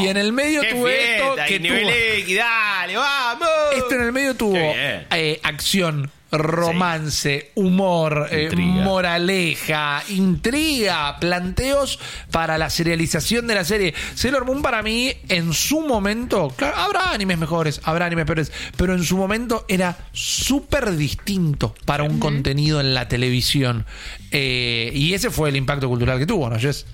y 0.00 0.08
en 0.08 0.16
el 0.16 0.32
medio 0.32 0.60
Oh, 0.60 0.62
¡Qué 0.62 0.74
tuve 0.74 1.16
esto 1.16 1.36
que 1.46 1.54
y 1.54 1.58
tuvo. 1.60 2.36
Dale, 2.36 2.96
vamos. 2.96 3.48
Esto 3.76 3.94
en 3.94 4.00
el 4.02 4.12
medio 4.12 4.34
tuvo 4.34 4.56
eh, 4.56 5.40
acción, 5.42 6.10
romance, 6.32 7.50
humor, 7.54 8.28
eh, 8.30 8.50
moraleja, 8.54 10.02
intriga, 10.08 11.18
planteos 11.18 11.98
para 12.30 12.58
la 12.58 12.68
serialización 12.70 13.46
de 13.46 13.54
la 13.54 13.64
serie. 13.64 13.94
Sailor 14.14 14.44
Moon 14.44 14.62
para 14.62 14.82
mí, 14.82 15.12
en 15.28 15.52
su 15.52 15.80
momento, 15.80 16.52
claro, 16.56 16.76
habrá 16.76 17.12
animes 17.12 17.38
mejores, 17.38 17.80
habrá 17.84 18.06
animes 18.06 18.26
peores, 18.26 18.52
pero 18.76 18.94
en 18.94 19.04
su 19.04 19.16
momento 19.16 19.64
era 19.68 19.96
súper 20.12 20.96
distinto 20.96 21.74
para 21.84 22.02
un 22.04 22.18
contenido 22.20 22.80
en 22.80 22.94
la 22.94 23.08
televisión. 23.08 23.86
Eh, 24.30 24.90
y 24.94 25.14
ese 25.14 25.30
fue 25.30 25.48
el 25.48 25.56
impacto 25.56 25.88
cultural 25.88 26.18
que 26.18 26.26
tuvo, 26.26 26.48
¿no, 26.50 26.58
Jess? 26.58 26.86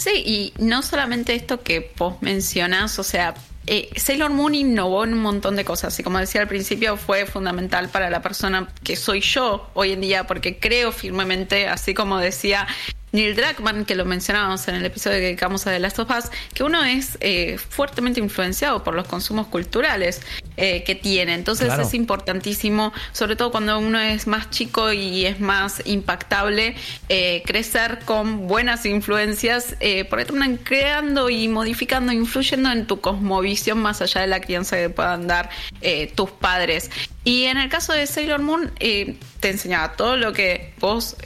Sí, 0.00 0.22
y 0.24 0.54
no 0.58 0.80
solamente 0.80 1.34
esto 1.34 1.62
que 1.62 1.92
vos 1.98 2.22
mencionás, 2.22 2.98
o 2.98 3.02
sea, 3.02 3.34
eh, 3.66 3.90
Sailor 3.96 4.30
Moon 4.30 4.54
innovó 4.54 5.04
en 5.04 5.12
un 5.12 5.20
montón 5.20 5.56
de 5.56 5.64
cosas 5.66 5.98
y 6.00 6.02
como 6.02 6.18
decía 6.18 6.40
al 6.40 6.48
principio 6.48 6.96
fue 6.96 7.26
fundamental 7.26 7.90
para 7.90 8.08
la 8.08 8.22
persona 8.22 8.72
que 8.82 8.96
soy 8.96 9.20
yo 9.20 9.68
hoy 9.74 9.92
en 9.92 10.00
día 10.00 10.26
porque 10.26 10.58
creo 10.58 10.90
firmemente, 10.90 11.68
así 11.68 11.92
como 11.92 12.16
decía 12.16 12.66
Neil 13.12 13.34
Druckmann, 13.34 13.84
que 13.84 13.96
lo 13.96 14.04
mencionábamos 14.04 14.68
en 14.68 14.76
el 14.76 14.86
episodio 14.86 15.16
que 15.18 15.24
dedicamos 15.24 15.66
a 15.66 15.72
The 15.72 15.80
Last 15.80 15.98
of 15.98 16.10
Us, 16.10 16.30
que 16.54 16.62
uno 16.62 16.84
es 16.84 17.18
eh, 17.20 17.58
fuertemente 17.58 18.20
influenciado 18.20 18.84
por 18.84 18.94
los 18.94 19.08
consumos 19.08 19.48
culturales 19.48 20.22
eh, 20.56 20.84
que 20.84 20.94
tiene. 20.94 21.34
Entonces 21.34 21.66
Claro. 21.66 21.82
es 21.82 21.94
importantísimo, 21.94 22.92
sobre 23.12 23.34
todo 23.34 23.50
cuando 23.50 23.78
uno 23.78 23.98
es 23.98 24.26
más 24.26 24.50
chico 24.50 24.92
y 24.92 25.26
es 25.26 25.40
más 25.40 25.82
impactable, 25.86 26.76
eh, 27.08 27.42
crecer 27.46 28.00
con 28.04 28.46
buenas 28.46 28.86
influencias, 28.86 29.76
porque 30.08 30.24
terminan 30.24 30.56
creando 30.56 31.30
y 31.30 31.48
modificando, 31.48 32.12
influyendo 32.12 32.70
en 32.70 32.86
tu 32.86 33.00
cosmovisión 33.00 33.78
más 33.78 34.02
allá 34.02 34.20
de 34.20 34.26
la 34.28 34.40
crianza 34.40 34.76
que 34.76 34.90
puedan 34.90 35.26
dar 35.26 35.50
tus 36.14 36.30
padres. 36.30 36.90
Y 37.24 37.44
en 37.44 37.58
el 37.58 37.68
caso 37.68 37.92
de 37.92 38.06
Sailor 38.06 38.40
Moon, 38.40 38.70
te 38.78 39.50
enseñaba 39.50 39.92
todo 39.92 40.16
lo 40.16 40.32
que 40.32 40.74
vos... 40.78 41.16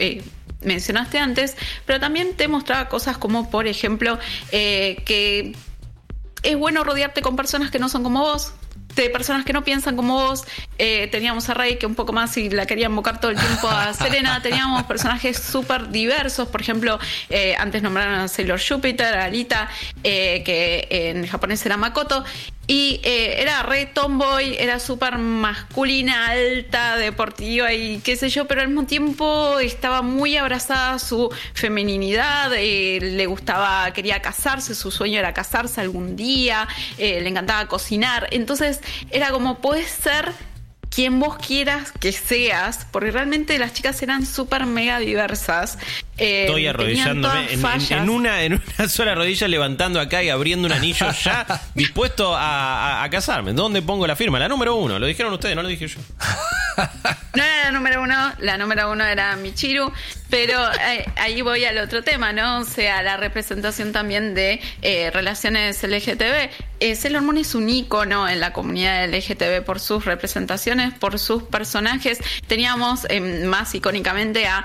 mencionaste 0.64 1.18
antes, 1.18 1.56
pero 1.86 2.00
también 2.00 2.34
te 2.34 2.48
mostraba 2.48 2.88
cosas 2.88 3.18
como, 3.18 3.50
por 3.50 3.66
ejemplo, 3.66 4.18
eh, 4.52 5.02
que 5.04 5.54
es 6.42 6.56
bueno 6.56 6.84
rodearte 6.84 7.22
con 7.22 7.36
personas 7.36 7.70
que 7.70 7.78
no 7.78 7.88
son 7.88 8.02
como 8.02 8.20
vos, 8.20 8.52
de 8.94 9.10
personas 9.10 9.44
que 9.44 9.52
no 9.52 9.64
piensan 9.64 9.96
como 9.96 10.14
vos. 10.14 10.44
Eh, 10.78 11.08
teníamos 11.08 11.48
a 11.48 11.54
Rey 11.54 11.76
que 11.76 11.86
un 11.86 11.94
poco 11.94 12.12
más 12.12 12.36
y 12.36 12.50
la 12.50 12.66
quería 12.66 12.86
invocar 12.86 13.20
todo 13.20 13.30
el 13.30 13.38
tiempo 13.38 13.68
a 13.68 13.92
Serena. 13.94 14.40
Teníamos 14.42 14.82
personajes 14.84 15.38
súper 15.38 15.90
diversos. 15.90 16.48
Por 16.48 16.60
ejemplo, 16.60 16.98
eh, 17.30 17.56
antes 17.58 17.82
nombraron 17.82 18.14
a 18.14 18.28
Sailor 18.28 18.60
Jupiter, 18.60 19.18
a 19.18 19.24
Alita, 19.24 19.68
eh, 20.02 20.42
que 20.44 20.86
en 20.90 21.26
japonés 21.26 21.64
era 21.66 21.76
Makoto. 21.76 22.24
Y 22.66 23.00
eh, 23.02 23.42
era 23.42 23.62
re 23.62 23.86
tomboy, 23.86 24.56
era 24.58 24.78
súper 24.78 25.18
masculina, 25.18 26.28
alta, 26.28 26.96
deportiva 26.96 27.72
y 27.74 27.98
qué 27.98 28.16
sé 28.16 28.30
yo, 28.30 28.46
pero 28.46 28.62
al 28.62 28.68
mismo 28.68 28.86
tiempo 28.86 29.58
estaba 29.58 30.00
muy 30.00 30.36
abrazada 30.38 30.94
a 30.94 30.98
su 30.98 31.30
femeninidad, 31.52 32.52
eh, 32.54 33.00
le 33.02 33.26
gustaba, 33.26 33.92
quería 33.92 34.22
casarse, 34.22 34.74
su 34.74 34.90
sueño 34.90 35.18
era 35.18 35.34
casarse 35.34 35.82
algún 35.82 36.16
día, 36.16 36.66
eh, 36.96 37.20
le 37.20 37.28
encantaba 37.28 37.66
cocinar. 37.66 38.28
Entonces 38.30 38.80
era 39.10 39.30
como, 39.30 39.58
puedes 39.60 39.90
ser 39.90 40.32
quien 40.94 41.18
vos 41.18 41.36
quieras 41.36 41.92
que 41.98 42.12
seas, 42.12 42.86
porque 42.90 43.10
realmente 43.10 43.58
las 43.58 43.72
chicas 43.72 44.00
eran 44.02 44.24
súper 44.26 44.66
mega 44.66 44.98
diversas. 44.98 45.78
eh, 46.18 46.44
Estoy 46.46 46.66
arrodillándome 46.68 47.44
en, 47.46 47.50
en- 47.54 47.60
fallas. 47.60 47.90
en 47.90 48.08
una, 48.10 48.42
en 48.42 48.54
una 48.78 48.88
sola 48.88 49.14
rodilla, 49.14 49.48
levantando 49.48 49.98
acá 50.00 50.22
y 50.22 50.28
abriendo 50.28 50.66
un 50.66 50.72
anillo 50.72 51.06
ya, 51.24 51.62
dispuesto 51.74 52.34
a, 52.36 53.00
a- 53.00 53.02
a 53.04 53.10
casarme. 53.10 53.52
¿Dónde 53.52 53.82
pongo 53.82 54.06
la 54.06 54.14
firma? 54.16 54.38
La 54.38 54.48
número 54.48 54.76
uno. 54.76 54.98
Lo 54.98 55.06
dijeron 55.06 55.32
ustedes, 55.32 55.56
no 55.56 55.62
lo 55.62 55.68
dije 55.68 55.88
yo. 55.88 55.98
No 57.34 57.42
era 57.42 57.64
la 57.64 57.70
número 57.72 58.00
uno, 58.02 58.32
la 58.38 58.56
número 58.56 58.92
uno 58.92 59.04
era 59.04 59.34
Michiru, 59.34 59.92
pero 60.30 60.72
eh, 60.74 61.04
ahí 61.16 61.42
voy 61.42 61.64
al 61.64 61.78
otro 61.78 62.04
tema, 62.04 62.32
¿no? 62.32 62.60
O 62.60 62.64
sea, 62.64 63.02
la 63.02 63.16
representación 63.16 63.90
también 63.90 64.34
de 64.34 64.60
eh, 64.82 65.10
relaciones 65.12 65.82
LGTB. 65.82 66.50
Eh, 66.78 66.94
Sailor 66.94 67.22
Moon 67.22 67.38
es 67.38 67.56
un 67.56 67.68
ícono 67.68 68.28
en 68.28 68.38
la 68.38 68.52
comunidad 68.52 69.08
LGTB 69.08 69.64
por 69.64 69.80
sus 69.80 70.04
representaciones, 70.04 70.94
por 70.94 71.18
sus 71.18 71.42
personajes. 71.42 72.18
Teníamos 72.46 73.04
eh, 73.10 73.20
más 73.44 73.74
icónicamente 73.74 74.46
a 74.46 74.64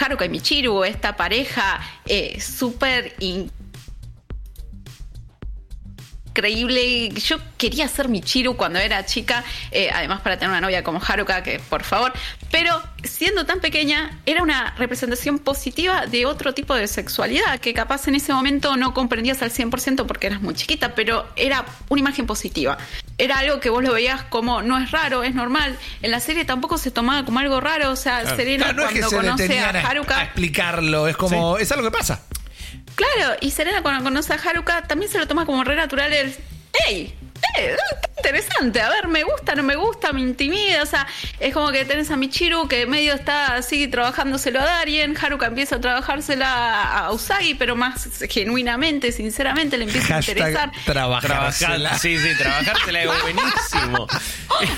Haruka 0.00 0.24
y 0.24 0.28
Michiru, 0.30 0.84
esta 0.84 1.14
pareja 1.16 1.78
súper 2.38 3.14
in- 3.18 3.50
increíble. 6.48 7.10
Yo 7.20 7.38
quería 7.56 7.88
ser 7.88 8.08
Michiru 8.08 8.56
cuando 8.56 8.78
era 8.78 9.04
chica, 9.04 9.44
eh, 9.70 9.90
además 9.92 10.20
para 10.20 10.36
tener 10.38 10.50
una 10.50 10.60
novia 10.60 10.82
como 10.82 11.00
Haruka, 11.06 11.42
que 11.42 11.60
por 11.60 11.84
favor. 11.84 12.12
Pero 12.50 12.82
siendo 13.04 13.46
tan 13.46 13.60
pequeña, 13.60 14.18
era 14.26 14.42
una 14.42 14.74
representación 14.76 15.38
positiva 15.38 16.06
de 16.06 16.26
otro 16.26 16.54
tipo 16.54 16.74
de 16.74 16.86
sexualidad, 16.88 17.58
que 17.60 17.74
capaz 17.74 18.08
en 18.08 18.14
ese 18.14 18.32
momento 18.32 18.76
no 18.76 18.94
comprendías 18.94 19.42
al 19.42 19.50
100% 19.50 20.06
porque 20.06 20.26
eras 20.28 20.40
muy 20.40 20.54
chiquita, 20.54 20.94
pero 20.94 21.26
era 21.36 21.64
una 21.88 22.00
imagen 22.00 22.26
positiva. 22.26 22.78
Era 23.18 23.38
algo 23.38 23.60
que 23.60 23.68
vos 23.70 23.82
lo 23.82 23.92
veías 23.92 24.22
como 24.24 24.62
no 24.62 24.78
es 24.78 24.90
raro, 24.90 25.22
es 25.22 25.34
normal. 25.34 25.76
En 26.02 26.10
la 26.10 26.20
serie 26.20 26.44
tampoco 26.44 26.78
se 26.78 26.90
tomaba 26.90 27.24
como 27.24 27.38
algo 27.38 27.60
raro, 27.60 27.90
o 27.90 27.96
sea, 27.96 28.24
Serena 28.36 28.64
Claro, 28.64 28.82
no 28.82 28.88
es 28.88 28.94
que 28.94 29.00
cuando 29.00 29.36
se 29.36 29.46
conoce 29.46 29.60
a, 29.60 29.88
Haruka... 29.88 30.18
a 30.18 30.24
explicarlo, 30.24 31.06
es 31.06 31.16
como, 31.16 31.58
es 31.58 31.70
algo 31.70 31.84
que 31.84 31.96
pasa. 31.96 32.22
Claro, 32.94 33.36
y 33.40 33.50
Serena 33.50 33.82
cuando 33.82 34.04
conoce 34.04 34.32
a 34.32 34.36
Haruka 34.36 34.82
también 34.82 35.10
se 35.10 35.18
lo 35.18 35.26
toma 35.26 35.46
como 35.46 35.64
re 35.64 35.76
natural 35.76 36.12
el 36.12 36.34
¡Ey! 36.88 37.14
¡Eh! 37.56 37.76
está 37.94 38.10
interesante, 38.16 38.80
a 38.80 38.88
ver, 38.90 39.08
me 39.08 39.24
gusta, 39.24 39.54
no 39.54 39.62
me 39.62 39.74
gusta, 39.74 40.12
me 40.12 40.20
intimida, 40.20 40.82
o 40.82 40.86
sea, 40.86 41.06
es 41.40 41.54
como 41.54 41.72
que 41.72 41.84
tenés 41.84 42.10
a 42.10 42.16
Michiru 42.16 42.68
que 42.68 42.86
medio 42.86 43.14
está 43.14 43.54
así 43.54 43.88
trabajándoselo 43.88 44.60
a 44.60 44.64
Darien, 44.64 45.16
Haruka 45.16 45.46
empieza 45.46 45.76
a 45.76 45.80
trabajársela 45.80 46.82
a 46.82 47.12
Usagi, 47.12 47.54
pero 47.54 47.76
más 47.76 48.08
genuinamente, 48.28 49.10
sinceramente, 49.10 49.78
le 49.78 49.84
empieza 49.84 50.16
a 50.16 50.20
interesar. 50.20 50.70
Trabajársela. 50.84 51.98
Sí, 51.98 52.18
sí, 52.18 52.36
trabajársela 52.36 53.02
es 53.02 53.22
buenísimo. 53.22 54.06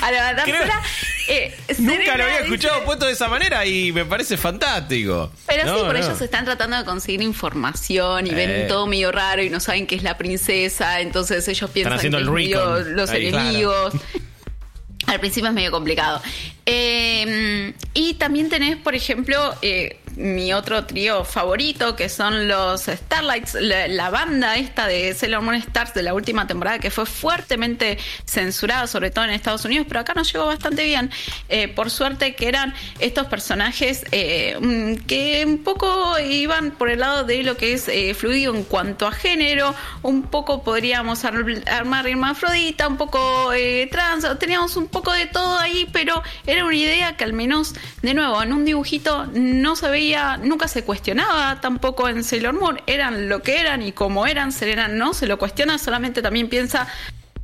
A 0.01 0.11
levantársela. 0.11 0.83
Eh, 1.29 1.55
Nunca 1.79 2.17
lo 2.17 2.25
había 2.25 2.39
dice- 2.39 2.43
escuchado 2.45 2.85
puesto 2.85 3.07
de 3.07 3.13
esa 3.13 3.29
manera 3.29 3.65
y 3.67 3.93
me 3.93 4.05
parece 4.05 4.37
fantástico. 4.37 5.33
Pero 5.47 5.65
No, 5.67 5.79
sí, 5.79 5.85
por 5.85 5.93
no. 5.95 5.99
ellos 6.05 6.21
están 6.21 6.45
tratando 6.45 6.77
de 6.77 6.85
conseguir 6.85 7.23
información 7.23 8.27
y 8.27 8.31
ven 8.31 8.51
Eh. 8.51 8.65
todo 8.69 8.87
medio 8.87 9.13
raro 9.13 9.43
y 9.43 9.51
no 9.51 9.61
saben 9.61 9.87
que 9.87 9.95
es 9.95 10.03
la 10.03 10.19
princesa, 10.19 11.01
entonces 11.01 11.47
ellos 11.49 11.71
piensan 11.71 11.95
haciendo 11.95 12.19
que 12.19 12.23
el 12.23 12.29
es 12.29 12.35
medio 12.35 12.77
recon. 12.77 12.97
los 12.97 13.11
Ahí. 13.11 13.27
enemigos. 13.29 13.95
Al 15.07 15.19
principio 15.21 15.49
es 15.49 15.55
medio 15.55 15.71
complicado. 15.73 16.23
Eh, 16.65 17.75
y 17.95 18.15
también 18.15 18.49
tenés, 18.49 18.77
por 18.77 18.95
ejemplo, 18.95 19.55
eh, 19.61 19.99
mi 20.17 20.53
otro 20.53 20.85
trío 20.85 21.25
favorito, 21.25 21.97
que 21.97 22.09
son 22.09 22.49
los 22.49 22.83
Starlights, 22.83 23.55
la, 23.61 24.11
banda 24.11 24.57
esta 24.57 24.87
de 24.87 25.15
Sailor 25.15 25.43
Moon 25.43 25.55
Stars 25.57 25.95
de 25.95 26.03
la 26.03 26.15
última 26.15 26.47
temporada, 26.47 26.79
que 26.79 26.91
fue 26.91 27.07
fuertemente 27.07 27.99
censurada, 28.27 28.87
sobre 28.87 29.11
todo 29.11 29.25
en 29.25 29.31
Estados 29.31 29.65
Unidos, 29.65 29.87
pero 29.89 30.01
acá 30.01 30.15
nos 30.15 30.33
llegó 30.33 30.47
bastante 30.47 30.85
bien. 30.85 31.11
Eh, 31.49 31.69
por 31.69 31.91
suerte 31.91 32.35
que 32.35 32.49
eran 32.49 32.75
estos 32.99 33.27
personajes 33.27 34.05
eh, 34.13 34.57
mm, 34.61 35.07
que 35.07 35.45
un 35.47 35.59
poco 35.63 36.19
iban 36.19 36.73
por 36.73 36.91
el 36.91 37.01
lado 37.01 37.25
de 37.25 37.43
lo 37.43 37.57
que 37.57 37.73
es 37.73 37.89
eh, 37.89 38.15
fluido 38.15 38.55
en 38.55 38.65
cuanto 38.65 39.07
a 39.07 39.13
género, 39.13 39.75
un 40.03 40.23
poco 40.23 40.63
podríamos 40.63 41.25
ar- 41.25 41.45
armar 41.67 42.07
hermafrodita, 42.07 42.89
un 42.89 42.97
poco 42.97 43.51
trans, 43.91 44.27
teníamos 44.39 44.77
un 44.77 44.89
poco 44.89 45.13
de 45.13 45.27
todo 45.27 45.59
ahí, 45.59 45.89
pero 45.93 46.23
era 46.47 46.65
una 46.65 46.77
idea 46.77 47.17
que 47.17 47.25
al 47.25 47.33
menos, 47.33 47.75
de 48.03 48.15
nuevo, 48.15 48.43
en 48.43 48.53
un 48.53 48.65
dibujito 48.65 49.27
no 49.33 49.77
se 49.77 49.89
veía, 49.89 50.02
nunca 50.43 50.69
se 50.69 50.85
cuestionaba 50.85 51.61
tampoco 51.61 52.09
en 52.09 52.25
Sailor 52.25 52.55
Moon, 52.55 52.81
eran 52.87 53.29
lo 53.29 53.43
que 53.43 53.61
eran 53.61 53.83
y 53.83 53.93
como 53.93 54.27
eran, 54.27 54.53
Serena 54.53 54.89
no 54.89 55.15
se 55.15 55.27
lo 55.27 55.39
cuestiona, 55.39 55.79
solamente 55.79 56.23
también 56.23 56.49
piensa, 56.49 56.87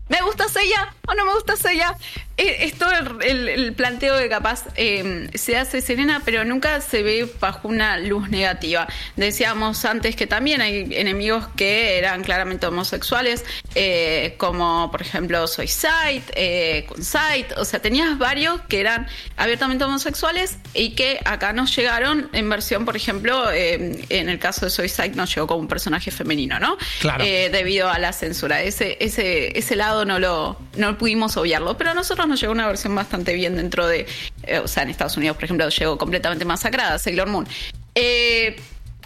¿me 0.09 0.21
gusta 0.23 0.49
Seiya 0.49 0.95
o 1.07 1.15
no 1.15 1.25
me 1.25 1.35
gusta 1.35 1.57
Seiya? 1.57 1.97
Eh, 2.39 2.57
es 2.61 2.75
todo 2.75 2.91
el, 3.21 3.49
el 3.49 3.73
planteo 3.75 4.17
de 4.17 4.29
capaz 4.29 4.65
eh, 4.77 5.29
se 5.35 5.57
hace 5.57 5.81
serena, 5.81 6.23
pero 6.25 6.45
nunca 6.45 6.81
se 6.81 7.03
ve 7.03 7.29
bajo 7.41 7.69
una 7.69 7.99
luz 7.99 8.31
negativa. 8.31 8.87
Decíamos 9.17 9.85
antes 9.85 10.17
que 10.17 10.27
también 10.27 10.61
hay 10.61 10.89
enemigos 10.93 11.47
que 11.57 11.99
eran 11.99 12.23
claramente 12.23 12.67
homosexuales, 12.67 13.45
eh, 13.75 14.35
como 14.39 14.91
por 14.91 15.03
ejemplo 15.03 15.47
Soy 15.47 15.69
Sight, 15.69 16.25
eh, 16.35 16.87
Sight, 17.01 17.53
o 17.57 17.65
sea, 17.65 17.81
tenías 17.81 18.17
varios 18.19 18.61
que 18.63 18.81
eran 18.81 19.07
abiertamente 19.37 19.85
homosexuales 19.85 20.59
y 20.75 20.95
que 20.95 21.21
acá 21.25 21.53
nos 21.53 21.75
llegaron 21.75 22.31
en 22.33 22.49
versión, 22.49 22.85
por 22.85 22.97
ejemplo, 22.97 23.51
en 23.53 24.29
el 24.29 24.39
caso 24.39 24.67
de 24.67 24.71
Soy 24.71 24.89
Sight 24.89 25.15
nos 25.15 25.35
llegó 25.35 25.47
como 25.47 25.61
un 25.61 25.69
personaje 25.69 26.11
femenino, 26.11 26.59
¿no? 26.61 26.79
Claro. 27.01 27.25
Eh, 27.25 27.51
debido 27.51 27.89
a 27.89 27.99
la 27.99 28.13
censura. 28.13 28.63
Ese, 28.63 28.97
ese, 29.01 29.59
ese 29.59 29.77
lado 29.77 30.05
no 30.05 30.19
lo 30.19 30.59
no 30.77 30.97
pudimos 30.97 31.37
obviarlo, 31.37 31.77
pero 31.77 31.91
a 31.91 31.95
nos 32.29 32.41
llegó 32.41 32.53
una 32.53 32.67
versión 32.67 32.95
bastante 32.95 33.33
bien 33.35 33.57
dentro 33.57 33.87
de, 33.87 34.07
eh, 34.45 34.59
o 34.59 34.69
sea, 34.69 34.83
en 34.83 34.91
Estados 34.91 35.17
Unidos, 35.17 35.37
por 35.37 35.45
ejemplo, 35.45 35.69
llegó 35.69 35.99
completamente 35.99 36.45
masacrada, 36.45 36.99
Sailor 36.99 37.29
Moon. 37.29 37.47
Eh, 37.95 38.57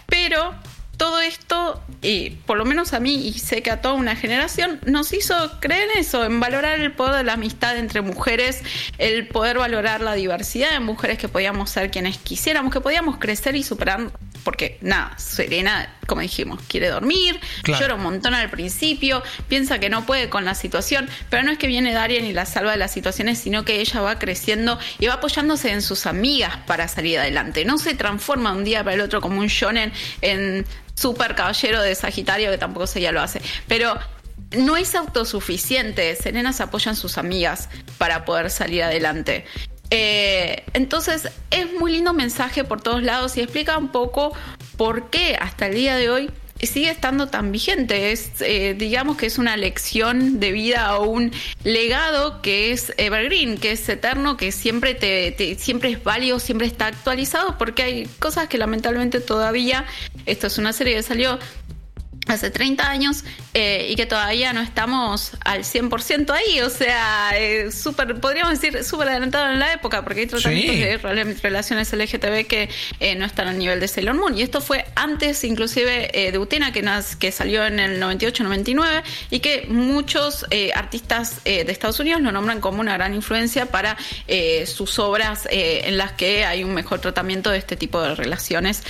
pero 0.05 0.53
todo 0.97 1.19
esto, 1.21 1.81
y 2.01 2.29
por 2.29 2.57
lo 2.57 2.65
menos 2.65 2.93
a 2.93 2.99
mí 2.99 3.27
y 3.27 3.33
sé 3.39 3.61
que 3.61 3.71
a 3.71 3.81
toda 3.81 3.95
una 3.95 4.15
generación, 4.15 4.79
nos 4.85 5.11
hizo 5.11 5.35
creer 5.59 5.89
en 5.91 5.99
eso, 5.99 6.23
en 6.23 6.39
valorar 6.39 6.79
el 6.79 6.91
poder 6.91 7.15
de 7.15 7.23
la 7.23 7.33
amistad 7.33 7.77
entre 7.77 8.01
mujeres, 8.01 8.61
el 8.99 9.27
poder 9.27 9.57
valorar 9.57 10.01
la 10.01 10.13
diversidad 10.13 10.71
de 10.71 10.79
mujeres 10.79 11.17
que 11.17 11.27
podíamos 11.27 11.71
ser 11.71 11.89
quienes 11.91 12.17
quisiéramos, 12.19 12.71
que 12.71 12.79
podíamos 12.79 13.17
crecer 13.17 13.55
y 13.55 13.63
superar, 13.63 14.11
porque 14.43 14.77
nada, 14.81 15.17
Serena, 15.17 15.93
como 16.07 16.21
dijimos, 16.21 16.59
quiere 16.67 16.89
dormir, 16.89 17.39
Claro. 17.63 17.81
llora 17.81 17.95
un 17.95 18.03
montón 18.03 18.33
al 18.33 18.49
principio, 18.49 19.23
piensa 19.47 19.79
que 19.79 19.89
no 19.89 20.05
puede 20.05 20.29
con 20.29 20.45
la 20.45 20.55
situación, 20.55 21.09
pero 21.29 21.43
no 21.43 21.51
es 21.51 21.57
que 21.57 21.67
viene 21.67 21.93
Darien 21.93 22.25
y 22.25 22.33
la 22.33 22.45
salva 22.45 22.71
de 22.71 22.77
las 22.77 22.91
situaciones, 22.91 23.39
sino 23.39 23.63
que 23.65 23.79
ella 23.79 24.01
va 24.01 24.19
creciendo 24.19 24.79
y 24.99 25.07
va 25.07 25.15
apoyándose 25.15 25.71
en 25.71 25.81
sus 25.81 26.05
amigas 26.05 26.57
para 26.67 26.87
salir 26.87 27.19
adelante. 27.19 27.65
No 27.65 27.77
se 27.77 27.93
transforma 27.95 28.51
un 28.51 28.63
día 28.63 28.83
para 28.83 28.95
el 28.95 29.01
otro 29.01 29.21
como 29.21 29.39
un 29.39 29.47
shonen 29.47 29.91
en 30.21 30.65
super 30.95 31.35
caballero 31.35 31.81
de 31.81 31.95
Sagitario, 31.95 32.51
que 32.51 32.57
tampoco 32.57 32.87
se 32.87 33.01
ya 33.01 33.11
lo 33.11 33.21
hace. 33.21 33.41
Pero 33.67 33.97
no 34.57 34.77
es 34.77 34.93
autosuficiente. 34.95 36.15
Serena 36.15 36.53
se 36.53 36.63
apoya 36.63 36.91
en 36.91 36.95
sus 36.95 37.17
amigas 37.17 37.69
para 37.97 38.25
poder 38.25 38.49
salir 38.49 38.83
adelante. 38.83 39.45
Eh, 39.89 40.63
entonces, 40.73 41.29
es 41.51 41.73
muy 41.73 41.91
lindo 41.93 42.13
mensaje 42.13 42.63
por 42.63 42.81
todos 42.81 43.03
lados 43.03 43.37
y 43.37 43.41
explica 43.41 43.77
un 43.77 43.91
poco 43.91 44.33
por 44.77 45.09
qué 45.09 45.37
hasta 45.39 45.67
el 45.67 45.75
día 45.75 45.95
de 45.95 46.09
hoy 46.09 46.31
sigue 46.65 46.89
estando 46.89 47.27
tan 47.27 47.51
vigente. 47.51 48.13
Eh, 48.39 48.75
digamos 48.77 49.17
que 49.17 49.25
es 49.25 49.37
una 49.37 49.57
lección 49.57 50.39
de 50.39 50.51
vida 50.51 50.97
o 50.97 51.09
un 51.09 51.31
legado 51.63 52.41
que 52.41 52.71
es 52.71 52.93
evergreen, 52.97 53.57
que 53.57 53.71
es 53.71 53.87
eterno, 53.89 54.37
que 54.37 54.51
siempre 54.51 54.95
te, 54.95 55.55
siempre 55.59 55.91
es 55.91 56.03
válido, 56.03 56.39
siempre 56.39 56.67
está 56.67 56.87
actualizado, 56.87 57.57
porque 57.57 57.83
hay 57.83 58.05
cosas 58.19 58.47
que 58.47 58.57
lamentablemente 58.57 59.19
todavía, 59.19 59.85
esto 60.25 60.47
es 60.47 60.57
una 60.57 60.73
serie 60.73 60.95
que 60.95 61.03
salió 61.03 61.39
hace 62.27 62.49
30 62.49 62.89
años 62.89 63.23
eh, 63.53 63.87
y 63.89 63.95
que 63.95 64.05
todavía 64.05 64.53
no 64.53 64.61
estamos 64.61 65.31
al 65.43 65.63
100% 65.63 66.31
ahí, 66.31 66.61
o 66.61 66.69
sea, 66.69 67.31
eh, 67.37 67.71
súper, 67.71 68.19
podríamos 68.19 68.59
decir, 68.59 68.83
súper 68.83 69.09
adelantado 69.09 69.51
en 69.51 69.59
la 69.59 69.73
época, 69.73 70.03
porque 70.03 70.21
hay 70.21 70.27
tratamientos 70.27 70.75
Sí. 70.75 70.81
de 70.81 70.99
rela- 71.01 71.41
relaciones 71.41 71.91
LGTB 71.93 72.47
que 72.47 72.69
eh, 72.99 73.15
no 73.15 73.25
están 73.25 73.47
al 73.47 73.57
nivel 73.57 73.79
de 73.79 73.87
Sailor 73.87 74.15
Moon. 74.15 74.37
Y 74.37 74.41
esto 74.41 74.61
fue 74.61 74.85
antes 74.95 75.43
inclusive 75.43 76.09
eh, 76.27 76.31
de 76.31 76.37
Utena, 76.39 76.71
que, 76.71 76.81
nas- 76.83 77.17
que 77.17 77.31
salió 77.31 77.65
en 77.65 77.79
el 77.79 78.01
98-99 78.01 79.03
y 79.29 79.39
que 79.39 79.65
muchos 79.69 80.45
artistas 80.75 81.41
eh, 81.45 81.63
de 81.65 81.71
Estados 81.71 81.99
Unidos 81.99 82.21
lo 82.21 82.31
nombran 82.31 82.61
como 82.61 82.79
una 82.79 82.93
gran 82.93 83.13
influencia 83.13 83.65
para 83.67 83.97
eh, 84.27 84.65
sus 84.65 84.97
obras 84.99 85.47
en 85.51 85.97
las 85.97 86.13
que 86.13 86.45
hay 86.45 86.63
un 86.63 86.73
mejor 86.73 86.99
tratamiento 86.99 87.49
de 87.51 87.57
este 87.57 87.75
tipo 87.75 88.01
de 88.01 88.15
relaciones 88.15 88.83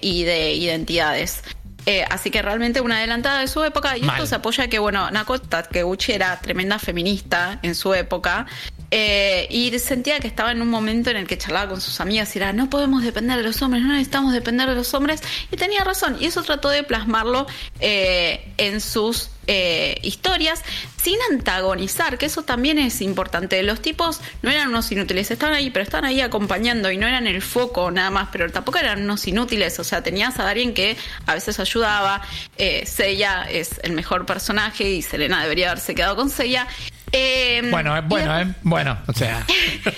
y 0.00 0.24
de 0.24 0.52
identidades. 0.54 1.42
Eh, 1.86 2.04
así 2.10 2.30
que 2.30 2.42
realmente 2.42 2.80
una 2.80 2.98
adelantada 2.98 3.40
de 3.40 3.48
su 3.48 3.62
época. 3.64 3.96
Y 3.96 4.02
Mal. 4.02 4.16
esto 4.16 4.26
se 4.26 4.34
apoya 4.36 4.68
que, 4.68 4.78
bueno, 4.78 5.10
Nako 5.10 5.40
Takeuchi 5.40 6.12
era 6.12 6.38
tremenda 6.40 6.78
feminista 6.78 7.58
en 7.62 7.74
su 7.74 7.92
época. 7.94 8.46
Eh, 8.94 9.46
y 9.48 9.78
sentía 9.78 10.20
que 10.20 10.28
estaba 10.28 10.52
en 10.52 10.60
un 10.60 10.68
momento 10.68 11.08
en 11.08 11.16
el 11.16 11.26
que 11.26 11.38
charlaba 11.38 11.70
con 11.70 11.80
sus 11.80 11.98
amigas 12.00 12.36
y 12.36 12.38
era, 12.38 12.52
no 12.52 12.68
podemos 12.68 13.02
depender 13.02 13.38
de 13.38 13.42
los 13.42 13.62
hombres, 13.62 13.82
no 13.82 13.88
necesitamos 13.88 14.34
depender 14.34 14.68
de 14.68 14.74
los 14.74 14.92
hombres. 14.92 15.22
Y 15.50 15.56
tenía 15.56 15.82
razón. 15.82 16.18
Y 16.20 16.26
eso 16.26 16.42
trató 16.42 16.68
de 16.68 16.82
plasmarlo 16.82 17.46
eh, 17.80 18.52
en 18.58 18.82
sus 18.82 19.30
eh, 19.46 19.98
historias 20.02 20.62
sin 21.02 21.16
antagonizar, 21.30 22.18
que 22.18 22.26
eso 22.26 22.42
también 22.42 22.78
es 22.78 23.00
importante. 23.00 23.62
Los 23.62 23.80
tipos 23.80 24.20
no 24.42 24.50
eran 24.50 24.68
unos 24.68 24.92
inútiles, 24.92 25.30
estaban 25.30 25.54
ahí, 25.54 25.70
pero 25.70 25.84
estaban 25.84 26.04
ahí 26.04 26.20
acompañando 26.20 26.90
y 26.90 26.98
no 26.98 27.06
eran 27.06 27.26
el 27.26 27.40
foco 27.40 27.90
nada 27.90 28.10
más, 28.10 28.28
pero 28.30 28.50
tampoco 28.52 28.78
eran 28.78 29.02
unos 29.04 29.26
inútiles. 29.26 29.78
O 29.78 29.84
sea, 29.84 30.02
tenías 30.02 30.38
a 30.38 30.44
Darien 30.44 30.74
que 30.74 30.98
a 31.24 31.32
veces 31.32 31.58
ayudaba, 31.58 32.20
eh, 32.58 32.84
es 32.84 33.80
el 33.82 33.92
mejor 33.92 34.26
personaje 34.26 34.90
y 34.90 35.00
Selena 35.00 35.42
debería 35.42 35.70
haberse 35.70 35.94
quedado 35.94 36.14
con 36.14 36.28
Seiya. 36.28 36.68
Eh, 37.14 37.60
Bueno, 37.70 37.94
eh, 37.96 38.00
y 38.04 38.08
bueno, 38.08 38.32
después- 38.34 38.56
eh, 38.56 38.60
bueno, 38.62 38.98
o 39.06 39.12
sea, 39.12 39.46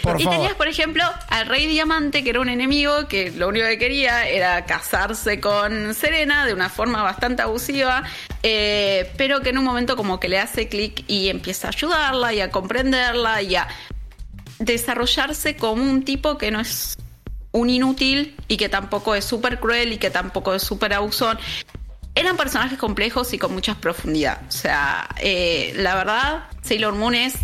por 0.03 0.21
y 0.21 0.25
favor. 0.25 0.39
tenías, 0.39 0.55
por 0.55 0.67
ejemplo, 0.69 1.05
al 1.29 1.47
Rey 1.47 1.67
Diamante, 1.67 2.25
que 2.25 2.31
era 2.31 2.41
un 2.41 2.49
enemigo 2.49 3.07
que 3.07 3.31
lo 3.31 3.49
único 3.49 3.67
que 3.67 3.79
quería 3.79 4.29
era 4.29 4.65
casarse 4.65 5.39
con 5.41 5.95
Serena 5.95 6.45
de 6.45 6.53
una 6.55 6.69
forma 6.69 7.03
bastante 7.03 7.43
abusiva, 7.43 8.03
eh, 8.43 9.13
pero 9.17 9.41
que 9.43 9.51
en 9.51 9.59
un 9.59 9.65
momento 9.65 9.97
como 9.97 10.19
que 10.19 10.29
le 10.29 10.41
hace 10.41 10.69
clic 10.69 11.05
y 11.07 11.29
empieza 11.29 11.69
a 11.69 11.71
ayudarla 11.71 12.33
y 12.35 12.41
a 12.41 12.51
comprenderla 12.51 13.43
y 13.43 13.55
a 13.55 13.69
desarrollarse 14.59 15.57
como 15.57 15.83
un 15.83 16.05
tipo 16.05 16.39
que 16.39 16.51
no 16.51 16.61
es 16.61 16.97
un 17.53 17.71
inútil 17.71 18.35
y 18.49 18.57
que 18.57 18.69
tampoco 18.69 19.15
es 19.15 19.25
súper 19.25 19.61
cruel 19.61 19.93
y 19.93 19.99
que 19.99 20.11
tampoco 20.11 20.55
es 20.55 20.63
súper 20.63 20.93
abusón. 20.95 21.39
Eran 22.15 22.37
personajes 22.37 22.79
complejos 22.79 23.33
y 23.33 23.39
con 23.39 23.53
mucha 23.53 23.75
profundidad. 23.75 24.41
O 24.49 24.53
sea, 24.53 25.09
eh, 25.19 25.73
la 25.77 25.97
verdad, 25.97 26.45
Sailor 26.63 26.95
Moon 26.95 27.15
es 27.15 27.35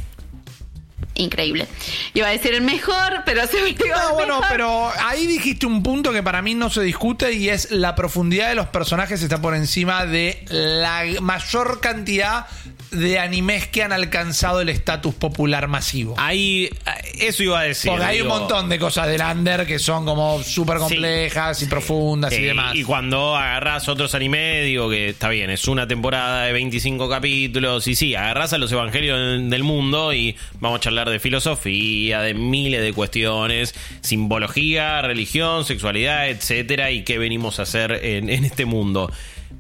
increíble. 1.14 1.66
Iba 2.14 2.28
a 2.28 2.30
decir 2.30 2.54
el 2.54 2.62
mejor, 2.62 3.22
pero 3.26 3.46
se 3.46 3.60
me 3.62 3.74
quedó 3.74 3.96
No, 3.96 4.14
bueno, 4.14 4.34
mejor. 4.36 4.46
pero 4.50 4.92
ahí 5.04 5.26
dijiste 5.26 5.66
un 5.66 5.82
punto 5.82 6.12
que 6.12 6.22
para 6.22 6.40
mí 6.40 6.54
no 6.54 6.70
se 6.70 6.82
discute 6.82 7.32
y 7.32 7.48
es 7.48 7.70
la 7.72 7.94
profundidad 7.94 8.48
de 8.48 8.54
los 8.54 8.68
personajes 8.68 9.22
está 9.22 9.40
por 9.42 9.54
encima 9.54 10.06
de 10.06 10.44
la 10.48 11.02
mayor 11.20 11.80
cantidad 11.80 12.46
de 12.90 13.18
animes 13.18 13.68
que 13.68 13.82
han 13.82 13.92
alcanzado 13.92 14.60
el 14.60 14.68
estatus 14.68 15.14
popular 15.14 15.68
masivo. 15.68 16.14
Ahí, 16.18 16.70
eso 17.18 17.42
iba 17.42 17.60
a 17.60 17.62
decir. 17.62 17.90
Porque 17.90 18.04
hay 18.04 18.20
un 18.20 18.28
montón 18.28 18.68
de 18.68 18.78
cosas 18.78 19.06
del 19.06 19.20
under 19.20 19.66
que 19.66 19.78
son 19.78 20.04
como 20.04 20.42
súper 20.42 20.78
complejas 20.78 21.62
y 21.62 21.66
profundas 21.66 22.32
y 22.32 22.42
demás. 22.42 22.74
Y 22.74 22.84
cuando 22.84 23.36
agarrás 23.36 23.88
otros 23.88 24.14
animes, 24.14 24.64
digo 24.64 24.90
que 24.90 25.10
está 25.10 25.28
bien, 25.28 25.50
es 25.50 25.68
una 25.68 25.86
temporada 25.86 26.44
de 26.44 26.52
25 26.52 27.08
capítulos. 27.08 27.86
Y 27.86 27.94
sí, 27.94 28.14
agarrás 28.14 28.52
a 28.52 28.58
los 28.58 28.72
evangelios 28.72 29.18
del 29.18 29.50
del 29.50 29.64
mundo 29.64 30.12
y 30.12 30.36
vamos 30.58 30.78
a 30.78 30.80
charlar 30.80 31.10
de 31.10 31.18
filosofía, 31.20 32.20
de 32.20 32.34
miles 32.34 32.82
de 32.82 32.92
cuestiones, 32.92 33.74
simbología, 34.00 35.02
religión, 35.02 35.64
sexualidad, 35.64 36.28
etcétera, 36.28 36.90
y 36.90 37.04
qué 37.04 37.18
venimos 37.18 37.58
a 37.58 37.62
hacer 37.62 37.92
en, 38.02 38.30
en 38.30 38.44
este 38.44 38.64
mundo. 38.64 39.12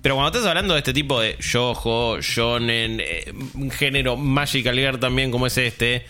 Pero 0.02 0.14
cuando 0.14 0.30
estás 0.36 0.48
hablando 0.48 0.74
de 0.74 0.78
este 0.80 0.92
tipo 0.92 1.20
de 1.20 1.36
yojo, 1.40 2.20
shonen, 2.20 3.00
eh, 3.00 3.32
un 3.54 3.70
género 3.70 4.16
magical 4.16 4.74
girl 4.76 4.98
también 4.98 5.30
como 5.30 5.46
es 5.46 5.58
este, 5.58 6.06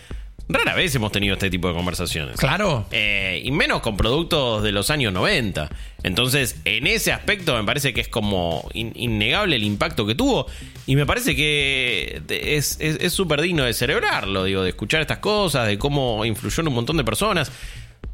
rara 0.49 0.75
vez 0.75 0.95
hemos 0.95 1.11
tenido 1.11 1.35
este 1.35 1.51
tipo 1.51 1.67
de 1.69 1.75
conversaciones. 1.75 2.37
Claro. 2.37 2.87
Eh, 2.93 3.41
y 3.45 3.51
menos 3.51 3.81
con 3.83 3.97
productos 3.97 4.63
de 4.63 4.71
los 4.73 4.91
años 4.91 5.13
90. 5.13 5.71
Entonces, 6.05 6.57
en 6.65 6.87
ese 6.87 7.13
aspecto 7.13 7.57
me 7.57 7.65
parece 7.65 7.93
que 7.93 8.01
es 8.01 8.09
como 8.09 8.69
in- 8.75 8.93
innegable 8.95 9.57
el 9.57 9.65
impacto 9.65 10.07
que 10.07 10.15
tuvo. 10.15 10.47
Y 10.87 10.95
me 10.97 11.05
parece 11.05 11.35
que 11.37 12.23
es 12.29 13.13
súper 13.13 13.41
digno 13.43 13.65
de 13.65 13.73
celebrarlo, 13.75 14.45
digo, 14.45 14.63
de 14.63 14.71
escuchar 14.71 15.01
estas 15.01 15.19
cosas, 15.19 15.67
de 15.67 15.79
cómo 15.79 16.25
influyó 16.25 16.61
en 16.63 16.69
un 16.69 16.75
montón 16.75 16.97
de 16.97 17.05
personas. 17.05 17.51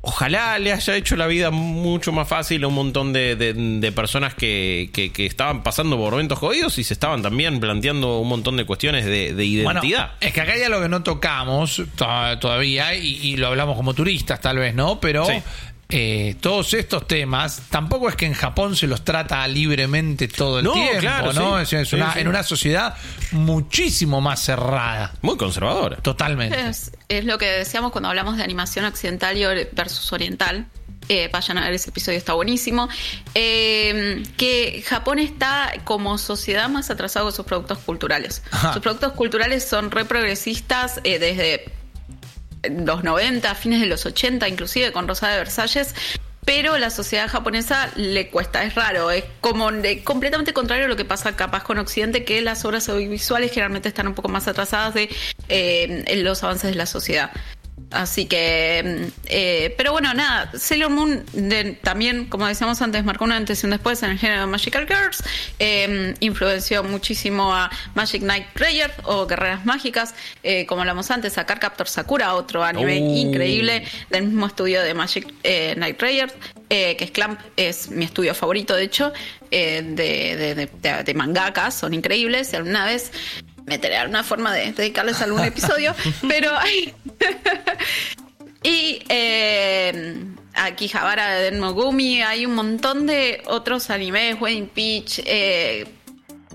Ojalá 0.09 0.57
le 0.61 0.73
haya 0.73 0.95
hecho 0.97 1.17
la 1.17 1.27
vida 1.27 1.51
mucho 1.51 2.13
más 2.13 2.29
fácil 2.29 2.63
a 2.63 2.69
un 2.69 2.75
montón 2.75 3.13
de, 3.13 3.35
de- 3.35 3.55
de 3.55 3.91
personas 3.93 4.35
que, 4.35 4.89
que- 4.93 5.11
que 5.13 5.27
estaban 5.27 5.65
pasando 5.65 5.97
por 5.97 6.13
momentos 6.13 6.39
jodidos 6.39 6.79
y 6.79 6.85
se 6.85 6.95
estaban 6.95 7.23
también 7.23 7.59
planteando 7.59 8.21
un 8.21 8.29
montón 8.29 8.57
de 8.57 8.65
cuestiones 8.65 9.05
de, 9.05 9.35
de 9.35 9.63
Bueno, 9.65 9.81
identidad. 9.81 10.13
es 10.21 10.33
que 10.33 10.41
acá 10.41 10.53
hay 10.53 10.63
algo 10.63 10.81
que 10.81 10.89
no 10.89 11.03
tocamos 11.03 11.83
to- 11.97 12.39
todavía 12.41 12.95
y, 12.95 13.17
y 13.21 13.37
lo 13.37 13.49
hablamos 13.49 13.75
como 13.77 13.95
turistas 13.95 14.41
tal 14.41 14.59
vez, 14.59 14.77
¿no? 14.77 15.01
Pero 15.01 15.25
Sí. 15.27 15.33
Eh, 15.89 16.35
todos 16.41 16.75
estos 16.75 17.07
temas 17.07 17.63
tampoco 17.71 18.09
es 18.09 18.17
que 18.17 18.27
en 18.27 18.35
Japón 18.35 18.75
se 18.75 18.87
los 18.89 19.05
trata 19.05 19.47
libremente 19.47 20.27
todo 20.29 20.59
el 20.59 20.65
No, 20.65 20.73
tiempo, 20.73 20.99
claro, 21.01 21.33
¿no? 21.33 21.57
sí. 21.59 21.63
Es, 21.63 21.73
es 21.83 21.89
Sí, 21.91 21.97
una- 21.97 22.13
sí. 22.13 22.19
en 22.21 22.29
una 22.29 22.43
sociedad 22.43 22.97
muchísimo 23.33 24.21
más 24.21 24.41
cerrada, 24.41 25.13
Muy 25.23 25.37
conservadora. 25.37 25.97
totalmente. 25.99 26.59
Es, 26.69 26.91
es 27.09 27.25
lo 27.25 27.39
que 27.39 27.47
decíamos 27.47 27.93
cuando 27.93 28.09
hablamos 28.09 28.37
de 28.37 28.43
animación 28.43 28.85
occidental 28.85 29.37
versus 29.73 30.13
oriental. 30.13 30.67
Eh, 31.09 31.31
vayan 31.33 31.57
a 31.59 31.65
ver 31.67 31.75
ese 31.75 31.91
episodio, 31.91 32.19
está 32.19 32.33
buenísimo. 32.33 32.89
Eh, 33.35 34.25
que 34.37 34.83
Japón 34.85 35.21
está 35.21 35.73
como 35.85 36.19
sociedad 36.19 36.69
más 36.69 36.91
atrasado 36.91 37.27
con 37.27 37.33
sus 37.33 37.47
productos 37.47 37.79
culturales. 37.79 38.43
Ajá. 38.51 38.73
Sus 38.73 38.83
productos 38.83 39.13
culturales 39.13 39.65
son 39.69 39.93
re 39.93 40.05
progresistas 40.05 41.01
eh, 41.05 41.21
desde 41.21 41.67
los 42.71 43.05
90, 43.05 43.55
fines 43.55 43.81
de 43.81 43.87
los 43.87 44.07
80, 44.07 44.49
inclusive 44.49 44.93
con 44.93 45.09
Rosa 45.09 45.29
de 45.29 45.39
Versalles, 45.39 45.95
pero 46.47 46.79
la 46.79 46.91
sociedad 46.91 47.29
japonesa 47.29 47.91
le 47.97 48.29
cuesta, 48.29 48.63
es 48.63 48.77
raro, 48.77 49.11
es 49.11 49.25
como 49.41 49.69
completamente 50.05 50.53
contrario 50.53 50.85
a 50.85 50.89
lo 50.89 50.95
que 50.95 51.05
pasa 51.05 51.35
capaz 51.35 51.65
con 51.65 51.79
Occidente, 51.79 52.25
que 52.25 52.41
las 52.41 52.65
obras 52.65 52.89
audiovisuales 52.89 53.51
generalmente 53.51 53.89
están 53.89 54.07
un 54.07 54.15
poco 54.15 54.29
más 54.29 54.47
atrasadas 54.47 54.95
de 54.95 55.11
eh, 55.49 56.23
los 56.23 56.45
avances 56.45 56.71
de 56.71 56.77
la 56.77 56.87
sociedad. 56.87 57.33
Así 57.91 58.27
que, 58.27 58.83
mm, 58.85 59.13
eh, 59.27 59.75
pero 59.77 59.93
bueno, 59.93 60.13
nada, 60.13 60.51
Sailor 60.59 60.91
Moon 60.91 61.25
también, 61.83 62.27
como 62.27 62.47
decíamos 62.47 62.83
antes, 62.83 63.05
marcó 63.05 63.25
un 63.25 63.33
antes 63.33 63.63
y 63.63 63.67
un 63.67 63.71
después 63.71 64.03
en 64.03 64.11
el 64.11 64.19
género 64.19 64.41
de 64.43 64.47
Magical 64.49 64.87
Girls, 64.89 65.23
eh, 65.61 66.15
influenció 66.21 66.83
muchísimo 66.83 67.55
a 67.55 67.71
Magic 67.95 68.23
Knight 68.23 68.47
Rayer 68.55 68.93
o 69.05 69.27
Guerreras 69.27 69.65
Mágicas, 69.65 70.15
eh, 70.43 70.67
como 70.67 70.81
hablamos 70.81 71.11
antes, 71.11 71.39
a 71.39 71.47
Captor 71.47 71.89
Sakura, 71.89 72.35
otro 72.35 72.65
anime 72.65 73.01
oh. 73.01 73.17
increíble 73.17 73.85
del 74.11 74.25
mismo 74.25 74.47
estudio 74.47 74.83
de 74.83 74.93
Magic 74.93 75.33
Knight 75.43 76.01
Rayer, 76.01 76.33
que 76.69 76.97
es 76.99 77.11
Clamp, 77.13 77.41
es 77.57 77.91
mi 77.91 78.05
estudio 78.05 78.35
favorito, 78.35 78.75
de 78.75 78.83
hecho, 78.83 79.13
de, 79.51 80.69
de, 80.83 81.03
de, 81.05 81.15
mangakas, 81.15 81.75
son 81.75 81.95
increíbles, 81.95 82.53
y 82.53 82.57
alguna 82.57 82.85
vez 82.85 83.13
meteré 83.67 83.97
alguna 83.97 84.25
forma 84.25 84.55
de 84.55 84.73
dedicarles 84.73 85.21
algún 85.21 85.45
episodio, 85.45 85.95
pero 86.27 86.53
y 88.63 89.03
eh, 89.09 90.25
aquí 90.55 90.89
Javara 90.89 91.35
de 91.35 91.51
Denmogumi, 91.51 92.23
hay 92.23 92.47
un 92.47 92.55
montón 92.55 93.07
de 93.07 93.43
otros 93.47 93.91
animes, 93.91 94.41
Wedding 94.41 94.69
Peach, 94.69 95.21
eh, 95.25 95.87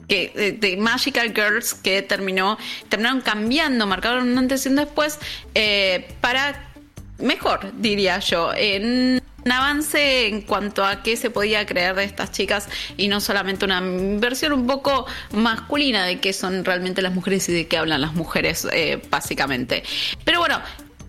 que, 0.08 0.58
de, 0.60 0.78
Magical 0.78 1.34
Girls 1.34 1.74
que 1.74 2.02
terminó, 2.02 2.58
terminaron 2.90 3.22
cambiando, 3.22 3.88
marcaron 3.88 4.30
un 4.30 4.38
antes 4.38 4.66
y 4.66 4.70
un 4.70 4.76
después 4.76 5.20
eh, 5.56 6.14
para 6.20 6.70
mejor, 7.18 7.72
diría 7.78 8.20
yo. 8.20 8.52
En 8.54 9.22
un 9.44 9.52
avance 9.52 10.28
en 10.28 10.42
cuanto 10.42 10.86
a 10.86 11.04
qué 11.04 11.18
se 11.18 11.30
podía 11.30 11.66
creer 11.66 11.96
de 11.96 12.04
estas 12.04 12.32
chicas 12.32 12.68
y 12.98 13.08
no 13.08 13.20
solamente 13.22 13.66
una 13.66 13.82
versión 13.82 14.54
un 14.54 14.68
poco 14.68 15.06
masculina 15.32 16.06
de 16.06 16.20
qué 16.20 16.34
son 16.34 16.64
realmente 16.64 17.02
las 17.02 17.14
mujeres 17.14 17.48
y 17.50 17.54
de 17.54 17.68
qué 17.68 17.78
hablan 17.78 18.02
las 18.02 18.14
mujeres, 18.14 18.68
eh, 18.72 19.02
básicamente. 19.10 19.84
Pero 20.24 20.40
bueno, 20.40 20.60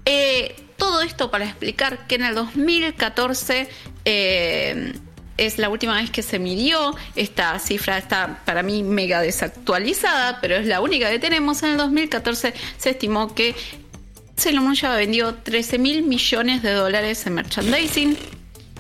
eh, 0.05 0.57
todo 0.77 1.03
esto 1.03 1.31
para 1.31 1.45
explicar 1.45 2.07
que 2.07 2.17
en 2.17 2.25
el 2.25 2.35
2014 2.35 3.69
eh, 4.05 4.93
es 5.37 5.59
la 5.59 5.69
última 5.69 5.95
vez 5.97 6.11
que 6.11 6.23
se 6.23 6.39
midió. 6.39 6.95
Esta 7.17 7.59
cifra 7.59 7.99
está 7.99 8.41
para 8.45 8.63
mí 8.63 8.83
mega 8.83 9.21
desactualizada, 9.21 10.41
pero 10.41 10.57
es 10.57 10.67
la 10.67 10.81
única 10.81 11.11
que 11.11 11.19
tenemos. 11.19 11.63
En 11.63 11.71
el 11.71 11.77
2014 11.79 12.55
se 12.77 12.91
estimó 12.91 13.35
que 13.35 13.55
Sailor 14.37 14.75
ya 14.75 14.95
vendió 14.97 15.35
13 15.35 15.79
mil 15.79 16.03
millones 16.03 16.63
de 16.63 16.73
dólares 16.73 17.27
en 17.27 17.35
merchandising. 17.35 18.17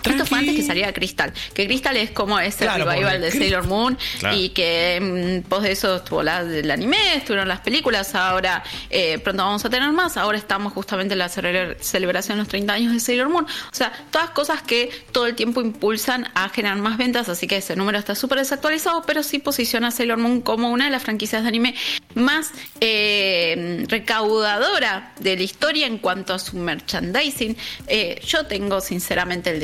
Esto 0.04 0.26
fue 0.26 0.38
antes 0.38 0.56
que 0.56 0.62
saliera 0.62 0.92
Crystal. 0.92 1.32
Que 1.54 1.66
Crystal 1.66 1.96
es 1.96 2.10
como 2.10 2.38
ese 2.38 2.68
revival 2.68 3.20
de 3.20 3.30
Sailor 3.30 3.66
Moon 3.66 3.98
y 4.32 4.50
que 4.50 5.42
mm, 5.44 5.48
pos 5.48 5.62
de 5.62 5.72
eso 5.72 5.96
estuvo 5.96 6.22
la, 6.22 6.40
el 6.40 6.70
anime, 6.70 7.16
estuvieron 7.16 7.48
las 7.48 7.60
películas. 7.60 8.14
Ahora 8.14 8.62
eh, 8.90 9.18
pronto 9.18 9.44
vamos 9.44 9.64
a 9.64 9.70
tener 9.70 9.90
más. 9.92 10.16
Ahora 10.16 10.38
estamos 10.38 10.72
justamente 10.72 11.14
en 11.14 11.18
la 11.18 11.28
celebración 11.28 12.38
de 12.38 12.42
los 12.42 12.48
30 12.48 12.72
años 12.72 12.92
de 12.92 13.00
Sailor 13.00 13.28
Moon. 13.28 13.44
O 13.44 13.74
sea, 13.74 13.92
todas 14.10 14.30
cosas 14.30 14.62
que 14.62 14.90
todo 15.12 15.26
el 15.26 15.34
tiempo 15.34 15.60
impulsan 15.60 16.28
a 16.34 16.48
generar 16.48 16.78
más 16.78 16.98
ventas. 16.98 17.28
Así 17.28 17.46
que 17.46 17.56
ese 17.56 17.76
número 17.76 17.98
está 17.98 18.14
súper 18.14 18.38
desactualizado, 18.38 19.02
pero 19.06 19.22
sí 19.22 19.38
posiciona 19.38 19.88
a 19.88 19.90
Sailor 19.90 20.18
Moon 20.18 20.40
como 20.40 20.70
una 20.70 20.86
de 20.86 20.90
las 20.90 21.02
franquicias 21.02 21.42
de 21.42 21.48
anime 21.48 21.74
más 22.14 22.50
eh, 22.80 23.84
recaudadora 23.88 25.12
de 25.18 25.36
la 25.36 25.42
historia 25.42 25.86
en 25.86 25.98
cuanto 25.98 26.34
a 26.34 26.38
su 26.38 26.56
merchandising. 26.56 27.56
Eh, 27.86 28.20
yo 28.26 28.46
tengo 28.46 28.80
sinceramente 28.80 29.50
el 29.50 29.60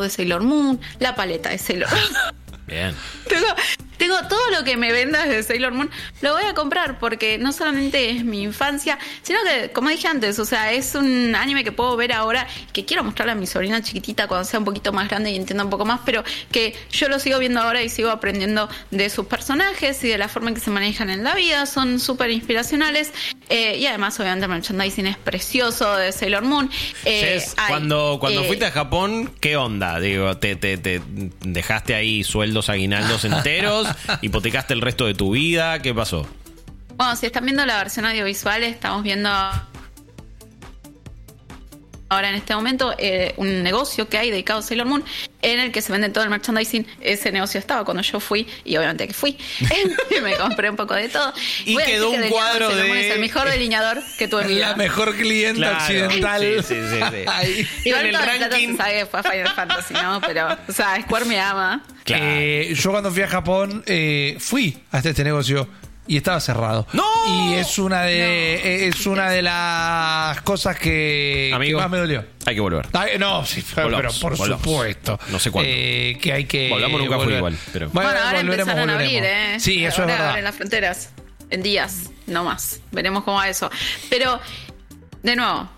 de 0.00 0.10
Sailor 0.10 0.42
Moon, 0.42 0.80
la 0.98 1.14
paleta 1.14 1.50
de 1.50 1.58
Sailor 1.58 1.88
Moon. 1.90 2.34
Bien. 2.66 2.94
Tengo 3.28 3.46
todo 4.06 4.50
lo 4.56 4.64
que 4.64 4.76
me 4.76 4.92
vendas 4.92 5.28
de 5.28 5.42
Sailor 5.42 5.72
Moon, 5.72 5.90
lo 6.20 6.34
voy 6.34 6.44
a 6.44 6.54
comprar 6.54 6.98
porque 6.98 7.38
no 7.38 7.52
solamente 7.52 8.10
es 8.10 8.24
mi 8.24 8.42
infancia, 8.42 8.98
sino 9.22 9.38
que, 9.44 9.70
como 9.70 9.90
dije 9.90 10.08
antes, 10.08 10.38
o 10.38 10.44
sea, 10.44 10.72
es 10.72 10.94
un 10.94 11.34
anime 11.34 11.64
que 11.64 11.72
puedo 11.72 11.96
ver 11.96 12.12
ahora, 12.12 12.46
que 12.72 12.84
quiero 12.84 13.04
mostrarle 13.04 13.32
a 13.32 13.34
mi 13.34 13.46
sobrina 13.46 13.82
chiquitita 13.82 14.28
cuando 14.28 14.44
sea 14.44 14.58
un 14.58 14.64
poquito 14.64 14.92
más 14.92 15.08
grande 15.08 15.30
y 15.30 15.36
entienda 15.36 15.64
un 15.64 15.70
poco 15.70 15.84
más, 15.84 16.00
pero 16.04 16.22
que 16.52 16.74
yo 16.90 17.08
lo 17.08 17.18
sigo 17.18 17.38
viendo 17.38 17.60
ahora 17.60 17.82
y 17.82 17.88
sigo 17.88 18.10
aprendiendo 18.10 18.68
de 18.90 19.10
sus 19.10 19.26
personajes 19.26 20.02
y 20.04 20.08
de 20.08 20.18
la 20.18 20.28
forma 20.28 20.48
en 20.48 20.54
que 20.54 20.60
se 20.60 20.70
manejan 20.70 21.10
en 21.10 21.24
la 21.24 21.34
vida, 21.34 21.66
son 21.66 22.00
súper 22.00 22.30
inspiracionales 22.30 23.12
eh, 23.48 23.78
y 23.78 23.86
además, 23.86 24.18
obviamente, 24.20 24.44
el 24.44 24.50
merchandising 24.50 25.06
es 25.06 25.16
precioso 25.16 25.96
de 25.96 26.12
Sailor 26.12 26.44
Moon. 26.44 26.70
Eh, 27.04 27.42
cuando, 27.68 28.18
cuando 28.20 28.42
eh, 28.42 28.46
fuiste 28.46 28.66
a 28.66 28.70
Japón, 28.70 29.32
¿qué 29.40 29.56
onda? 29.56 29.98
Digo, 30.00 30.36
te, 30.36 30.56
te, 30.56 30.76
te 30.76 31.00
dejaste 31.40 31.94
ahí 31.94 32.24
sueldos 32.24 32.68
aguinaldos 32.68 33.24
enteros 33.38 33.87
¿Hipotecaste 34.22 34.74
el 34.74 34.80
resto 34.80 35.06
de 35.06 35.14
tu 35.14 35.32
vida? 35.32 35.80
¿Qué 35.80 35.94
pasó? 35.94 36.26
Bueno, 36.96 37.14
si 37.16 37.26
están 37.26 37.44
viendo 37.44 37.64
la 37.64 37.76
versión 37.78 38.06
audiovisual, 38.06 38.64
estamos 38.64 39.02
viendo 39.02 39.30
ahora 42.08 42.30
en 42.30 42.34
este 42.36 42.54
momento 42.54 42.94
eh, 42.98 43.34
un 43.36 43.62
negocio 43.62 44.08
que 44.08 44.18
hay 44.18 44.30
dedicado 44.30 44.60
a 44.60 44.62
Sailor 44.62 44.86
Moon 44.86 45.04
en 45.42 45.60
el 45.60 45.72
que 45.72 45.82
se 45.82 45.92
vende 45.92 46.08
todo 46.08 46.24
el 46.24 46.30
merchandising. 46.30 46.86
Ese 47.00 47.30
negocio 47.30 47.60
estaba 47.60 47.84
cuando 47.84 48.02
yo 48.02 48.20
fui 48.20 48.46
y 48.64 48.76
obviamente 48.76 49.06
que 49.06 49.14
fui. 49.14 49.36
y 49.60 50.20
me 50.20 50.36
compré 50.36 50.70
un 50.70 50.76
poco 50.76 50.94
de 50.94 51.08
todo. 51.08 51.32
Y 51.64 51.76
quedó 51.76 52.10
un 52.10 52.28
cuadro 52.28 52.74
de... 52.74 53.08
Es 53.08 53.14
el 53.14 53.20
mejor 53.20 53.48
delineador 53.48 54.02
que 54.18 54.28
tuve 54.28 54.42
en 54.42 54.48
mi 54.48 54.54
vida. 54.54 54.70
La 54.70 54.76
mejor 54.76 55.16
clienta 55.16 55.78
occidental. 55.78 56.64
Sí, 56.64 56.74
sí, 56.74 57.00
sí. 57.10 57.66
Igual 57.88 58.06
el 58.06 58.14
ranking... 58.14 58.72
se 58.72 58.76
sabe 58.76 58.98
que 58.98 59.06
fue 59.06 59.22
Final 59.22 59.54
Fantasy, 59.54 59.94
¿no? 59.94 60.20
Pero, 60.20 60.56
o 60.68 60.72
sea, 60.72 61.00
Square 61.02 61.24
me 61.26 61.40
ama. 61.40 61.84
Eh, 62.06 62.74
yo 62.74 62.90
cuando 62.90 63.10
fui 63.10 63.22
a 63.22 63.28
Japón 63.28 63.82
eh, 63.86 64.36
fui 64.40 64.78
a 64.90 64.98
este, 64.98 65.10
este 65.10 65.24
negocio 65.24 65.68
y 66.08 66.16
estaba 66.16 66.40
cerrado. 66.40 66.86
¡No! 66.92 67.04
Y 67.28 67.54
es 67.54 67.78
una 67.78 68.02
de 68.02 68.88
es 68.88 69.06
una 69.06 69.30
de 69.30 69.42
las 69.42 70.40
cosas 70.40 70.78
que, 70.78 71.50
más 71.52 71.90
me 71.90 71.98
dolió. 71.98 72.24
Hay 72.46 72.54
que 72.54 72.60
volver. 72.60 72.88
no, 73.20 73.44
sí, 73.44 73.64
pero 73.74 74.10
por 74.20 74.36
supuesto. 74.36 75.20
No 75.28 75.38
sé 75.38 75.50
cuándo. 75.50 75.70
Eh, 75.72 76.18
que 76.20 76.32
hay 76.32 76.44
que 76.46 76.70
Volvamos 76.70 77.00
nunca 77.02 77.18
fue 77.18 77.36
igual, 77.36 77.56
pero 77.72 77.90
bueno, 77.90 78.10
ahora 78.10 78.40
empezaron 78.40 78.90
a 78.90 78.94
abrir, 78.94 79.22
¿eh? 79.24 79.60
Sí, 79.60 79.84
eso 79.84 80.02
es 80.02 80.08
verdad. 80.08 80.38
en 80.38 80.44
las 80.44 80.54
fronteras 80.54 81.10
en 81.50 81.62
días, 81.62 82.10
no 82.26 82.44
más. 82.44 82.80
Veremos 82.90 83.24
cómo 83.24 83.36
va 83.36 83.48
eso. 83.48 83.70
Pero 84.10 84.40
de 85.22 85.36
nuevo, 85.36 85.68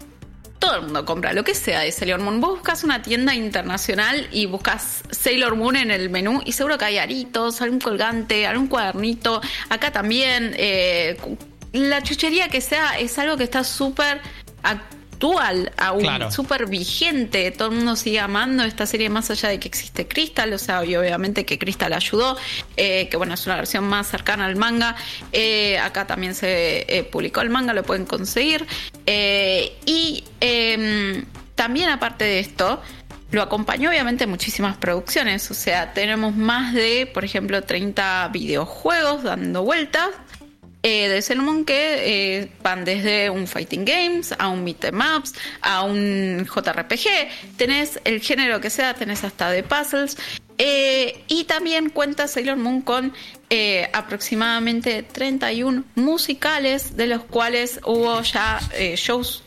todo 0.60 0.76
el 0.76 0.82
mundo 0.82 1.04
compra 1.04 1.32
lo 1.32 1.42
que 1.42 1.54
sea 1.54 1.80
de 1.80 1.90
Sailor 1.90 2.20
Moon. 2.20 2.40
Vos 2.40 2.50
buscas 2.50 2.84
una 2.84 3.02
tienda 3.02 3.34
internacional 3.34 4.28
y 4.30 4.46
buscas 4.46 5.02
Sailor 5.10 5.56
Moon 5.56 5.74
en 5.74 5.90
el 5.90 6.10
menú 6.10 6.42
y 6.44 6.52
seguro 6.52 6.78
que 6.78 6.84
hay 6.84 6.98
aritos, 6.98 7.60
algún 7.62 7.80
colgante, 7.80 8.46
algún 8.46 8.68
cuadernito. 8.68 9.40
Acá 9.70 9.90
también. 9.90 10.54
Eh, 10.56 11.16
la 11.72 12.02
chuchería 12.02 12.48
que 12.48 12.60
sea 12.60 12.98
es 12.98 13.18
algo 13.18 13.36
que 13.36 13.44
está 13.44 13.64
súper 13.64 14.20
actual, 15.20 15.70
aún 15.76 16.32
súper 16.32 16.66
vigente. 16.66 17.50
Todo 17.50 17.68
el 17.68 17.76
mundo 17.76 17.94
sigue 17.94 18.20
amando 18.20 18.64
esta 18.64 18.86
serie 18.86 19.10
más 19.10 19.30
allá 19.30 19.50
de 19.50 19.60
que 19.60 19.68
existe 19.68 20.08
Crystal, 20.08 20.50
o 20.52 20.58
sea, 20.58 20.80
obviamente 20.80 21.44
que 21.44 21.58
Crystal 21.58 21.92
ayudó, 21.92 22.38
eh, 22.76 23.08
que 23.10 23.16
bueno, 23.18 23.34
es 23.34 23.44
una 23.46 23.56
versión 23.56 23.84
más 23.84 24.08
cercana 24.08 24.46
al 24.46 24.56
manga. 24.56 24.96
Eh, 25.32 25.78
acá 25.78 26.06
también 26.06 26.34
se 26.34 27.06
publicó 27.12 27.42
el 27.42 27.50
manga, 27.50 27.74
lo 27.74 27.82
pueden 27.82 28.06
conseguir. 28.06 28.66
y 29.06 30.24
em, 30.40 31.24
también 31.54 31.90
aparte 31.90 32.24
de 32.24 32.40
esto, 32.40 32.80
lo 33.30 33.42
acompañó 33.42 33.90
obviamente 33.90 34.26
muchísimas 34.26 34.76
producciones, 34.78 35.50
o 35.50 35.54
sea, 35.54 35.92
tenemos 35.92 36.34
más 36.34 36.72
de, 36.72 37.08
por 37.12 37.24
ejemplo, 37.24 37.62
30 37.62 38.28
videojuegos 38.32 39.22
dando 39.22 39.62
vueltas 39.62 40.08
eh, 40.82 41.08
de 41.08 41.22
Sailor 41.22 41.64
que 41.64 42.40
eh, 42.40 42.52
van 42.62 42.84
desde 42.84 43.28
un 43.28 43.46
fighting 43.46 43.84
games 43.84 44.34
a 44.38 44.48
un 44.48 44.64
beat 44.64 44.92
ups 44.94 45.34
a 45.60 45.82
un 45.82 46.46
JRPG, 46.46 47.56
tenés 47.56 48.00
el 48.04 48.20
género 48.20 48.60
que 48.60 48.70
sea, 48.70 48.94
tenés 48.94 49.24
hasta 49.24 49.50
de 49.50 49.62
puzzles. 49.62 50.16
Eh, 50.62 51.24
y 51.26 51.44
también 51.44 51.88
cuenta 51.88 52.28
Sailor 52.28 52.58
Moon 52.58 52.82
con 52.82 53.14
eh, 53.48 53.88
aproximadamente 53.94 55.02
31 55.02 55.84
musicales, 55.94 56.98
de 56.98 57.06
los 57.06 57.24
cuales 57.24 57.80
hubo 57.86 58.20
ya 58.20 58.60
shows, 58.94 59.42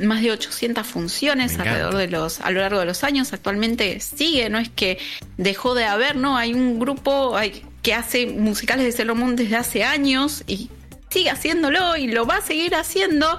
más 0.00 0.22
de 0.22 0.32
800 0.32 0.86
funciones 0.86 1.58
alrededor 1.58 1.96
de 1.96 2.08
los, 2.08 2.40
a 2.40 2.50
lo 2.50 2.60
largo 2.60 2.80
de 2.80 2.86
los 2.86 3.04
años. 3.04 3.34
Actualmente 3.34 4.00
sigue, 4.00 4.48
no 4.48 4.58
es 4.58 4.70
que 4.70 4.96
dejó 5.36 5.74
de 5.74 5.84
haber, 5.84 6.16
no, 6.16 6.38
hay 6.38 6.54
un 6.54 6.78
grupo 6.80 7.36
que 7.84 7.94
hace 7.94 8.26
musicales 8.26 8.86
de 8.86 8.92
Sailor 8.92 9.36
desde 9.36 9.56
hace 9.56 9.84
años 9.84 10.42
y 10.48 10.70
sigue 11.10 11.30
haciéndolo 11.30 11.96
y 11.96 12.08
lo 12.08 12.26
va 12.26 12.38
a 12.38 12.40
seguir 12.40 12.74
haciendo. 12.74 13.38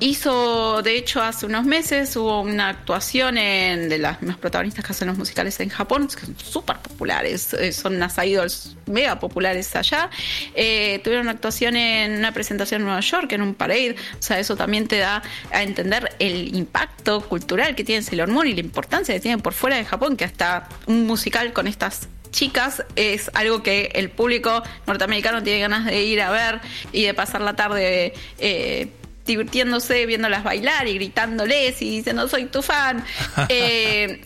Hizo, 0.00 0.82
de 0.82 0.96
hecho, 0.96 1.22
hace 1.22 1.46
unos 1.46 1.64
meses 1.64 2.16
hubo 2.16 2.40
una 2.40 2.68
actuación 2.68 3.36
en, 3.38 3.88
de 3.88 3.98
las 3.98 4.20
mismas 4.20 4.38
protagonistas 4.38 4.84
que 4.84 4.92
hacen 4.92 5.08
los 5.08 5.18
musicales 5.18 5.60
en 5.60 5.68
Japón, 5.68 6.08
que 6.08 6.26
son 6.26 6.36
súper 6.38 6.78
populares, 6.78 7.52
eh, 7.54 7.72
son 7.72 7.96
unas 7.96 8.16
idols 8.18 8.76
mega 8.86 9.18
populares 9.18 9.74
allá. 9.76 10.10
Eh, 10.54 11.00
tuvieron 11.04 11.26
una 11.26 11.32
actuación 11.32 11.76
en 11.76 12.18
una 12.18 12.32
presentación 12.32 12.80
en 12.80 12.86
Nueva 12.86 13.00
York, 13.00 13.30
en 13.32 13.42
un 13.42 13.54
parade. 13.54 13.96
O 14.18 14.22
sea, 14.22 14.38
eso 14.38 14.56
también 14.56 14.88
te 14.88 14.98
da 14.98 15.22
a 15.52 15.62
entender 15.62 16.14
el 16.18 16.56
impacto 16.56 17.20
cultural 17.20 17.74
que 17.74 17.84
tiene 17.84 18.02
Sailor 18.02 18.28
Moon 18.28 18.46
y 18.46 18.54
la 18.54 18.60
importancia 18.60 19.14
que 19.14 19.20
tiene 19.20 19.38
por 19.38 19.52
fuera 19.52 19.76
de 19.76 19.84
Japón, 19.84 20.16
que 20.16 20.24
hasta 20.24 20.68
un 20.86 21.06
musical 21.06 21.52
con 21.52 21.66
estas 21.66 22.08
chicas 22.30 22.84
es 22.96 23.30
algo 23.34 23.62
que 23.62 23.90
el 23.94 24.10
público 24.10 24.62
norteamericano 24.86 25.42
tiene 25.42 25.60
ganas 25.60 25.84
de 25.84 26.02
ir 26.02 26.20
a 26.22 26.30
ver 26.30 26.60
y 26.92 27.02
de 27.02 27.12
pasar 27.12 27.40
la 27.40 27.56
tarde 27.56 28.14
eh, 28.38 28.88
divirtiéndose, 29.30 30.06
viéndolas 30.06 30.44
bailar 30.44 30.86
y 30.88 30.94
gritándoles 30.94 31.80
y 31.82 31.98
diciendo 31.98 32.28
soy 32.28 32.46
tu 32.46 32.62
fan. 32.62 33.04
eh, 33.48 34.20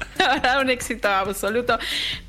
la 0.18 0.28
verdad, 0.34 0.60
un 0.60 0.70
éxito 0.70 1.08
absoluto. 1.08 1.78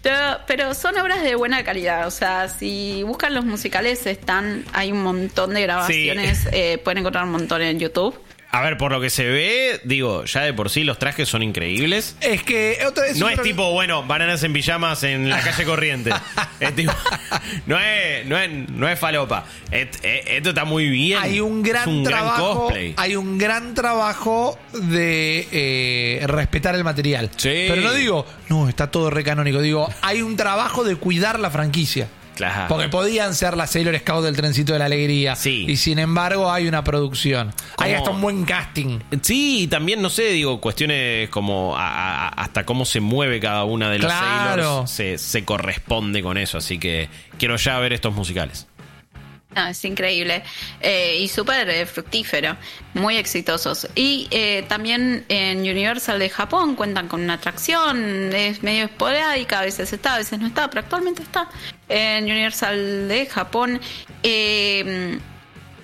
Pero, 0.01 0.17
pero, 0.47 0.73
son 0.73 0.97
obras 0.97 1.21
de 1.23 1.35
buena 1.35 1.63
calidad. 1.63 2.07
O 2.07 2.11
sea, 2.11 2.47
si 2.47 3.03
buscan 3.03 3.33
los 3.33 3.45
musicales, 3.45 4.05
están, 4.05 4.65
hay 4.73 4.91
un 4.91 5.03
montón 5.03 5.53
de 5.53 5.61
grabaciones. 5.61 6.39
Sí. 6.39 6.49
Eh, 6.51 6.81
pueden 6.83 6.99
encontrar 6.99 7.25
un 7.25 7.31
montón 7.31 7.61
en 7.61 7.79
YouTube. 7.79 8.17
A 8.53 8.61
ver, 8.61 8.77
por 8.77 8.91
lo 8.91 8.99
que 8.99 9.09
se 9.09 9.25
ve, 9.25 9.79
digo, 9.85 10.25
ya 10.25 10.41
de 10.41 10.53
por 10.53 10.69
sí 10.69 10.83
los 10.83 10.99
trajes 10.99 11.29
son 11.29 11.41
increíbles. 11.41 12.17
Es 12.19 12.43
que 12.43 12.79
otra 12.85 13.05
vez 13.05 13.17
no 13.17 13.29
es 13.29 13.41
tipo, 13.41 13.71
bueno, 13.71 14.03
bananas 14.03 14.43
en 14.43 14.51
pijamas 14.51 15.03
en 15.03 15.29
la 15.29 15.39
calle 15.41 15.63
corriente. 15.63 16.11
es 16.59 16.75
tipo, 16.75 16.91
no 17.65 17.79
es, 17.79 18.25
no 18.25 18.37
es, 18.37 18.69
no 18.69 18.89
es 18.89 18.99
falopa. 18.99 19.45
esto 19.71 20.49
está 20.49 20.65
muy 20.65 20.89
bien. 20.89 21.19
Hay 21.21 21.39
un 21.39 21.63
gran, 21.63 21.87
un 21.87 22.03
trabajo. 22.03 22.63
Cosplay. 22.65 22.93
Hay 22.97 23.15
un 23.15 23.37
gran 23.37 23.73
trabajo 23.73 24.59
de 24.73 25.47
eh, 25.53 26.27
respetar 26.27 26.75
el 26.75 26.83
material. 26.83 27.31
Sí. 27.37 27.67
Pero 27.69 27.81
no 27.81 27.93
digo, 27.93 28.25
no, 28.49 28.67
está 28.67 28.91
todo 28.91 29.09
recanónico. 29.09 29.61
Digo, 29.61 29.89
hay 30.01 30.21
un 30.21 30.35
trabajo 30.35 30.83
de 30.83 30.97
cuidar 30.97 31.39
la 31.39 31.51
franquicia. 31.51 32.09
Claro. 32.49 32.65
Porque 32.67 32.89
podían 32.89 33.35
ser 33.35 33.55
la 33.57 33.67
Sailor 33.67 33.97
Scout 33.99 34.23
del 34.23 34.35
trencito 34.35 34.73
de 34.73 34.79
la 34.79 34.85
alegría. 34.85 35.35
Sí. 35.35 35.65
Y 35.67 35.77
sin 35.77 35.99
embargo 35.99 36.51
hay 36.51 36.67
una 36.67 36.83
producción. 36.83 37.51
Como- 37.75 37.87
Hay 37.87 37.93
hasta 37.93 38.09
un 38.11 38.21
buen 38.21 38.43
casting. 38.45 38.99
Sí, 39.21 39.63
y 39.63 39.67
también, 39.67 40.01
no 40.01 40.09
sé, 40.09 40.29
digo, 40.29 40.59
cuestiones 40.61 41.29
como 41.29 41.75
a- 41.77 42.27
a- 42.27 42.27
hasta 42.29 42.65
cómo 42.65 42.85
se 42.85 42.99
mueve 42.99 43.39
cada 43.39 43.63
una 43.63 43.89
de 43.89 43.99
las 43.99 44.11
Claro. 44.11 44.63
Sailors 44.87 44.91
se, 44.91 45.17
se 45.17 45.45
corresponde 45.45 46.21
con 46.23 46.37
eso. 46.37 46.57
Así 46.57 46.79
que 46.79 47.09
quiero 47.37 47.55
ya 47.57 47.77
ver 47.79 47.93
estos 47.93 48.13
musicales. 48.13 48.67
No, 49.55 49.67
es 49.67 49.83
increíble 49.83 50.43
Eh, 50.79 51.17
y 51.19 51.27
súper 51.27 51.69
eh, 51.69 51.85
fructífero, 51.85 52.57
muy 52.93 53.17
exitosos. 53.17 53.87
Y 53.95 54.27
eh, 54.31 54.63
también 54.67 55.25
en 55.27 55.59
Universal 55.59 56.19
de 56.19 56.29
Japón 56.29 56.75
cuentan 56.75 57.07
con 57.07 57.21
una 57.21 57.33
atracción, 57.33 58.33
es 58.33 58.63
medio 58.63 58.85
esporádica, 58.85 59.59
a 59.59 59.63
veces 59.63 59.91
está, 59.93 60.15
a 60.15 60.17
veces 60.17 60.39
no 60.39 60.47
está, 60.47 60.69
pero 60.69 60.81
actualmente 60.81 61.21
está 61.21 61.49
en 61.89 62.25
Universal 62.25 63.07
de 63.07 63.25
Japón. 63.27 63.81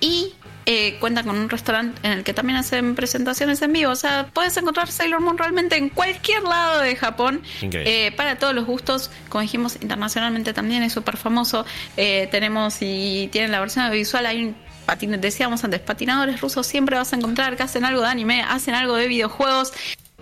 Y 0.00 0.34
eh, 0.70 0.98
cuentan 1.00 1.24
con 1.24 1.38
un 1.38 1.48
restaurante 1.48 1.98
en 2.06 2.12
el 2.12 2.24
que 2.24 2.34
también 2.34 2.58
hacen 2.58 2.94
presentaciones 2.94 3.62
en 3.62 3.72
vivo. 3.72 3.90
O 3.90 3.96
sea, 3.96 4.28
puedes 4.34 4.54
encontrar 4.58 4.90
Sailor 4.90 5.20
Moon 5.20 5.38
realmente 5.38 5.76
en 5.76 5.88
cualquier 5.88 6.42
lado 6.42 6.82
de 6.82 6.94
Japón. 6.94 7.40
Increíble. 7.62 8.06
Eh, 8.08 8.12
para 8.12 8.36
todos 8.36 8.54
los 8.54 8.66
gustos, 8.66 9.10
como 9.30 9.40
dijimos, 9.40 9.78
internacionalmente 9.80 10.52
también 10.52 10.82
es 10.82 10.92
súper 10.92 11.16
famoso. 11.16 11.64
Eh, 11.96 12.28
tenemos 12.30 12.76
y 12.82 13.30
tienen 13.32 13.50
la 13.50 13.60
versión 13.60 13.86
audiovisual, 13.86 14.26
hay 14.26 14.44
un 14.44 14.56
patin- 14.86 15.18
decíamos 15.18 15.64
antes, 15.64 15.80
patinadores 15.80 16.40
rusos 16.42 16.66
siempre 16.66 16.96
vas 16.96 17.14
a 17.14 17.16
encontrar 17.16 17.56
que 17.56 17.62
hacen 17.62 17.86
algo 17.86 18.02
de 18.02 18.08
anime, 18.08 18.42
hacen 18.42 18.74
algo 18.74 18.94
de 18.96 19.08
videojuegos. 19.08 19.72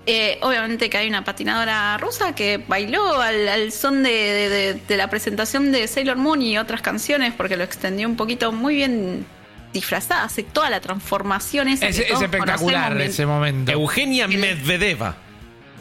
Eh, 0.08 0.38
obviamente 0.42 0.88
que 0.88 0.98
hay 0.98 1.08
una 1.08 1.24
patinadora 1.24 1.98
rusa 1.98 2.32
que 2.36 2.58
bailó 2.68 3.20
al, 3.20 3.48
al 3.48 3.72
son 3.72 4.04
de, 4.04 4.10
de- 4.10 4.48
de- 4.48 4.74
de 4.74 4.96
la 4.96 5.10
presentación 5.10 5.72
de 5.72 5.88
Sailor 5.88 6.16
Moon 6.16 6.40
y 6.42 6.56
otras 6.58 6.80
canciones 6.82 7.34
porque 7.36 7.56
lo 7.56 7.64
extendió 7.64 8.06
un 8.08 8.14
poquito 8.14 8.52
muy 8.52 8.76
bien 8.76 9.26
disfrazada, 9.76 10.24
hace 10.24 10.42
toda 10.42 10.68
la 10.70 10.80
transformación 10.80 11.68
esa 11.68 11.86
Es, 11.86 11.96
que 11.96 12.02
es 12.02 12.08
todos 12.08 12.22
espectacular 12.22 12.88
conocemos, 12.88 13.14
ese 13.14 13.26
momento. 13.26 13.72
Eugenia 13.72 14.26
Medvedeva. 14.28 15.16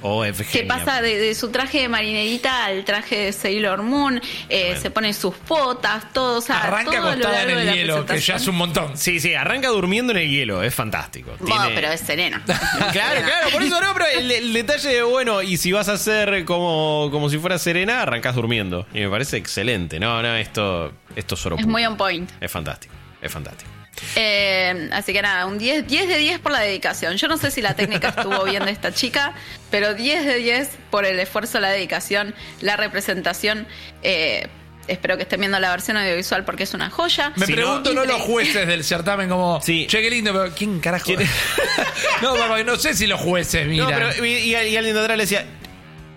O 0.08 0.24
Evgenia. 0.24 0.52
que 0.62 0.68
pasa 0.68 1.02
de, 1.02 1.18
de 1.18 1.34
su 1.34 1.50
traje 1.50 1.80
de 1.82 1.90
marinerita 1.90 2.66
al 2.66 2.86
traje 2.86 3.18
de 3.18 3.34
Sailor 3.34 3.82
Moon, 3.82 4.22
eh, 4.50 4.78
se 4.80 4.92
pone 4.92 5.14
sus 5.14 5.34
botas, 5.48 6.14
todo, 6.14 6.38
o 6.38 6.42
sea, 6.42 6.60
Arranca 6.62 6.92
todo 6.98 7.10
acostada 7.10 7.42
en 7.44 7.50
el 7.50 7.74
hielo, 7.74 8.06
que 8.06 8.20
ya 8.20 8.36
es 8.36 8.48
un 8.48 8.56
montón. 8.56 8.96
Sí, 9.00 9.20
sí, 9.20 9.34
arranca 9.34 9.70
durmiendo 9.70 10.12
en 10.12 10.20
el 10.20 10.30
hielo, 10.30 10.62
es 10.62 10.76
fantástico. 10.76 11.32
Bueno, 11.40 11.56
Tiene- 11.64 11.76
pero 11.76 11.92
es 11.92 12.02
serena. 12.02 12.44
Claro, 12.92 13.22
claro, 13.26 13.50
por 13.52 13.64
eso 13.64 13.82
no, 13.82 13.94
pero 13.94 14.06
el, 14.20 14.30
el 14.30 14.54
detalle 14.54 14.90
de, 14.90 15.02
bueno, 15.02 15.42
y 15.42 15.58
si 15.58 15.72
vas 15.72 15.90
a 15.90 15.94
hacer 15.94 16.46
como, 16.46 17.10
como 17.12 17.28
si 17.32 17.40
fuera 17.40 17.58
serena, 17.58 18.04
arrancas 18.04 18.36
durmiendo. 18.36 18.86
Y 18.94 19.00
me 19.00 19.10
parece 19.10 19.38
excelente. 19.38 20.00
No, 20.00 20.22
no, 20.22 20.36
esto, 20.36 20.94
esto 21.16 21.34
es 21.34 21.46
oro 21.48 21.56
Es 21.56 21.64
puro. 21.64 21.72
muy 21.72 21.84
on 21.84 21.98
point. 21.98 22.30
Es 22.42 22.52
fantástico, 22.52 22.94
es 23.24 23.32
fantástico. 23.32 23.72
Eh, 24.16 24.90
así 24.92 25.14
que 25.14 25.22
nada, 25.22 25.46
un 25.46 25.58
10, 25.58 25.88
10 25.88 26.08
de 26.08 26.18
10 26.18 26.40
por 26.40 26.52
la 26.52 26.60
dedicación. 26.60 27.16
Yo 27.18 27.28
no 27.28 27.38
sé 27.38 27.52
si 27.52 27.62
la 27.62 27.76
técnica 27.76 28.10
estuvo 28.10 28.44
bien 28.44 28.66
de 28.66 28.72
esta 28.72 28.94
chica, 28.94 29.34
pero 29.72 29.94
10 29.94 30.26
de 30.26 30.36
10 30.36 30.70
por 30.92 31.06
el 31.06 31.20
esfuerzo, 31.20 31.60
la 31.60 31.70
dedicación, 31.70 32.36
la 32.62 32.76
representación. 32.76 33.68
Eh, 34.04 34.48
espero 34.88 35.18
que 35.18 35.24
estén 35.24 35.40
viendo 35.40 35.60
la 35.60 35.70
versión 35.72 35.98
audiovisual 35.98 36.44
porque 36.46 36.64
es 36.64 36.74
una 36.74 36.90
joya. 36.90 37.32
Me 37.38 37.46
Si 37.46 37.54
no- 37.54 37.56
pregunto, 37.58 37.94
no, 37.94 38.06
los 38.06 38.22
jueces 38.22 38.68
del 38.68 38.84
certamen, 38.84 39.30
como, 39.30 39.62
Sí. 39.62 39.88
che, 39.88 40.02
qué 40.02 40.10
lindo, 40.10 40.32
pero 40.34 40.54
¿quién 40.56 40.80
carajo? 40.80 41.06
¿Quién- 41.06 41.20
no, 42.22 42.36
porque 42.36 42.64
no 42.64 42.76
sé 42.76 42.94
si 42.94 43.08
los 43.08 43.20
jueces 43.20 43.66
No, 43.66 43.72
miran. 43.88 44.12
pero 44.14 44.26
y, 44.26 44.30
y- 44.30 44.50
y 44.52 44.56
alguien 44.56 44.94
de 44.94 45.00
atrás 45.02 45.18
le 45.18 45.24
decía, 45.24 45.46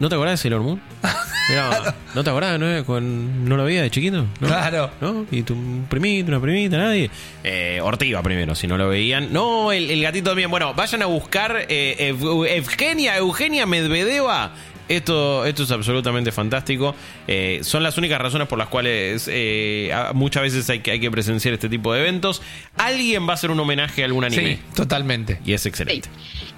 ¿no 0.01 0.09
te 0.09 0.15
acordás 0.17 0.33
de 0.33 0.43
Sailor 0.43 0.61
Moon? 0.63 0.83
Mirá, 1.49 1.95
¿no 2.15 2.25
te 2.25 2.31
acordás? 2.31 2.59
¿No, 2.59 2.85
Con- 2.85 3.49
¿No 3.49 3.57
lo 3.57 3.65
veía 3.65 3.83
de 3.83 3.91
chiquito? 3.91 4.27
¿No? 4.41 4.47
Claro. 4.47 4.91
¿No? 5.01 5.27
¿Y 5.31 5.43
tu 5.43 5.57
primito, 5.89 6.29
una 6.29 6.41
primita, 6.41 6.77
nadie? 6.77 7.11
Eh, 7.45 7.81
Ortiva 7.83 8.23
primero, 8.23 8.55
si 8.55 8.67
no 8.67 8.77
lo 8.77 8.89
veían. 8.89 9.33
No, 9.33 9.73
el, 9.73 9.91
el 9.91 10.03
gatito 10.03 10.31
también. 10.31 10.51
Bueno, 10.51 10.75
vayan 10.75 11.03
a 11.03 11.07
buscar 11.07 11.67
eh, 11.69 12.13
Ev- 12.15 12.47
Evgenia, 12.49 13.17
Eugenia 13.17 13.67
Medvedeva. 13.67 14.53
Esto, 14.89 15.45
esto 15.45 15.63
es 15.65 15.71
absolutamente 15.71 16.33
fantástico. 16.33 16.95
Eh, 17.27 17.61
son 17.63 17.83
las 17.83 17.99
únicas 17.99 18.21
razones 18.21 18.49
por 18.49 18.59
las 18.59 18.69
cuales 18.69 19.29
eh, 19.31 19.93
muchas 20.15 20.43
veces 20.43 20.69
hay 20.71 20.81
que, 20.81 20.93
hay 20.93 21.01
que 21.01 21.11
presenciar 21.11 21.55
este 21.55 21.69
tipo 21.69 21.93
de 21.93 22.01
eventos. 22.01 22.41
Alguien 22.77 23.27
va 23.27 23.33
a 23.33 23.35
hacer 23.35 23.51
un 23.51 23.61
homenaje 23.61 24.03
a 24.03 24.07
algún 24.07 24.25
anime. 24.25 24.57
Sí, 24.57 24.63
totalmente. 24.75 25.41
Y 25.45 25.53
es 25.53 25.63
Sí. 25.63 25.69
excelente. 25.69 26.09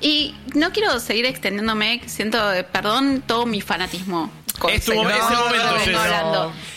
Y 0.00 0.34
no 0.54 0.70
quiero 0.72 0.98
seguir 1.00 1.26
extendiéndome, 1.26 2.00
siento, 2.06 2.38
perdón, 2.72 3.22
todo 3.26 3.46
mi 3.46 3.60
fanatismo. 3.60 4.30
Es 4.68 4.84
tu 4.84 4.94
momento, 4.94 5.18
que 5.84 5.90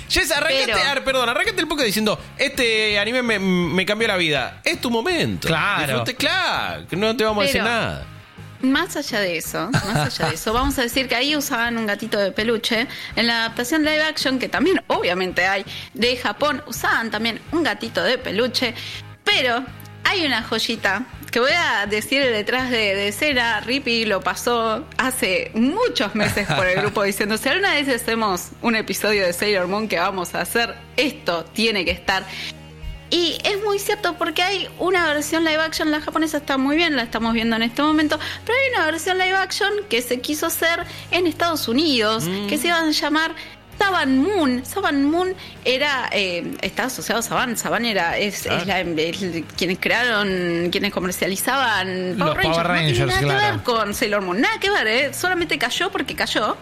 Jess. 0.09 0.31
arrancate, 0.31 1.01
perdón, 1.01 1.27
arrancate 1.29 1.59
el 1.59 1.67
poco 1.67 1.83
diciendo, 1.83 2.19
este 2.37 2.97
anime 2.99 3.21
me, 3.23 3.39
me 3.39 3.85
cambió 3.85 4.07
la 4.07 4.15
vida. 4.17 4.61
Es 4.63 4.79
tu 4.79 4.89
momento. 4.89 5.47
Claro. 5.47 6.03
Disfrute- 6.05 6.15
claro, 6.15 6.87
que 6.87 6.95
no 6.95 7.15
te 7.15 7.23
vamos 7.23 7.43
a 7.43 7.45
decir 7.47 7.61
nada. 7.63 8.05
Más 8.63 8.95
allá 8.95 9.19
de 9.19 9.35
eso, 9.35 9.69
más 9.71 9.95
allá 10.07 10.29
de 10.29 10.35
eso, 10.35 10.53
vamos 10.53 10.79
a 10.79 10.83
decir 10.83 11.09
que 11.09 11.15
ahí 11.15 11.35
usaban 11.35 11.77
un 11.77 11.85
gatito 11.85 12.17
de 12.17 12.31
peluche. 12.31 12.87
En 13.17 13.27
la 13.27 13.39
adaptación 13.39 13.83
live 13.83 14.01
action, 14.01 14.39
que 14.39 14.47
también 14.47 14.81
obviamente 14.87 15.45
hay 15.45 15.65
de 15.93 16.15
Japón, 16.15 16.63
usaban 16.65 17.11
también 17.11 17.41
un 17.51 17.63
gatito 17.63 18.01
de 18.01 18.17
peluche. 18.17 18.73
Pero 19.25 19.65
hay 20.05 20.25
una 20.25 20.43
joyita 20.43 21.03
que 21.29 21.41
voy 21.41 21.51
a 21.51 21.87
decir 21.87 22.23
detrás 22.23 22.69
de, 22.69 22.95
de 22.95 23.09
escena. 23.09 23.59
Rippy 23.59 24.05
lo 24.05 24.21
pasó 24.21 24.87
hace 24.97 25.51
muchos 25.55 26.15
meses 26.15 26.47
por 26.47 26.65
el 26.65 26.79
grupo 26.79 27.03
diciendo: 27.03 27.37
si 27.37 27.49
alguna 27.49 27.73
vez 27.73 27.89
hacemos 27.89 28.51
un 28.61 28.77
episodio 28.77 29.25
de 29.25 29.33
Sailor 29.33 29.67
Moon 29.67 29.89
que 29.89 29.99
vamos 29.99 30.35
a 30.35 30.41
hacer, 30.41 30.73
esto 30.95 31.43
tiene 31.43 31.83
que 31.83 31.91
estar. 31.91 32.23
Y 33.13 33.37
es 33.43 33.63
muy 33.63 33.77
cierto 33.77 34.15
porque 34.17 34.41
hay 34.41 34.67
una 34.79 35.05
versión 35.13 35.43
live 35.43 35.61
action, 35.61 35.91
la 35.91 36.01
japonesa 36.01 36.37
está 36.37 36.57
muy 36.57 36.75
bien, 36.75 36.95
la 36.95 37.03
estamos 37.03 37.33
viendo 37.33 37.55
en 37.55 37.61
este 37.61 37.83
momento, 37.83 38.17
pero 38.43 38.57
hay 38.57 38.73
una 38.75 38.85
versión 38.87 39.17
live 39.19 39.35
action 39.35 39.71
que 39.87 40.01
se 40.01 40.19
quiso 40.19 40.47
hacer 40.47 40.83
en 41.11 41.27
Estados 41.27 41.67
Unidos, 41.67 42.23
que 42.49 42.57
se 42.57 42.67
iban 42.69 42.87
a 42.87 42.91
llamar 42.91 43.35
Saban 43.77 44.17
Moon. 44.19 44.63
Saban 44.65 45.05
Moon 45.05 45.35
era, 45.63 46.09
eh, 46.11 46.55
está 46.61 46.85
asociado 46.85 47.19
a 47.19 47.23
Saban, 47.23 47.55
Saban 47.57 47.85
era, 47.85 48.17
es, 48.17 48.45
es 48.47 48.65
la- 48.67 48.81
es 48.81 49.17
quienes 49.57 49.77
crearon, 49.79 50.69
quienes 50.71 50.91
comercializaban 50.91 52.17
Los 52.17 52.29
Power 52.35 52.37
no 52.37 52.41
tiene 52.41 52.63
Rangers, 52.63 52.99
nada 53.07 53.19
que 53.19 53.25
ver 53.51 53.63
con 53.63 53.93
Sailor 53.93 54.21
Moon, 54.21 54.41
nada 54.41 54.59
que 54.59 54.69
ver, 54.71 54.87
eh, 54.87 55.13
solamente 55.13 55.57
cayó 55.59 55.91
porque 55.91 56.15
cayó. 56.15 56.57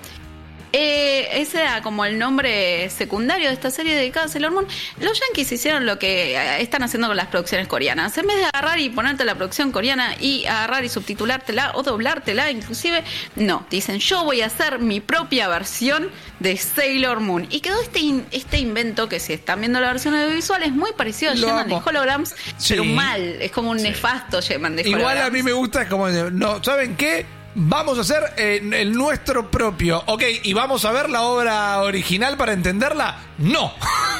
Eh, 0.73 1.41
ese 1.41 1.61
era 1.61 1.81
como 1.81 2.05
el 2.05 2.17
nombre 2.17 2.89
secundario 2.89 3.47
de 3.49 3.53
esta 3.53 3.71
serie 3.71 3.93
dedicada 3.95 4.27
a 4.27 4.29
Sailor 4.29 4.51
Moon. 4.51 4.67
Los 4.99 5.19
yankees 5.19 5.51
hicieron 5.51 5.85
lo 5.85 5.99
que 5.99 6.35
eh, 6.37 6.61
están 6.61 6.81
haciendo 6.83 7.07
con 7.07 7.17
las 7.17 7.27
producciones 7.27 7.67
coreanas. 7.67 8.17
En 8.17 8.27
vez 8.27 8.37
de 8.37 8.45
agarrar 8.45 8.79
y 8.79 8.89
ponerte 8.89 9.25
la 9.25 9.35
producción 9.35 9.71
coreana 9.71 10.15
y 10.19 10.45
agarrar 10.45 10.85
y 10.85 10.89
subtitulártela 10.89 11.71
o 11.75 11.83
doblártela, 11.83 12.51
inclusive, 12.51 13.03
no. 13.35 13.65
Dicen, 13.69 13.99
yo 13.99 14.23
voy 14.23 14.41
a 14.41 14.45
hacer 14.45 14.79
mi 14.79 15.01
propia 15.01 15.47
versión 15.49 16.09
de 16.39 16.55
Sailor 16.57 17.19
Moon. 17.19 17.47
Y 17.49 17.59
quedó 17.59 17.81
este, 17.81 17.99
in- 17.99 18.25
este 18.31 18.57
invento 18.57 19.09
que 19.09 19.19
si 19.19 19.33
están 19.33 19.59
viendo 19.59 19.79
la 19.81 19.87
versión 19.87 20.15
audiovisual 20.15 20.63
es 20.63 20.71
muy 20.71 20.91
parecido 20.93 21.31
a 21.33 21.35
de. 21.35 21.81
Holograms, 21.85 22.35
Sí. 22.57 22.69
pero 22.75 22.83
mal. 22.85 23.21
Es 23.41 23.51
como 23.51 23.71
un 23.71 23.77
nefasto 23.77 24.41
de 24.75 24.81
Igual 24.89 25.01
Holograms. 25.03 25.27
a 25.27 25.29
mí 25.31 25.43
me 25.43 25.51
gusta, 25.53 25.81
es 25.81 25.89
como, 25.89 26.07
no, 26.09 26.63
¿saben 26.63 26.95
qué? 26.95 27.25
Vamos 27.53 27.97
a 27.97 28.01
hacer 28.01 28.23
eh, 28.37 28.61
el 28.73 28.93
nuestro 28.93 29.51
propio. 29.51 30.03
Ok, 30.05 30.23
¿y 30.43 30.53
vamos 30.53 30.85
a 30.85 30.91
ver 30.91 31.09
la 31.09 31.23
obra 31.23 31.81
original 31.81 32.37
para 32.37 32.53
entenderla? 32.53 33.17
No. 33.37 33.73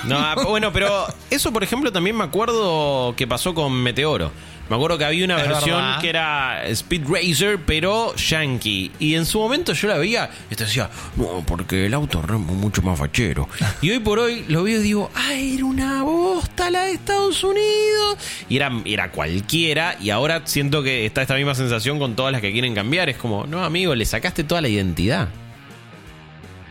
No, 0.04 0.18
ah, 0.18 0.36
bueno, 0.48 0.74
pero 0.74 1.06
eso, 1.30 1.54
por 1.54 1.64
ejemplo, 1.64 1.92
también 1.92 2.18
me 2.18 2.26
acuerdo 2.26 3.14
que 3.16 3.28
pasó 3.28 3.54
con 3.54 3.74
Meteoro. 3.74 4.32
Me 4.72 4.78
acuerdo 4.78 4.98
que 4.98 5.04
había 5.04 5.26
una 5.26 5.42
Es 5.42 5.50
versión 5.50 5.76
verdad. 5.76 6.00
que 6.00 6.10
era 6.10 6.66
Speed 6.68 7.02
Racer, 7.10 7.60
pero 7.66 8.16
yankee. 8.16 8.90
Y 9.00 9.16
en 9.16 9.26
su 9.26 9.38
momento 9.38 9.74
yo 9.74 9.90
la 9.90 9.98
veía 9.98 10.30
y 10.50 10.56
te 10.56 10.64
decía, 10.64 10.90
no, 11.18 11.44
porque 11.46 11.88
el 11.88 11.94
auto 11.94 12.22
es 12.24 12.32
mucho 12.40 12.82
más 12.82 12.98
fachero. 12.98 13.50
Y 13.82 13.90
hoy 13.92 14.00
por 14.00 14.20
hoy 14.20 14.46
lo 14.48 14.64
veo 14.64 14.80
y 14.80 14.82
digo, 14.84 15.12
ah, 15.14 15.34
era 15.34 15.66
una 15.66 16.04
bosta 16.04 16.70
la 16.70 16.84
de 16.84 16.94
Estados 16.94 17.44
Unidos. 17.44 18.18
Y 18.48 18.56
era, 18.56 18.72
era 18.86 19.12
cualquiera. 19.12 19.98
Y 20.00 20.10
ahora 20.10 20.44
siento 20.46 20.82
que 20.84 21.06
está 21.06 21.22
esta 21.22 21.36
misma 21.36 21.54
sensación 21.54 22.00
con 22.00 22.16
todas 22.16 22.32
las 22.32 22.40
que 22.40 22.54
quieren 22.54 22.74
cambiar. 22.74 23.10
Es 23.10 23.18
como, 23.18 23.46
no, 23.46 23.66
amigo, 23.66 23.94
le 23.94 24.06
sacaste 24.06 24.46
toda 24.46 24.62
la 24.62 24.70
identidad. 24.70 25.28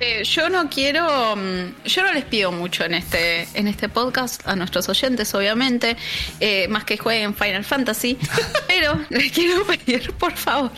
Eh, 0.03 0.24
yo 0.24 0.48
no 0.48 0.70
quiero, 0.70 1.36
mm, 1.36 1.84
yo 1.84 2.03
no 2.03 2.12
les 2.14 2.24
pido 2.24 2.51
mucho 2.53 2.84
en 2.84 2.94
este, 2.94 3.46
en 3.53 3.68
este 3.68 3.90
podcast 3.90 4.46
a 4.48 4.57
nuestros 4.57 4.88
oyentes, 4.88 5.34
obviamente, 5.34 5.94
eh, 6.40 6.68
más 6.68 6.84
que 6.84 6.96
jueguen 6.96 7.34
Final 7.34 7.64
Fantasy, 7.64 8.16
pero 8.66 8.98
les 9.11 9.30
quiero 9.30 9.66
pedir, 9.66 10.11
por 10.14 10.32
favor, 10.32 10.72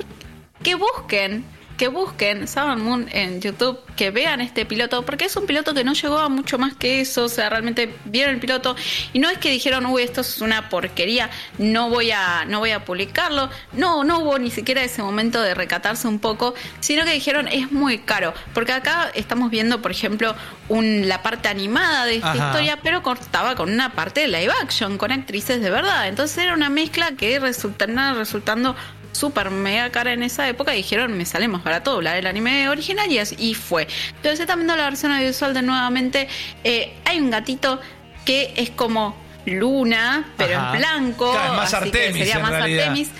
que 0.64 0.74
busquen, 0.74 1.44
que 1.82 1.88
busquen 1.88 2.46
Saban 2.46 2.80
Moon 2.80 3.08
en 3.10 3.40
YouTube, 3.40 3.76
que 3.96 4.12
vean 4.12 4.40
este 4.40 4.64
piloto, 4.64 5.04
porque 5.04 5.24
es 5.24 5.34
un 5.34 5.46
piloto 5.46 5.74
que 5.74 5.82
no 5.82 5.94
llegó 5.94 6.16
a 6.18 6.28
mucho 6.28 6.56
más 6.56 6.74
que 6.74 7.00
eso, 7.00 7.24
o 7.24 7.28
sea, 7.28 7.48
realmente 7.50 7.92
vieron 8.04 8.34
el 8.34 8.40
piloto 8.40 8.76
y 9.12 9.18
no 9.18 9.28
es 9.28 9.38
que 9.38 9.50
dijeron, 9.50 9.86
uy, 9.86 10.02
esto 10.02 10.20
es 10.20 10.40
una 10.40 10.68
porquería, 10.68 11.28
no 11.58 11.90
voy 11.90 12.12
a, 12.12 12.44
no 12.44 12.60
voy 12.60 12.70
a 12.70 12.84
publicarlo, 12.84 13.50
no, 13.72 14.04
no 14.04 14.20
hubo 14.20 14.38
ni 14.38 14.52
siquiera 14.52 14.84
ese 14.84 15.02
momento 15.02 15.42
de 15.42 15.54
recatarse 15.54 16.06
un 16.06 16.20
poco, 16.20 16.54
sino 16.78 17.04
que 17.04 17.14
dijeron, 17.14 17.48
es 17.48 17.72
muy 17.72 17.98
caro, 17.98 18.32
porque 18.54 18.70
acá 18.70 19.10
estamos 19.14 19.50
viendo, 19.50 19.82
por 19.82 19.90
ejemplo, 19.90 20.36
un, 20.68 21.08
la 21.08 21.20
parte 21.20 21.48
animada 21.48 22.04
de 22.04 22.14
esta 22.14 22.30
Ajá. 22.30 22.46
historia, 22.46 22.78
pero 22.80 23.02
cortaba 23.02 23.56
con 23.56 23.72
una 23.72 23.90
parte 23.90 24.20
de 24.20 24.28
live 24.28 24.52
action, 24.62 24.98
con 24.98 25.10
actrices 25.10 25.60
de 25.60 25.70
verdad, 25.70 26.06
entonces 26.06 26.38
era 26.38 26.54
una 26.54 26.70
mezcla 26.70 27.16
que 27.16 27.40
resultaba 27.40 28.12
resultando 28.12 28.76
súper 29.12 29.50
mega 29.50 29.90
cara 29.90 30.12
en 30.12 30.22
esa 30.22 30.48
época 30.48 30.74
y 30.74 30.78
dijeron 30.78 31.16
me 31.16 31.24
sale 31.26 31.46
más 31.48 31.62
barato 31.62 31.92
doblar 31.92 32.16
el 32.16 32.26
anime 32.26 32.68
original 32.68 33.10
y, 33.10 33.18
así- 33.18 33.36
fue. 33.54 33.86
Entonces 34.16 34.40
están 34.40 34.58
viendo 34.58 34.74
la 34.76 34.84
versión 34.84 35.12
audiovisual 35.12 35.54
de 35.54 35.62
nuevamente. 35.62 36.28
eh, 36.64 36.94
hay 37.04 37.20
un 37.20 37.30
gatito 37.30 37.80
que 38.24 38.52
es 38.56 38.70
como 38.70 39.16
Luna, 39.46 40.32
pero 40.36 40.58
Ajá. 40.58 40.72
en 40.72 40.78
blanco. 40.78 41.32
Claro, 41.32 41.54
más 41.54 41.74
así 41.74 41.90
que 41.90 41.98
Artemis, 41.98 42.18
sería 42.18 42.36
en 42.36 42.42
más 42.42 42.50
realidad. 42.52 42.88
Artemis. 42.88 43.10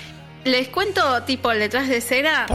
Les 0.45 0.68
cuento, 0.68 1.22
tipo, 1.24 1.53
el 1.53 1.59
detrás 1.61 1.88
de 1.88 2.01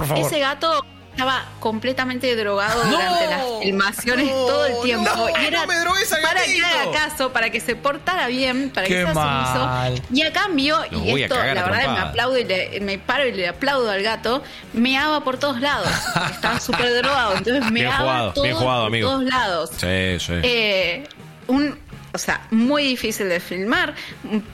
favor. 0.07 0.25
Ese 0.25 0.39
gato 0.39 0.85
estaba 1.17 1.45
completamente 1.59 2.35
drogado 2.35 2.83
No, 2.85 2.91
durante 2.91 3.27
las 3.27 3.43
filmaciones 3.63 4.27
no, 4.27 4.31
todo 4.31 4.65
el 4.67 4.81
tiempo. 4.83 5.09
no, 5.15 5.29
y 5.29 5.45
era 5.45 5.65
me 5.65 5.75
para 6.21 6.43
que 6.43 6.63
haga 6.63 6.91
caso, 6.91 7.33
para 7.33 7.49
que 7.49 7.59
se 7.59 7.75
portara 7.75 8.27
bien, 8.27 8.69
para 8.69 8.87
Qué 8.87 8.93
que 8.93 9.13
sea 9.13 9.13
sumiso. 9.89 10.03
Y 10.13 10.21
a 10.21 10.31
cambio, 10.31 10.79
y 10.91 11.23
esto, 11.23 11.35
la 11.35 11.63
verdad, 11.63 11.93
me 11.93 11.99
aplaudo 11.99 12.37
y 12.37 12.43
le, 12.43 12.79
me 12.81 12.99
paro 12.99 13.25
y 13.25 13.31
le 13.31 13.47
aplaudo 13.47 13.89
al 13.89 14.03
gato, 14.03 14.43
meaba 14.73 15.23
por 15.23 15.37
todos 15.37 15.59
lados. 15.59 15.89
Estaba 16.31 16.59
súper 16.59 16.93
drogado, 17.01 17.35
entonces 17.35 17.71
meaba 17.71 17.97
jugado, 17.97 18.33
todo 18.33 18.55
jugado, 18.55 18.81
por 18.81 18.87
amigo. 18.87 19.09
todos 19.09 19.23
lados. 19.23 19.69
Sí, 19.77 20.19
sí. 20.19 20.33
Eh, 20.43 21.07
un, 21.47 21.79
o 22.17 22.19
sea, 22.19 22.41
muy 22.49 22.81
difícil 22.83 23.29
de 23.29 23.39
filmar. 23.39 23.93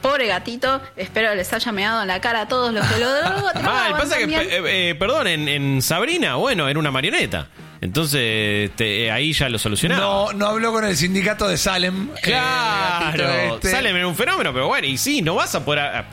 Pobre 0.01 0.28
gatito, 0.28 0.82
espero 0.97 1.34
les 1.34 1.51
haya 1.53 1.72
meado 1.72 2.01
en 2.01 2.09
la 2.09 2.20
cara 2.20 2.41
a 2.41 2.47
todos 2.49 2.74
los 2.74 2.86
que 2.86 2.99
lo 2.99 3.07
pasa 3.53 4.16
que, 4.18 4.22
también. 4.22 4.41
eh, 4.41 4.89
eh, 4.89 4.95
perdón, 4.95 5.28
en, 5.28 5.47
en 5.47 5.82
Sabrina, 5.82 6.36
bueno, 6.36 6.68
era 6.68 6.78
una 6.78 6.91
marioneta. 6.91 7.47
Entonces, 7.84 8.71
te- 8.75 9.11
ahí 9.11 9.34
ya 9.34 9.49
lo 9.49 9.59
solucionaba. 9.59 10.01
No, 10.01 10.34
no 10.34 10.47
habló 10.47 10.71
con 10.71 10.86
el 10.86 10.95
sindicato 10.95 11.47
de 11.47 11.57
Salem. 11.57 12.09
eh, 12.15 12.19
Claro, 12.23 13.55
este. 13.55 13.71
Salem 13.71 13.95
era 13.97 14.07
un 14.07 14.15
fenómeno, 14.15 14.53
pero 14.53 14.67
bueno, 14.67 14.88
y 14.88 14.97
sí, 14.97 15.21
no 15.21 15.36
vas 15.36 15.53
a 15.55 15.65
poder. 15.65 16.05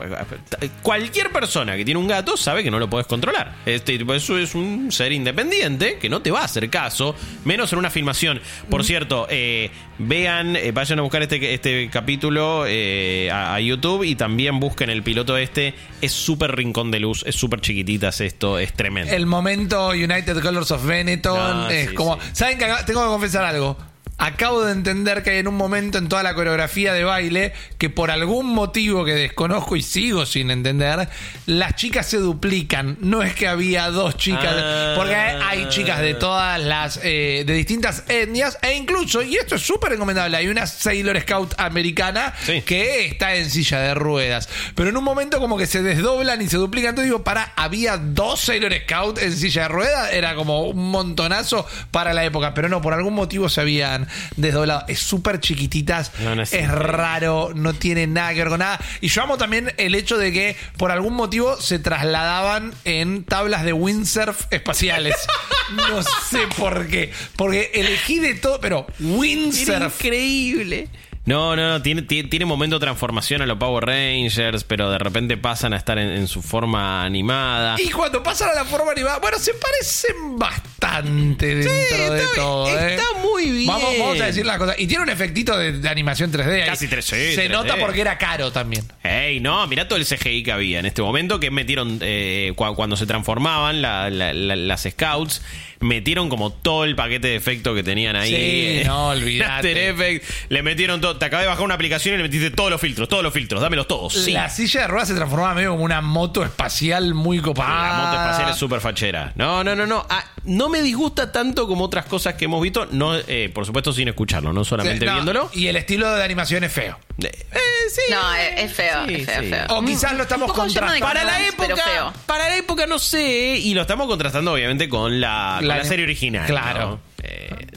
cualquier 0.81 1.31
persona 1.31 1.77
que 1.77 1.85
tiene 1.85 1.99
un 1.99 2.07
gato 2.07 2.35
sabe 2.37 2.63
que 2.63 2.71
no 2.71 2.77
lo 2.79 2.89
puedes 2.89 3.07
controlar. 3.07 3.53
Este, 3.65 3.97
tipo, 3.97 4.13
eso 4.13 4.37
es 4.37 4.53
un 4.53 4.91
ser 4.91 5.11
independiente 5.13 5.97
que 5.97 6.09
no 6.09 6.21
te 6.21 6.29
va 6.31 6.41
a 6.41 6.45
hacer 6.45 6.69
caso, 6.69 7.15
menos 7.45 7.71
en 7.73 7.79
una 7.79 7.89
filmación. 7.89 8.41
Por 8.69 8.83
cierto, 8.83 9.27
eh, 9.29 9.71
vean, 9.97 10.55
eh, 10.57 10.71
vayan 10.73 10.99
a 10.99 11.03
buscar 11.03 11.21
este, 11.21 11.53
este 11.53 11.89
capítulo 11.89 12.65
eh, 12.67 13.29
a, 13.31 13.55
a 13.55 13.59
YouTube 13.61 14.03
y 14.03 14.15
también 14.15 14.59
busquen 14.59 14.89
el 14.89 15.03
piloto 15.03 15.37
este. 15.37 15.73
Es 16.01 16.11
súper 16.11 16.55
rincón 16.55 16.91
de 16.91 16.99
luz, 16.99 17.23
es 17.25 17.35
súper 17.35 17.61
chiquititas 17.61 18.19
esto, 18.21 18.59
es 18.59 18.73
tremendo. 18.73 19.13
El 19.13 19.25
momento 19.25 19.89
United 19.89 20.39
Colors 20.41 20.71
of 20.71 20.85
Benetton 20.85 21.60
No, 21.60 21.60
es 21.69 21.89
sí, 21.89 21.95
como. 21.95 22.15
sí. 22.15 22.29
¿Saben 22.33 22.57
que 22.57 22.65
acá- 22.65 22.85
tengo 22.85 23.01
que 23.01 23.07
confesar 23.09 23.43
algo? 23.45 23.77
Acabo 24.23 24.63
de 24.63 24.71
entender 24.73 25.23
que 25.23 25.31
hay 25.31 25.37
en 25.39 25.47
un 25.47 25.55
momento 25.55 25.97
en 25.97 26.07
toda 26.07 26.21
la 26.21 26.35
coreografía 26.35 26.93
de 26.93 27.03
baile 27.03 27.53
que 27.79 27.89
por 27.89 28.11
algún 28.11 28.45
motivo 28.53 29.03
que 29.03 29.15
desconozco 29.15 29.75
y 29.75 29.81
sigo 29.81 30.27
sin 30.27 30.51
entender, 30.51 31.09
las 31.47 31.75
chicas 31.75 32.05
se 32.05 32.17
duplican. 32.17 32.97
No 33.01 33.23
es 33.23 33.33
que 33.33 33.47
había 33.47 33.89
dos 33.89 34.17
chicas, 34.17 34.53
Ah. 34.55 34.93
porque 34.95 35.15
hay 35.15 35.67
chicas 35.69 36.01
de 36.01 36.13
todas 36.13 36.59
las, 36.61 36.99
eh, 37.01 37.43
de 37.47 37.53
distintas 37.53 38.03
etnias 38.09 38.59
e 38.61 38.75
incluso, 38.75 39.23
y 39.23 39.37
esto 39.37 39.55
es 39.55 39.63
súper 39.63 39.89
recomendable, 39.89 40.37
hay 40.37 40.49
una 40.49 40.67
Sailor 40.67 41.19
Scout 41.21 41.55
americana 41.59 42.33
Sí. 42.43 42.61
que 42.61 43.07
está 43.07 43.33
en 43.33 43.49
silla 43.49 43.79
de 43.79 43.95
ruedas. 43.95 44.49
Pero 44.75 44.89
en 44.91 44.97
un 44.97 45.03
momento 45.03 45.39
como 45.39 45.57
que 45.57 45.65
se 45.65 45.81
desdoblan 45.81 46.39
y 46.43 46.47
se 46.47 46.57
duplican. 46.57 46.89
Entonces 46.91 47.09
digo, 47.11 47.23
para, 47.23 47.53
había 47.55 47.97
dos 47.97 48.41
Sailor 48.41 48.71
Scout 48.83 49.17
en 49.17 49.35
silla 49.35 49.63
de 49.63 49.67
ruedas. 49.69 50.13
Era 50.13 50.35
como 50.35 50.61
un 50.65 50.91
montonazo 50.91 51.65
para 51.89 52.13
la 52.13 52.23
época. 52.23 52.53
Pero 52.53 52.69
no, 52.69 52.83
por 52.83 52.93
algún 52.93 53.15
motivo 53.15 53.49
se 53.49 53.61
habían 53.61 54.07
desdoblado. 54.35 54.85
Es 54.87 54.99
súper 54.99 55.39
chiquititas. 55.39 56.11
No, 56.19 56.35
no 56.35 56.43
es 56.43 56.67
raro. 56.69 57.51
No 57.55 57.73
tiene 57.73 58.07
nada 58.07 58.33
que 58.33 58.39
ver 58.39 58.49
con 58.49 58.59
nada. 58.59 58.79
Y 59.01 59.07
yo 59.07 59.23
amo 59.23 59.37
también 59.37 59.73
el 59.77 59.95
hecho 59.95 60.17
de 60.17 60.31
que 60.31 60.55
por 60.77 60.91
algún 60.91 61.13
motivo 61.15 61.59
se 61.61 61.79
trasladaban 61.79 62.73
en 62.85 63.23
tablas 63.23 63.63
de 63.63 63.73
windsurf 63.73 64.45
espaciales. 64.51 65.15
no 65.75 66.01
sé 66.03 66.47
por 66.57 66.87
qué. 66.87 67.11
Porque 67.35 67.71
elegí 67.73 68.19
de 68.19 68.35
todo, 68.35 68.59
pero 68.59 68.87
Era 68.99 69.07
windsurf. 69.09 69.95
increíble. 70.05 70.87
No, 71.23 71.55
no, 71.55 71.69
no, 71.69 71.81
tiene, 71.83 72.01
tiene, 72.01 72.29
tiene 72.29 72.45
momento 72.45 72.77
de 72.77 72.83
transformación 72.85 73.43
a 73.43 73.45
los 73.45 73.57
Power 73.59 73.85
Rangers, 73.85 74.63
pero 74.63 74.89
de 74.89 74.97
repente 74.97 75.37
pasan 75.37 75.71
a 75.73 75.77
estar 75.77 75.99
en, 75.99 76.09
en 76.09 76.27
su 76.27 76.41
forma 76.41 77.03
animada. 77.05 77.75
Y 77.79 77.89
cuando 77.91 78.23
pasan 78.23 78.49
a 78.49 78.53
la 78.55 78.65
forma 78.65 78.91
animada, 78.91 79.19
bueno, 79.19 79.37
se 79.37 79.53
parecen 79.53 80.39
bastante 80.39 81.55
dentro 81.55 82.13
de 82.13 82.23
todo. 82.35 82.67
¿eh? 82.79 82.95
está 82.95 83.03
muy 83.21 83.51
bien. 83.51 83.67
Vamos, 83.67 83.93
vamos 83.99 84.19
a 84.19 84.25
decir 84.25 84.45
las 84.47 84.57
cosas. 84.57 84.75
Y 84.79 84.87
tiene 84.87 85.03
un 85.03 85.09
efectito 85.09 85.55
de, 85.55 85.73
de 85.73 85.89
animación 85.89 86.31
3D. 86.31 86.61
ahí. 86.63 86.65
Casi 86.65 86.87
3D, 86.87 87.35
Se 87.35 87.47
3D. 87.47 87.51
nota 87.51 87.75
porque 87.77 88.01
era 88.01 88.17
caro 88.17 88.51
también. 88.51 88.83
Ey, 89.03 89.39
no, 89.39 89.65
mirá 89.67 89.87
todo 89.87 89.99
el 89.99 90.05
CGI 90.07 90.41
que 90.41 90.51
había 90.51 90.79
en 90.79 90.87
este 90.87 91.03
momento 91.03 91.39
que 91.39 91.51
metieron 91.51 91.99
eh, 92.01 92.51
cua- 92.55 92.73
cuando 92.75 92.95
se 92.97 93.05
transformaban 93.05 93.83
la- 93.83 94.09
la- 94.09 94.33
la- 94.33 94.55
las 94.55 94.87
scouts. 94.89 95.43
Metieron 95.81 96.29
como 96.29 96.51
todo 96.51 96.83
el 96.83 96.95
paquete 96.95 97.29
de 97.29 97.35
efectos 97.35 97.75
que 97.75 97.81
tenían 97.81 98.15
ahí. 98.15 98.29
Sí, 98.29 98.35
eh, 98.81 98.83
no, 98.85 99.07
olvidate. 99.09 100.21
Le 100.49 100.61
metieron 100.63 101.01
todo. 101.01 101.10
Te 101.17 101.25
acabé 101.25 101.43
de 101.43 101.49
bajar 101.49 101.63
una 101.63 101.75
aplicación 101.75 102.15
y 102.15 102.17
le 102.17 102.23
metiste 102.23 102.51
todos 102.51 102.69
los 102.69 102.79
filtros, 102.81 103.07
todos 103.09 103.23
los 103.23 103.33
filtros. 103.33 103.61
Dámelos 103.61 103.87
todos. 103.87 104.13
Sí. 104.13 104.31
La 104.31 104.49
silla 104.49 104.81
de 104.81 104.87
ruedas 104.87 105.07
se 105.09 105.15
transformaba 105.15 105.53
medio 105.53 105.71
como 105.71 105.83
una 105.83 106.01
moto 106.01 106.43
espacial 106.43 107.13
muy 107.13 107.39
copada. 107.39 107.89
La 107.97 108.03
moto 108.05 108.21
espacial 108.21 108.49
es 108.51 108.57
súper 108.57 108.81
fachera. 108.81 109.31
No, 109.35 109.63
no, 109.63 109.75
no, 109.75 109.85
no. 109.85 110.05
Ah, 110.09 110.23
no 110.43 110.69
me 110.69 110.81
disgusta 110.81 111.31
tanto 111.31 111.67
como 111.67 111.85
otras 111.85 112.05
cosas 112.05 112.35
que 112.35 112.45
hemos 112.45 112.61
visto. 112.61 112.87
No, 112.91 113.15
eh, 113.15 113.51
por 113.53 113.65
supuesto, 113.65 113.93
sin 113.93 114.07
escucharlo, 114.07 114.53
no 114.53 114.63
solamente 114.63 115.05
No, 115.05 115.13
viéndolo. 115.13 115.49
Y 115.53 115.67
el 115.67 115.75
estilo 115.75 116.11
de 116.13 116.23
animación 116.23 116.63
es 116.63 116.71
feo. 116.73 116.97
Eh, 117.21 117.27
eh, 117.51 117.57
sí. 117.89 118.01
No, 118.09 118.33
es, 118.35 118.63
es 118.65 118.73
feo, 118.73 119.05
Sí, 119.07 119.13
es 119.15 119.25
feo, 119.25 119.41
sí. 119.41 119.49
feo. 119.49 119.65
O 119.69 119.83
quizás 119.83 120.13
lo 120.13 120.23
estamos 120.23 120.51
contrastando. 120.53 121.05
Para 121.05 121.23
la 121.23 121.45
época, 121.47 122.13
para 122.25 122.49
la 122.49 122.57
época 122.57 122.85
no 122.87 122.97
sé, 122.99 123.57
y 123.57 123.73
lo 123.73 123.81
estamos 123.81 124.07
contrastando 124.07 124.53
obviamente 124.53 124.89
con 124.89 125.19
la, 125.21 125.55
con 125.59 125.67
La- 125.67 125.77
la 125.77 125.85
serie 125.85 126.05
original. 126.05 126.45
Claro. 126.47 126.79
¿no? 126.91 126.99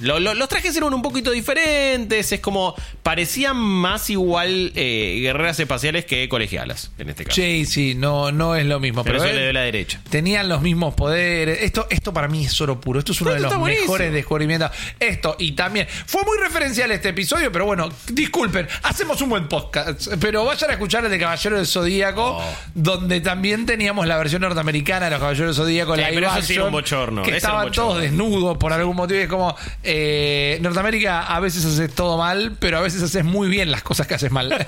Lo- 0.04 0.20
lo- 0.20 0.34
los 0.34 0.48
trajes 0.48 0.76
eran 0.76 0.92
un 0.94 1.02
poquito 1.02 1.30
diferentes. 1.30 2.32
Es 2.32 2.40
como. 2.40 2.74
Parecían 3.02 3.56
más 3.56 4.08
igual 4.10 4.72
eh, 4.74 5.18
guerreras 5.20 5.58
espaciales 5.60 6.04
que 6.06 6.28
colegialas, 6.28 6.90
en 6.98 7.10
este 7.10 7.24
caso. 7.24 7.34
Sí, 7.36 7.66
sí, 7.66 7.94
no, 7.94 8.32
no 8.32 8.56
es 8.56 8.64
lo 8.66 8.80
mismo. 8.80 9.04
Pero 9.04 9.18
Pero, 9.18 9.30
eso 9.30 9.36
le 9.36 9.42
dio 9.44 9.52
la 9.52 9.60
derecha. 9.62 10.00
Tenían 10.08 10.48
los 10.48 10.62
mismos 10.62 10.94
poderes. 10.94 11.58
Esto, 11.62 11.86
esto 11.90 12.12
para 12.12 12.28
mí 12.28 12.44
es 12.46 12.60
oro 12.60 12.80
puro. 12.80 12.98
Esto 12.98 13.12
es 13.12 13.20
uno 13.20 13.30
Pero 13.32 13.42
de 13.42 13.48
los 13.50 13.58
buenísimo. 13.58 13.86
mejores 13.92 14.12
descubrimientos. 14.12 14.70
Esto, 15.00 15.36
y 15.38 15.52
también. 15.52 15.86
Fue 16.06 16.22
muy 16.24 16.38
referencial 16.38 16.90
este 16.92 17.10
episodio, 17.10 17.50
pero 17.52 17.66
bueno, 17.66 17.88
disculpen, 18.08 18.66
hacemos 18.82 19.20
un 19.20 19.28
buen 19.30 19.48
podcast. 19.48 20.08
Pero 20.20 20.44
vayan 20.44 20.70
a 20.70 20.72
escuchar 20.74 21.04
el 21.04 21.10
de 21.10 21.18
Caballero 21.18 21.56
del 21.56 21.66
Zodíaco, 21.66 22.38
Oh. 22.38 22.42
donde 22.74 23.20
también 23.20 23.66
teníamos 23.66 24.06
la 24.06 24.16
versión 24.18 24.42
norteamericana 24.42 25.06
de 25.06 25.10
los 25.12 25.20
Caballeros 25.20 25.56
del 25.56 25.64
Zodíaco. 25.64 25.94
Sí, 25.94 26.00
live 26.00 26.12
pero 26.14 26.26
eso 26.32 26.42
sí 26.42 26.54
era 26.54 26.64
un 26.64 26.72
bochorno, 26.72 27.22
Que 27.22 27.30
un 27.30 27.36
estaban 27.36 27.64
bochorno. 27.66 27.90
todos 27.90 28.02
desnudos 28.02 28.56
por 28.58 28.72
algún 28.72 28.96
motivo. 28.96 29.20
Es 29.20 29.28
como. 29.28 29.56
eh, 29.82 29.93
Norteamérica 30.60 31.22
a 31.22 31.40
veces 31.40 31.64
haces 31.64 31.94
todo 31.94 32.18
mal, 32.18 32.56
pero 32.58 32.78
a 32.78 32.80
veces 32.80 33.02
haces 33.02 33.24
muy 33.24 33.48
bien 33.48 33.70
las 33.70 33.82
cosas 33.82 34.06
que 34.06 34.14
haces 34.14 34.30
mal. 34.30 34.52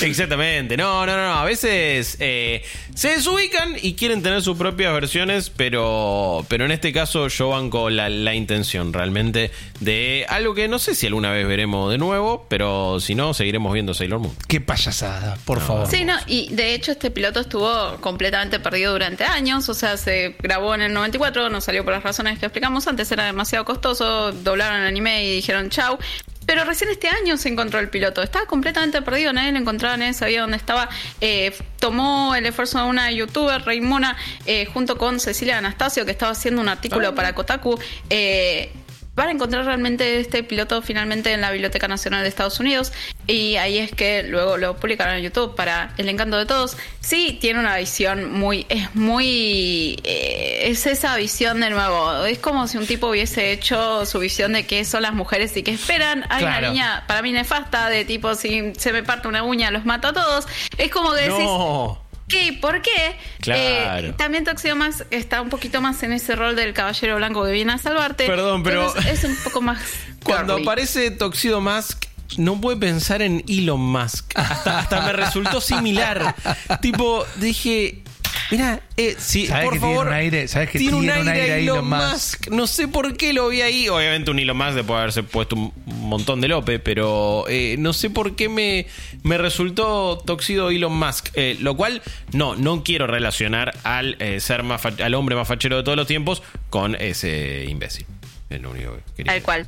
Exactamente. 0.00 0.76
No, 0.76 1.06
no, 1.06 1.16
no, 1.16 1.26
no. 1.26 1.34
A 1.34 1.44
veces 1.44 2.16
eh, 2.20 2.64
se 2.94 3.10
desubican 3.10 3.74
y 3.80 3.94
quieren 3.94 4.22
tener 4.22 4.42
sus 4.42 4.56
propias 4.56 4.92
versiones, 4.92 5.50
pero, 5.50 6.44
pero 6.48 6.64
en 6.64 6.70
este 6.72 6.92
caso 6.92 7.28
yo 7.28 7.50
banco 7.50 7.90
la, 7.90 8.08
la 8.08 8.34
intención 8.34 8.92
realmente 8.92 9.50
de 9.80 10.26
algo 10.28 10.54
que 10.54 10.68
no 10.68 10.78
sé 10.78 10.94
si 10.94 11.06
alguna 11.06 11.30
vez 11.30 11.46
veremos 11.46 11.90
de 11.90 11.98
nuevo, 11.98 12.46
pero 12.48 13.00
si 13.00 13.14
no, 13.14 13.34
seguiremos 13.34 13.72
viendo 13.72 13.94
Sailor 13.94 14.20
Moon. 14.20 14.34
Qué 14.48 14.60
payasada, 14.60 15.36
por 15.44 15.60
favor. 15.60 15.88
Sí, 15.88 16.04
no, 16.04 16.14
y 16.26 16.54
de 16.54 16.74
hecho 16.74 16.92
este 16.92 17.10
piloto 17.10 17.40
estuvo 17.40 17.96
completamente 18.00 18.60
perdido 18.60 18.92
durante 18.92 19.24
años, 19.24 19.68
o 19.68 19.74
sea, 19.74 19.96
se 19.96 20.36
grabó 20.38 20.74
en 20.74 20.82
el 20.82 20.92
94, 20.92 21.48
no 21.50 21.60
salió 21.60 21.84
por 21.84 21.94
las 21.94 22.02
razones 22.02 22.38
que 22.38 22.46
explicamos 22.46 22.86
antes, 22.86 23.10
era 23.12 23.24
demasiado 23.24 23.64
costoso, 23.64 24.25
doblaron 24.32 24.80
el 24.80 24.86
anime 24.86 25.24
y 25.24 25.36
dijeron 25.36 25.70
chau. 25.70 25.98
Pero 26.46 26.64
recién 26.64 26.90
este 26.90 27.08
año 27.08 27.36
se 27.36 27.48
encontró 27.48 27.80
el 27.80 27.90
piloto. 27.90 28.22
Estaba 28.22 28.46
completamente 28.46 29.02
perdido, 29.02 29.32
nadie 29.32 29.50
lo 29.50 29.58
encontraba, 29.58 29.96
nadie 29.96 30.14
sabía 30.14 30.42
dónde 30.42 30.56
estaba. 30.56 30.88
Eh, 31.20 31.52
tomó 31.80 32.36
el 32.36 32.46
esfuerzo 32.46 32.78
de 32.78 32.84
una 32.84 33.10
youtuber, 33.10 33.62
Raimona, 33.62 34.16
eh, 34.46 34.66
junto 34.66 34.96
con 34.96 35.18
Cecilia 35.18 35.58
Anastasio, 35.58 36.04
que 36.04 36.12
estaba 36.12 36.32
haciendo 36.32 36.60
un 36.62 36.68
artículo 36.68 37.14
para 37.16 37.34
Kotaku. 37.34 37.78
Eh, 38.08 38.72
Van 39.16 39.28
a 39.28 39.30
encontrar 39.32 39.64
realmente 39.64 40.20
este 40.20 40.42
piloto 40.42 40.82
finalmente 40.82 41.32
en 41.32 41.40
la 41.40 41.50
Biblioteca 41.50 41.88
Nacional 41.88 42.22
de 42.22 42.28
Estados 42.28 42.60
Unidos 42.60 42.92
y 43.26 43.56
ahí 43.56 43.78
es 43.78 43.90
que 43.90 44.22
luego 44.22 44.58
lo 44.58 44.76
publicaron 44.76 45.14
en 45.14 45.22
YouTube 45.24 45.54
para 45.56 45.94
el 45.96 46.08
encanto 46.10 46.36
de 46.36 46.44
todos. 46.44 46.76
Sí, 47.00 47.38
tiene 47.40 47.58
una 47.60 47.76
visión 47.78 48.30
muy, 48.30 48.66
es 48.68 48.94
muy, 48.94 49.98
eh, 50.04 50.68
es 50.70 50.86
esa 50.86 51.16
visión 51.16 51.60
de 51.60 51.70
nuevo. 51.70 52.26
Es 52.26 52.38
como 52.38 52.68
si 52.68 52.76
un 52.76 52.86
tipo 52.86 53.08
hubiese 53.08 53.52
hecho 53.52 54.04
su 54.04 54.18
visión 54.18 54.52
de 54.52 54.66
qué 54.66 54.84
son 54.84 55.00
las 55.02 55.14
mujeres 55.14 55.56
y 55.56 55.62
qué 55.62 55.70
esperan. 55.72 56.24
Hay 56.28 56.42
Claro. 56.42 56.58
una 56.58 56.70
niña 56.70 57.04
para 57.08 57.22
mí 57.22 57.32
nefasta 57.32 57.88
de 57.88 58.04
tipo 58.04 58.34
si 58.34 58.74
se 58.76 58.92
me 58.92 59.02
parte 59.02 59.28
una 59.28 59.42
uña 59.44 59.70
los 59.70 59.86
mato 59.86 60.08
a 60.08 60.12
todos. 60.12 60.46
Es 60.76 60.90
como 60.90 61.14
que 61.14 61.22
decís, 61.22 61.38
No. 61.38 62.05
¿Qué? 62.28 62.58
¿Por 62.60 62.82
qué? 62.82 63.16
Claro. 63.40 64.08
Eh, 64.08 64.14
también 64.16 64.44
Toxido 64.44 64.74
Max 64.74 65.04
está 65.10 65.40
un 65.40 65.48
poquito 65.48 65.80
más 65.80 66.02
en 66.02 66.12
ese 66.12 66.34
rol 66.34 66.56
del 66.56 66.72
caballero 66.72 67.16
blanco 67.16 67.44
que 67.44 67.52
viene 67.52 67.72
a 67.72 67.78
salvarte. 67.78 68.26
Perdón, 68.26 68.62
pero- 68.62 68.94
es 68.96 69.24
un 69.24 69.36
poco 69.44 69.60
más. 69.62 69.80
Cuando 70.24 70.56
aparece 70.56 71.12
Toxido 71.12 71.60
Mask, 71.60 72.04
no 72.36 72.60
puede 72.60 72.76
pensar 72.78 73.22
en 73.22 73.44
Elon 73.48 73.80
Musk. 73.80 74.32
Hasta, 74.34 74.80
hasta 74.80 75.02
me 75.02 75.12
resultó 75.12 75.60
similar. 75.60 76.34
tipo, 76.82 77.24
dije. 77.36 78.02
Mira, 78.50 78.80
eh, 78.96 79.16
sí, 79.18 79.46
¿Sabes 79.46 79.64
por 79.64 79.72
que 79.74 79.78
tiene 79.80 79.94
favor. 79.94 80.06
un 80.08 80.12
aire? 80.12 80.46
¿Sabes 80.48 80.70
que 80.70 80.78
tiene 80.78 80.94
un 80.94 81.02
tiene 81.02 81.20
un 81.20 81.28
aire, 81.28 81.40
aire 81.42 81.52
a 81.52 81.56
a 81.56 81.58
Elon 81.58 81.76
Elon 81.78 81.88
Musk. 82.12 82.48
No 82.48 82.66
sé 82.68 82.86
por 82.86 83.16
qué 83.16 83.32
lo 83.32 83.48
vi 83.48 83.62
ahí. 83.62 83.88
Obviamente 83.88 84.30
un 84.30 84.38
Elon 84.38 84.56
Musk 84.56 84.74
después 84.74 84.88
de 84.96 85.00
haberse 85.00 85.22
puesto 85.24 85.56
un 85.56 85.72
montón 86.08 86.40
de 86.40 86.48
lope, 86.48 86.78
pero 86.78 87.44
eh, 87.48 87.76
no 87.78 87.92
sé 87.92 88.10
por 88.10 88.36
qué 88.36 88.48
me, 88.48 88.86
me 89.22 89.38
resultó 89.38 90.18
toxido 90.18 90.70
Elon 90.70 90.96
Musk. 90.96 91.28
Eh, 91.34 91.56
lo 91.60 91.76
cual, 91.76 92.02
no, 92.32 92.56
no 92.56 92.82
quiero 92.84 93.06
relacionar 93.06 93.76
al 93.84 94.16
eh, 94.20 94.40
ser 94.40 94.62
más 94.62 94.84
al 94.84 95.14
hombre 95.14 95.36
más 95.36 95.48
fachero 95.48 95.76
de 95.76 95.82
todos 95.82 95.96
los 95.96 96.06
tiempos 96.06 96.42
con 96.70 96.94
ese 96.96 97.64
imbécil. 97.68 98.06
Es 98.50 98.60
lo 98.60 98.70
único 98.70 98.94
que 98.94 99.02
quería. 99.16 99.32
Tal 99.32 99.42
cual. 99.42 99.66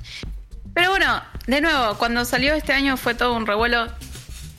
Pero 0.74 0.90
bueno, 0.90 1.22
de 1.46 1.60
nuevo, 1.60 1.98
cuando 1.98 2.24
salió 2.24 2.54
este 2.54 2.72
año 2.72 2.96
fue 2.96 3.14
todo 3.14 3.34
un 3.34 3.46
revuelo. 3.46 3.88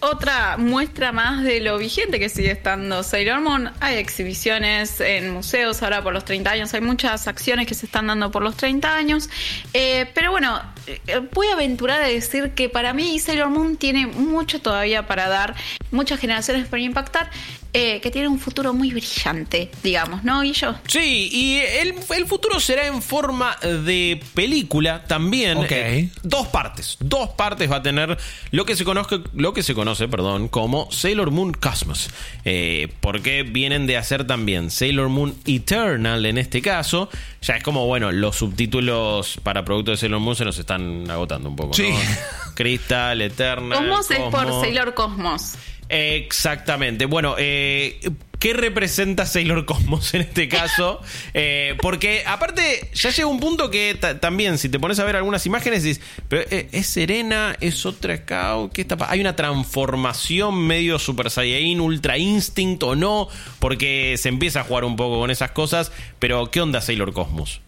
Otra 0.01 0.55
muestra 0.55 1.11
más 1.11 1.43
de 1.43 1.59
lo 1.59 1.77
vigente 1.77 2.19
que 2.19 2.29
sigue 2.29 2.51
estando 2.51 3.03
Sailor 3.03 3.41
Moon. 3.41 3.69
Hay 3.81 3.97
exhibiciones 3.97 5.01
en 5.01 5.29
museos 5.31 5.83
ahora 5.83 6.01
por 6.01 6.13
los 6.13 6.23
30 6.23 6.51
años. 6.51 6.73
Hay 6.73 6.79
muchas 6.79 7.27
acciones 7.27 7.67
que 7.67 7.75
se 7.75 7.85
están 7.85 8.07
dando 8.07 8.31
por 8.31 8.41
los 8.41 8.55
30 8.55 8.95
años. 8.95 9.29
Eh, 9.73 10.09
pero 10.13 10.31
bueno, 10.31 10.61
eh, 10.87 11.21
voy 11.33 11.47
a 11.47 11.53
aventurar 11.53 12.01
a 12.01 12.07
decir 12.07 12.51
que 12.51 12.69
para 12.69 12.93
mí 12.93 13.19
Sailor 13.19 13.49
Moon 13.49 13.75
tiene 13.75 14.07
mucho 14.07 14.61
todavía 14.61 15.05
para 15.05 15.27
dar, 15.27 15.55
muchas 15.91 16.17
generaciones 16.17 16.65
para 16.67 16.81
impactar, 16.81 17.29
eh, 17.71 18.01
que 18.01 18.09
tiene 18.09 18.27
un 18.27 18.39
futuro 18.39 18.73
muy 18.73 18.91
brillante, 18.91 19.69
digamos, 19.83 20.23
¿no? 20.23 20.43
Y 20.43 20.53
yo. 20.53 20.73
Sí, 20.87 21.29
y 21.31 21.57
el, 21.57 21.93
el 22.15 22.25
futuro 22.25 22.59
será 22.59 22.87
en 22.87 23.01
forma 23.01 23.55
de 23.57 24.21
película 24.33 25.03
también. 25.05 25.57
Ok. 25.57 25.71
Eh, 25.71 26.09
dos 26.23 26.47
partes. 26.47 26.97
Dos 26.99 27.29
partes 27.29 27.71
va 27.71 27.77
a 27.77 27.83
tener 27.83 28.17
lo 28.51 28.65
que 28.65 28.75
se 28.75 28.83
conoce, 28.85 29.21
lo 29.35 29.53
que 29.53 29.61
se 29.61 29.75
conoce, 29.75 30.07
perdón, 30.07 30.47
como 30.47 30.91
Sailor 30.91 31.29
Moon 31.29 31.53
Cosmos. 31.53 32.09
Eh, 32.43 32.87
porque 33.01 33.43
vienen 33.43 33.85
de 33.85 33.97
hacer 33.97 34.25
también 34.25 34.71
Sailor 34.71 35.09
Moon 35.09 35.35
Eternal 35.45 36.25
en 36.25 36.37
este 36.39 36.61
caso. 36.61 37.09
Ya 37.41 37.55
es 37.55 37.63
como, 37.63 37.85
bueno, 37.85 38.11
los 38.11 38.37
subtítulos 38.37 39.39
para 39.43 39.63
productos 39.63 39.93
de 39.93 39.97
Sailor 39.97 40.19
Moon 40.19 40.35
se 40.35 40.45
nos 40.45 40.57
están 40.57 41.09
agotando 41.09 41.49
un 41.49 41.55
poco. 41.55 41.73
Sí. 41.73 41.89
¿no? 41.89 41.99
Crystal, 42.55 43.21
Eternal. 43.21 43.77
Cosmos 43.77 44.11
es 44.11 44.19
por. 44.19 44.61
Sailor 44.61 44.93
Cosmos. 44.93 45.53
Exactamente. 45.89 47.05
Bueno, 47.05 47.35
eh, 47.39 47.99
¿qué 48.37 48.53
representa 48.53 49.25
Sailor 49.25 49.65
Cosmos 49.65 50.13
en 50.13 50.21
este 50.21 50.47
caso? 50.47 51.01
Eh, 51.33 51.75
porque 51.81 52.23
aparte 52.25 52.89
ya 52.93 53.11
llega 53.11 53.27
un 53.27 53.39
punto 53.39 53.69
que 53.69 53.95
ta- 53.99 54.19
también, 54.19 54.57
si 54.57 54.67
te 54.69 54.79
pones 54.79 54.99
a 54.99 55.03
ver 55.05 55.15
algunas 55.15 55.45
imágenes, 55.45 55.83
dices, 55.83 56.03
pero 56.27 56.43
eh, 56.49 56.67
es 56.71 56.87
Serena, 56.87 57.55
es 57.61 57.85
otra 57.85 58.17
Scout, 58.17 58.73
¿qué 58.73 58.81
está 58.81 58.97
pa-?" 58.97 59.09
Hay 59.11 59.21
una 59.21 59.35
transformación 59.35 60.55
medio 60.67 60.99
Super 60.99 61.29
Saiyan, 61.29 61.79
Ultra 61.81 62.17
Instinct 62.17 62.83
o 62.83 62.95
no, 62.95 63.27
porque 63.59 64.15
se 64.17 64.29
empieza 64.29 64.61
a 64.61 64.63
jugar 64.63 64.83
un 64.85 64.95
poco 64.95 65.19
con 65.19 65.31
esas 65.31 65.51
cosas, 65.51 65.91
pero 66.19 66.49
¿qué 66.51 66.61
onda 66.61 66.81
Sailor 66.81 67.13
Cosmos? 67.13 67.61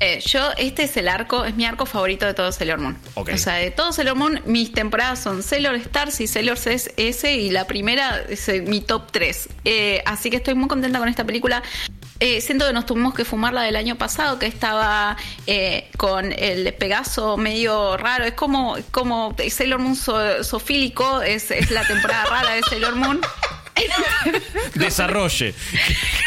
Eh, 0.00 0.20
yo, 0.26 0.50
este 0.58 0.82
es 0.82 0.96
el 0.96 1.08
arco, 1.08 1.44
es 1.44 1.54
mi 1.54 1.64
arco 1.64 1.86
favorito 1.86 2.26
de 2.26 2.34
todo 2.34 2.50
Sailor 2.50 2.78
Moon. 2.80 2.98
O 3.14 3.24
sea, 3.38 3.54
de 3.54 3.70
todo 3.70 3.92
Sailor 3.92 4.16
Moon, 4.16 4.42
mis 4.44 4.72
temporadas 4.72 5.20
son 5.22 5.42
Sailor 5.42 5.76
Stars 5.76 6.20
y 6.20 6.26
Sailor 6.26 6.58
CS 6.58 7.24
y 7.24 7.50
la 7.50 7.66
primera 7.66 8.20
es 8.28 8.48
eh, 8.48 8.60
mi 8.62 8.80
top 8.80 9.12
3. 9.12 9.48
así 10.04 10.30
que 10.30 10.36
estoy 10.38 10.54
muy 10.54 10.68
contenta 10.68 10.98
con 10.98 11.08
esta 11.08 11.24
película. 11.24 11.62
Eh, 12.20 12.40
siento 12.40 12.66
que 12.66 12.72
nos 12.72 12.86
tuvimos 12.86 13.14
que 13.14 13.24
fumar 13.24 13.52
la 13.52 13.62
del 13.62 13.76
año 13.76 13.96
pasado, 13.96 14.38
que 14.38 14.46
estaba 14.46 15.16
eh, 15.46 15.88
con 15.96 16.32
el 16.32 16.74
Pegaso 16.74 17.36
medio 17.36 17.96
raro. 17.96 18.24
Es 18.24 18.34
como, 18.34 18.76
como 18.90 19.34
Sailor 19.48 19.78
Moon 19.78 19.94
so- 19.96 20.42
sofílico, 20.42 21.22
es, 21.22 21.50
es 21.50 21.70
la 21.70 21.86
temporada 21.86 22.24
rara 22.26 22.54
de 22.54 22.62
Sailor 22.62 22.96
Moon. 22.96 23.20
Desarrolle. 24.74 25.54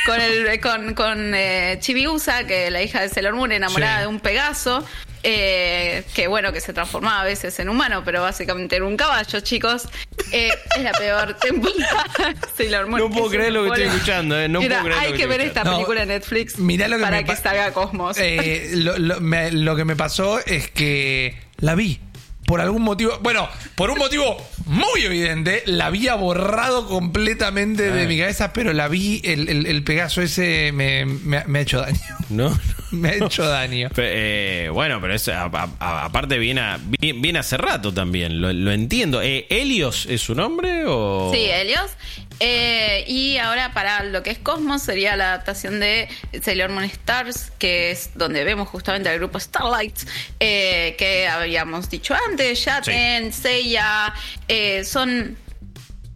con 0.05 0.21
el 0.21 0.59
con, 0.59 0.93
con 0.93 1.33
eh, 1.35 1.77
Chibiusa, 1.79 2.45
que 2.45 2.69
la 2.71 2.81
hija 2.81 3.01
de 3.01 3.09
Sailor 3.09 3.33
Moon, 3.35 3.51
enamorada 3.51 3.97
Sí. 3.97 4.01
de 4.01 4.07
un 4.07 4.19
Pegaso. 4.19 4.85
eh, 5.23 6.03
que 6.13 6.27
bueno, 6.27 6.53
que 6.53 6.61
se 6.61 6.71
transformaba 6.73 7.21
a 7.21 7.23
veces 7.25 7.59
en 7.59 7.67
humano, 7.69 8.03
pero 8.05 8.21
básicamente 8.21 8.75
era 8.77 8.85
un 8.85 8.95
caballo, 8.95 9.39
chicos. 9.41 9.89
Eh, 10.31 10.51
es 10.77 10.83
la 10.83 10.91
peor 10.93 11.33
temporada 11.41 12.05
de 12.29 12.35
Sailor 12.55 12.87
Moon. 12.87 13.01
No 13.01 13.09
puedo 13.09 13.25
Es 13.25 13.31
creer 13.33 13.51
lo 13.53 13.63
que 13.63 13.69
estoy 13.69 13.83
escuchando, 13.95 14.39
eh, 14.39 14.47
no 14.47 14.59
Mira, 14.61 14.81
puedo 14.81 14.93
creer 14.95 15.09
lo 15.09 15.13
Hay 15.15 15.19
que 15.19 15.27
ver 15.27 15.41
esta 15.41 15.63
película 15.63 15.95
No, 15.99 16.01
en 16.03 16.07
Netflix 16.09 16.57
mirá 16.59 16.87
lo 16.87 16.97
que 16.97 17.03
para 17.03 17.17
me 17.17 17.25
que 17.25 17.35
salga 17.35 17.71
Cosmos. 17.73 18.17
Eh, 18.19 18.69
lo, 18.75 18.97
lo- 18.99 19.19
me- 19.19 19.51
lo 19.51 19.75
que 19.75 19.85
me 19.85 19.95
pasó 19.95 20.39
es 20.45 20.69
que 20.69 21.35
la 21.57 21.75
vi. 21.75 21.99
Por 22.47 22.61
algún 22.61 22.81
motivo, 22.81 23.19
bueno, 23.21 23.49
por 23.75 23.91
un 23.91 23.97
motivo 23.97 24.37
muy 24.67 25.01
evidente, 25.01 25.63
la 25.65 25.87
había 25.87 26.15
borrado 26.15 26.87
completamente 26.87 27.91
de 27.91 28.03
Ah. 28.03 28.07
mi 28.07 28.17
cabeza, 28.17 28.53
pero 28.53 28.71
la 28.71 28.87
vi, 28.87 29.21
el, 29.25 29.49
el- 29.49 29.65
el 29.65 29.83
Pegaso 29.83 30.21
ese 30.21 30.71
me, 30.71 31.05
me- 31.05 31.43
me 31.45 31.59
ha 31.59 31.61
hecho 31.61 31.81
daño. 31.81 31.99
¿No? 32.29 32.57
Me 32.91 33.09
ha 33.09 33.13
hecho 33.25 33.43
daño. 33.45 33.89
Eh, 33.97 34.69
bueno, 34.71 34.99
pero 35.01 35.13
es, 35.13 35.27
a- 35.27 35.43
a- 35.43 35.69
a- 35.79 36.05
aparte 36.05 36.37
viene, 36.37 36.61
a- 36.61 36.79
vi- 36.81 37.11
viene 37.11 37.39
hace 37.39 37.57
rato 37.57 37.93
también, 37.93 38.39
lo, 38.41 38.53
lo 38.53 38.71
entiendo. 38.71 39.21
Eh, 39.21 39.45
¿Helios 39.49 40.05
es 40.09 40.21
su 40.21 40.33
nombre 40.33 40.85
o...? 40.87 41.29
Sí, 41.33 41.41
Helios. 41.51 41.91
Eh, 42.39 43.03
y 43.07 43.37
ahora 43.37 43.73
para 43.73 44.03
lo 44.03 44.21
que 44.21 44.31
es 44.31 44.37
Cosmos 44.37 44.83
sería 44.83 45.15
la 45.15 45.33
adaptación 45.33 45.79
de 45.79 46.07
Sailor 46.41 46.69
Moon 46.69 46.83
Stars, 46.83 47.51
que 47.57 47.91
es 47.91 48.11
donde 48.15 48.43
vemos 48.43 48.67
justamente 48.67 49.09
al 49.09 49.17
grupo 49.17 49.39
Starlight, 49.39 49.97
eh, 50.39 50.95
que 50.97 51.27
habíamos 51.27 51.89
dicho 51.89 52.15
antes, 52.29 52.63
Yaten, 52.63 53.33
Seiya, 53.33 54.13
eh, 54.47 54.83
son 54.83 55.37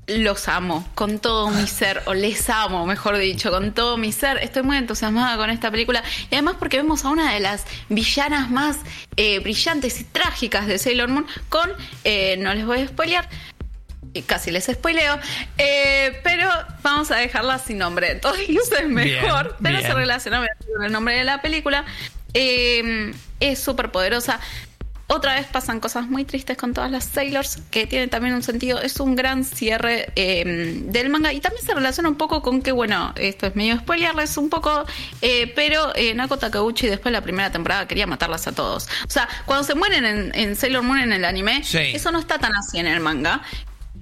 los 0.07 0.49
amo 0.49 0.85
con 0.93 1.19
todo 1.19 1.49
mi 1.49 1.67
ser, 1.67 2.01
o 2.05 2.13
les 2.13 2.49
amo, 2.49 2.85
mejor 2.85 3.17
dicho, 3.17 3.49
con 3.49 3.73
todo 3.73 3.97
mi 3.97 4.11
ser. 4.11 4.37
Estoy 4.39 4.63
muy 4.63 4.75
entusiasmada 4.75 5.37
con 5.37 5.49
esta 5.49 5.71
película. 5.71 6.03
Y 6.29 6.35
además 6.35 6.55
porque 6.59 6.77
vemos 6.77 7.05
a 7.05 7.09
una 7.09 7.33
de 7.33 7.39
las 7.39 7.65
villanas 7.87 8.49
más 8.49 8.77
eh, 9.15 9.39
brillantes 9.39 10.01
y 10.01 10.03
trágicas 10.03 10.67
de 10.67 10.79
Sailor 10.79 11.07
Moon 11.07 11.25
con, 11.47 11.69
no 11.69 12.53
les 12.53 12.65
voy 12.65 12.79
a 12.79 12.87
spoilear, 12.87 13.29
y 14.13 14.21
casi 14.23 14.51
les 14.51 14.65
spoileo, 14.65 15.17
eh, 15.57 16.19
pero 16.23 16.49
vamos 16.83 17.11
a 17.11 17.15
dejarla 17.17 17.59
sin 17.59 17.77
nombre. 17.77 18.11
Entonces 18.11 18.47
es 18.81 18.87
mejor, 18.89 19.55
pero 19.61 19.77
bien. 19.77 19.87
se 19.89 19.93
relaciona 19.93 20.45
con 20.73 20.83
el 20.83 20.91
nombre 20.91 21.15
de 21.15 21.23
la 21.23 21.41
película. 21.41 21.85
Eh, 22.33 23.13
es 23.39 23.59
súper 23.59 23.91
poderosa. 23.91 24.39
Otra 25.07 25.33
vez 25.35 25.45
pasan 25.47 25.81
cosas 25.81 26.07
muy 26.07 26.23
tristes 26.23 26.55
con 26.55 26.73
todas 26.73 26.89
las 26.89 27.03
Sailors, 27.03 27.57
que 27.69 27.85
tienen 27.85 28.09
también 28.09 28.33
un 28.33 28.43
sentido, 28.43 28.79
es 28.81 28.97
un 29.01 29.17
gran 29.17 29.43
cierre 29.43 30.09
eh, 30.15 30.79
del 30.85 31.09
manga 31.09 31.33
y 31.33 31.41
también 31.41 31.65
se 31.65 31.73
relaciona 31.73 32.07
un 32.07 32.15
poco 32.15 32.41
con 32.41 32.61
que, 32.61 32.71
bueno, 32.71 33.13
esto 33.17 33.45
es 33.47 33.53
medio 33.57 33.77
spoilearles 33.77 34.37
un 34.37 34.49
poco, 34.49 34.85
eh, 35.21 35.51
pero 35.53 35.93
eh, 35.97 36.13
Nako 36.13 36.37
Takeuchi 36.37 36.87
después 36.87 37.11
de 37.11 37.19
la 37.19 37.21
primera 37.21 37.51
temporada 37.51 37.89
quería 37.89 38.07
matarlas 38.07 38.47
a 38.47 38.53
todos. 38.53 38.87
O 39.05 39.09
sea, 39.09 39.27
cuando 39.45 39.65
se 39.65 39.75
mueren 39.75 40.05
en, 40.05 40.31
en 40.33 40.55
Sailor 40.55 40.83
Moon 40.83 40.99
en 40.99 41.11
el 41.11 41.25
anime, 41.25 41.61
Sí. 41.65 41.79
eso 41.93 42.09
no 42.13 42.19
está 42.19 42.39
tan 42.39 42.55
así 42.55 42.77
en 42.79 42.87
el 42.87 43.01
manga. 43.01 43.41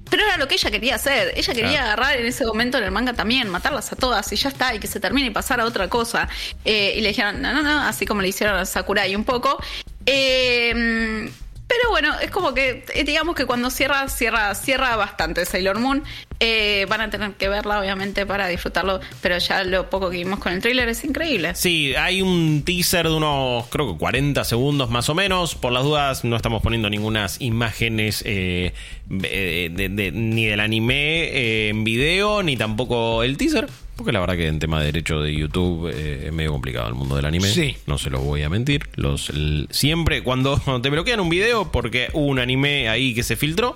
Pero 0.10 0.24
era 0.26 0.38
lo 0.38 0.48
que 0.48 0.56
ella 0.56 0.72
quería 0.72 0.96
hacer. 0.96 1.34
Ella 1.36 1.54
quería 1.54 1.70
Claro. 1.72 1.86
agarrar 1.88 2.16
en 2.18 2.26
ese 2.26 2.46
momento 2.46 2.78
en 2.78 2.84
el 2.86 2.92
manga 2.92 3.14
también, 3.14 3.50
matarlas 3.50 3.92
a 3.92 3.96
todas 3.96 4.32
y 4.34 4.36
ya 4.36 4.50
está, 4.50 4.74
y 4.74 4.80
que 4.80 4.88
se 4.88 5.00
termine 5.00 5.28
y 5.28 5.32
pasar 5.32 5.60
a 5.60 5.66
otra 5.66 5.88
cosa. 5.88 6.28
Eh, 6.66 6.94
y 6.98 7.02
le 7.02 7.10
dijeron, 7.10 7.42
no, 7.42 7.54
no, 7.54 7.62
no, 7.62 7.82
así 7.84 8.06
como 8.06 8.22
le 8.22 8.28
hicieron 8.30 8.58
a 8.58 8.66
Sakurai 8.66 9.16
un 9.16 9.24
poco. 9.24 9.62
Eh, 10.06 11.30
pero 11.70 11.90
bueno, 11.92 12.20
es 12.20 12.32
como 12.32 12.54
que, 12.54 12.84
eh, 12.94 13.04
digamos 13.06 13.36
que 13.36 13.46
cuando 13.46 13.70
cierra, 13.70 14.10
cierra, 14.10 14.54
cierra 14.56 14.96
bastante 14.98 15.46
Sailor 15.46 15.80
Moon. 15.80 16.04
Eh, 16.42 16.86
van 16.90 17.02
a 17.02 17.10
tener 17.10 17.34
que 17.34 17.50
verla, 17.50 17.80
obviamente, 17.82 18.26
para 18.26 18.48
disfrutarlo, 18.48 19.02
pero 19.22 19.38
ya 19.40 19.64
lo 19.66 19.90
poco 19.90 20.10
que 20.10 20.18
vimos 20.18 20.40
con 20.40 20.54
el 20.54 20.62
thriller 20.62 20.88
es 20.88 21.04
increíble. 21.04 21.54
Sí, 21.54 21.94
hay 21.96 22.22
un 22.22 22.64
teaser 22.66 23.08
de 23.10 23.14
unos, 23.14 23.68
creo 23.68 23.92
que 23.92 23.98
40 24.00 24.44
segundos 24.46 24.90
más 24.90 25.10
o 25.10 25.16
menos. 25.16 25.56
Por 25.56 25.74
las 25.74 25.84
dudas, 25.84 26.24
no 26.24 26.36
estamos 26.38 26.62
poniendo 26.64 26.90
ninguna 26.90 27.28
imágenes 27.40 28.24
eh, 28.26 28.74
de- 29.10 30.12
ni 30.14 30.46
del 30.46 30.62
anime 30.62 31.68
en 31.70 31.84
video, 31.84 32.42
ni 32.42 32.56
tampoco 32.56 33.22
el 33.24 33.36
teaser. 33.38 33.68
Porque 34.00 34.12
la 34.14 34.20
verdad 34.22 34.36
que 34.38 34.48
en 34.48 34.60
tema 34.60 34.80
de 34.80 34.86
derecho 34.88 35.20
de 35.22 35.36
YouTube 35.36 35.90
eh, 35.94 36.24
es 36.28 36.34
medio 36.34 36.52
complicado 36.52 36.88
el 36.88 36.96
mundo 36.96 37.16
del 37.16 37.26
anime. 37.26 37.48
Sí. 37.50 37.76
No 37.86 37.98
se 37.98 38.10
los 38.10 38.22
voy 38.24 38.42
a 38.44 38.50
mentir. 38.50 38.88
Los, 38.96 39.30
el- 39.30 39.68
siempre 39.72 40.24
cuando, 40.24 40.58
te 40.82 40.90
bloquean 40.90 41.20
un 41.20 41.30
video, 41.30 41.72
porque 41.72 42.08
hubo 42.14 42.26
un 42.28 42.40
anime 42.40 42.90
ahí 42.90 43.14
que 43.14 43.24
se 43.24 43.36
filtró. 43.36 43.76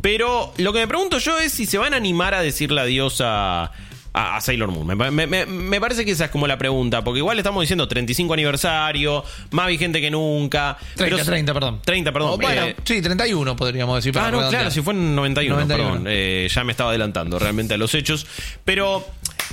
Pero 0.00 0.52
lo 0.58 0.72
que 0.72 0.78
me 0.80 0.88
pregunto 0.88 1.18
yo 1.18 1.38
es 1.38 1.52
si 1.52 1.66
se 1.66 1.78
van 1.78 1.94
a 1.94 1.96
animar 1.96 2.34
a 2.34 2.40
decirle 2.42 2.80
adiós 2.80 3.20
a, 3.24 3.72
a, 4.12 4.40
Sailor 4.40 4.70
Moon. 4.70 4.86
Me, 4.86 4.96
pa- 4.96 5.10
me- 5.10 5.26
me- 5.26 5.46
me 5.46 5.80
parece 5.80 6.04
que 6.04 6.12
esa 6.12 6.26
es 6.26 6.30
como 6.30 6.46
la 6.46 6.56
pregunta. 6.58 7.02
Porque 7.02 7.18
igual 7.18 7.36
estamos 7.38 7.60
diciendo 7.62 7.88
35 7.88 8.32
aniversario, 8.34 9.24
más 9.50 9.66
vigente 9.66 10.00
que 10.00 10.10
nunca. 10.10 10.76
30, 10.94 11.16
pero- 11.16 11.24
30, 11.26 11.54
perdón. 11.54 11.80
30, 11.84 12.12
perdón. 12.12 12.40
Bueno, 12.40 12.66
Eh, 12.66 12.76
sí, 12.84 13.02
31 13.02 13.56
podríamos 13.56 13.96
decir. 13.96 14.16
Ah, 14.18 14.30
no, 14.30 14.38
redondear. 14.38 14.50
claro, 14.62 14.70
si 14.70 14.80
fue 14.82 14.94
en 14.94 15.14
91, 15.16 15.54
91. 15.56 15.90
perdón. 15.90 16.06
Eh, 16.08 16.48
ya 16.50 16.62
me 16.64 16.70
estaba 16.72 16.90
adelantando 16.90 17.38
realmente 17.38 17.74
a 17.74 17.76
los 17.78 17.94
hechos. 17.94 18.26
Pero 18.64 19.04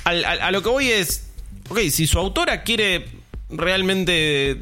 al- 0.04 0.26
al- 0.26 0.42
a 0.42 0.52
lo 0.52 0.62
que 0.62 0.70
voy 0.70 0.90
es. 0.92 1.28
Ok, 1.70 1.80
si 1.92 2.08
su 2.08 2.20
autora 2.20 2.64
quiere 2.64 3.06
realmente 3.50 4.58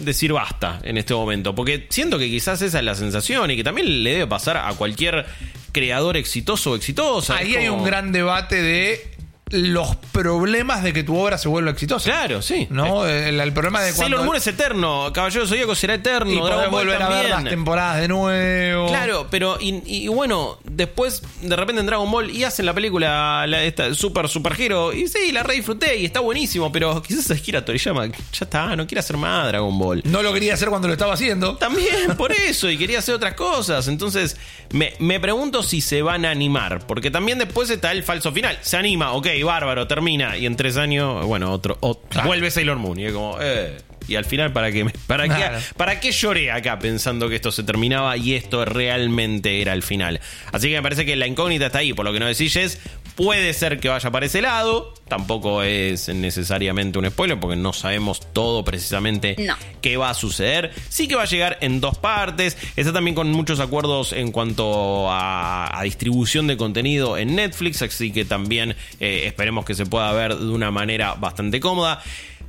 decir 0.00 0.32
basta 0.32 0.80
en 0.84 0.96
este 0.96 1.14
momento. 1.14 1.54
Porque 1.54 1.86
siento 1.90 2.18
que 2.18 2.28
quizás 2.30 2.62
esa 2.62 2.78
es 2.78 2.84
la 2.84 2.94
sensación 2.94 3.50
y 3.50 3.56
que 3.56 3.64
también 3.64 4.02
le 4.04 4.10
debe 4.12 4.26
pasar 4.26 4.56
a 4.56 4.72
cualquier 4.74 5.26
creador 5.72 6.16
exitoso 6.16 6.72
o 6.72 6.76
exitosa. 6.76 7.36
Ahí 7.36 7.56
hay 7.56 7.68
un 7.68 7.84
gran 7.84 8.12
debate 8.12 8.62
de 8.62 9.15
los 9.50 9.94
problemas 10.10 10.82
de 10.82 10.92
que 10.92 11.04
tu 11.04 11.16
obra 11.16 11.38
se 11.38 11.48
vuelva 11.48 11.70
exitosa. 11.70 12.10
Claro, 12.10 12.42
sí. 12.42 12.66
¿No? 12.68 13.06
El, 13.06 13.38
el 13.38 13.52
problema 13.52 13.80
de 13.80 13.92
cuando. 13.92 14.02
Sailor 14.02 14.24
Moon 14.24 14.36
es 14.36 14.46
eterno, 14.48 15.12
Caballero 15.12 15.46
Zodíaco 15.46 15.76
será 15.76 15.94
eterno, 15.94 16.32
y 16.32 16.40
Dragon 16.40 16.68
Ball 16.70 16.84
volver 16.84 17.00
a 17.00 17.08
ver 17.08 17.28
también. 17.28 17.44
las 17.44 17.44
temporadas 17.44 18.00
de 18.00 18.08
nuevo. 18.08 18.88
Claro, 18.88 19.28
pero 19.30 19.56
y, 19.60 19.82
y 19.86 20.08
bueno, 20.08 20.58
después 20.64 21.22
de 21.42 21.54
repente 21.54 21.78
en 21.78 21.86
Dragon 21.86 22.10
Ball 22.10 22.28
y 22.28 22.42
hacen 22.42 22.66
la 22.66 22.74
película 22.74 23.46
la, 23.46 23.62
esta, 23.62 23.94
Super 23.94 24.28
Super 24.28 24.60
Hero 24.60 24.92
y 24.92 25.06
sí, 25.06 25.30
la 25.30 25.44
re 25.44 25.54
disfruté 25.54 25.96
y 25.96 26.06
está 26.06 26.18
buenísimo, 26.18 26.72
pero 26.72 27.00
quizás 27.00 27.30
Akira 27.30 27.64
Toriyama 27.64 28.06
ya 28.06 28.14
está, 28.40 28.74
no 28.74 28.84
quiere 28.88 28.98
hacer 28.98 29.16
más 29.16 29.46
Dragon 29.46 29.78
Ball. 29.78 30.02
No 30.06 30.22
lo 30.22 30.32
quería 30.32 30.54
hacer 30.54 30.70
cuando 30.70 30.88
lo 30.88 30.94
estaba 30.94 31.14
haciendo. 31.14 31.56
También 31.56 32.16
por 32.18 32.32
eso, 32.32 32.68
y 32.68 32.76
quería 32.76 32.98
hacer 32.98 33.14
otras 33.14 33.34
cosas. 33.34 33.86
Entonces, 33.86 34.36
me, 34.72 34.94
me 34.98 35.20
pregunto 35.20 35.62
si 35.62 35.80
se 35.80 36.02
van 36.02 36.24
a 36.24 36.30
animar. 36.30 36.84
Porque 36.84 37.12
también 37.12 37.38
después 37.38 37.70
está 37.70 37.92
el 37.92 38.02
falso 38.02 38.32
final. 38.32 38.58
Se 38.62 38.76
anima, 38.76 39.12
ok, 39.12 39.26
bárbaro, 39.42 39.86
termina. 39.86 40.36
Y 40.36 40.46
en 40.46 40.56
tres 40.56 40.76
años, 40.76 41.24
bueno, 41.26 41.52
otro. 41.52 41.76
o- 41.80 42.00
Claro. 42.08 42.28
Vuelve 42.28 42.50
Sailor 42.50 42.76
Moon. 42.78 42.98
Y 42.98 43.06
es 43.06 43.12
como, 43.12 43.38
eh. 43.40 43.76
Y 44.08 44.14
al 44.14 44.24
final, 44.24 44.52
¿para 44.52 44.70
qué, 44.70 44.86
para, 45.08 45.24
Claro. 45.24 45.58
qué, 45.58 45.74
¿para 45.76 45.98
qué 45.98 46.12
lloré 46.12 46.52
acá 46.52 46.78
pensando 46.78 47.28
que 47.28 47.34
esto 47.34 47.50
se 47.50 47.64
terminaba 47.64 48.16
y 48.16 48.34
esto 48.34 48.64
realmente 48.64 49.60
era 49.60 49.72
el 49.72 49.82
final? 49.82 50.20
Así 50.52 50.68
que 50.68 50.76
me 50.76 50.82
parece 50.82 51.04
que 51.04 51.16
la 51.16 51.26
incógnita 51.26 51.66
está 51.66 51.78
ahí. 51.78 51.92
Por 51.92 52.04
lo 52.04 52.12
que 52.12 52.20
no 52.20 52.26
decís, 52.26 52.52
Jess, 52.52 52.78
puede 53.16 53.52
ser 53.54 53.80
que 53.80 53.88
vaya 53.88 54.10
para 54.10 54.26
ese 54.26 54.40
lado. 54.42 54.94
Tampoco 55.08 55.62
es 55.62 56.08
necesariamente 56.08 56.98
un 56.98 57.06
spoiler 57.10 57.40
porque 57.40 57.56
no 57.56 57.72
sabemos 57.72 58.20
todo 58.32 58.64
precisamente 58.64 59.36
No. 59.38 59.54
qué 59.80 59.96
va 59.96 60.10
a 60.10 60.14
suceder. 60.14 60.72
Sí 60.88 61.08
que 61.08 61.14
va 61.16 61.22
a 61.22 61.26
llegar 61.26 61.58
en 61.60 61.80
dos 61.80 61.98
partes. 61.98 62.56
Está 62.76 62.92
también 62.92 63.14
con 63.14 63.30
muchos 63.32 63.58
acuerdos 63.60 64.12
en 64.12 64.30
cuanto 64.32 65.10
a, 65.10 65.76
a 65.78 65.82
distribución 65.82 66.46
de 66.46 66.56
contenido 66.56 67.16
en 67.18 67.34
Netflix. 67.34 67.82
Así 67.82 68.12
que 68.12 68.24
también 68.24 68.76
eh, 69.00 69.22
esperemos 69.26 69.64
que 69.64 69.74
se 69.74 69.86
pueda 69.86 70.12
ver 70.12 70.36
de 70.36 70.48
una 70.50 70.70
manera 70.70 71.14
bastante 71.14 71.58
cómoda. 71.60 72.02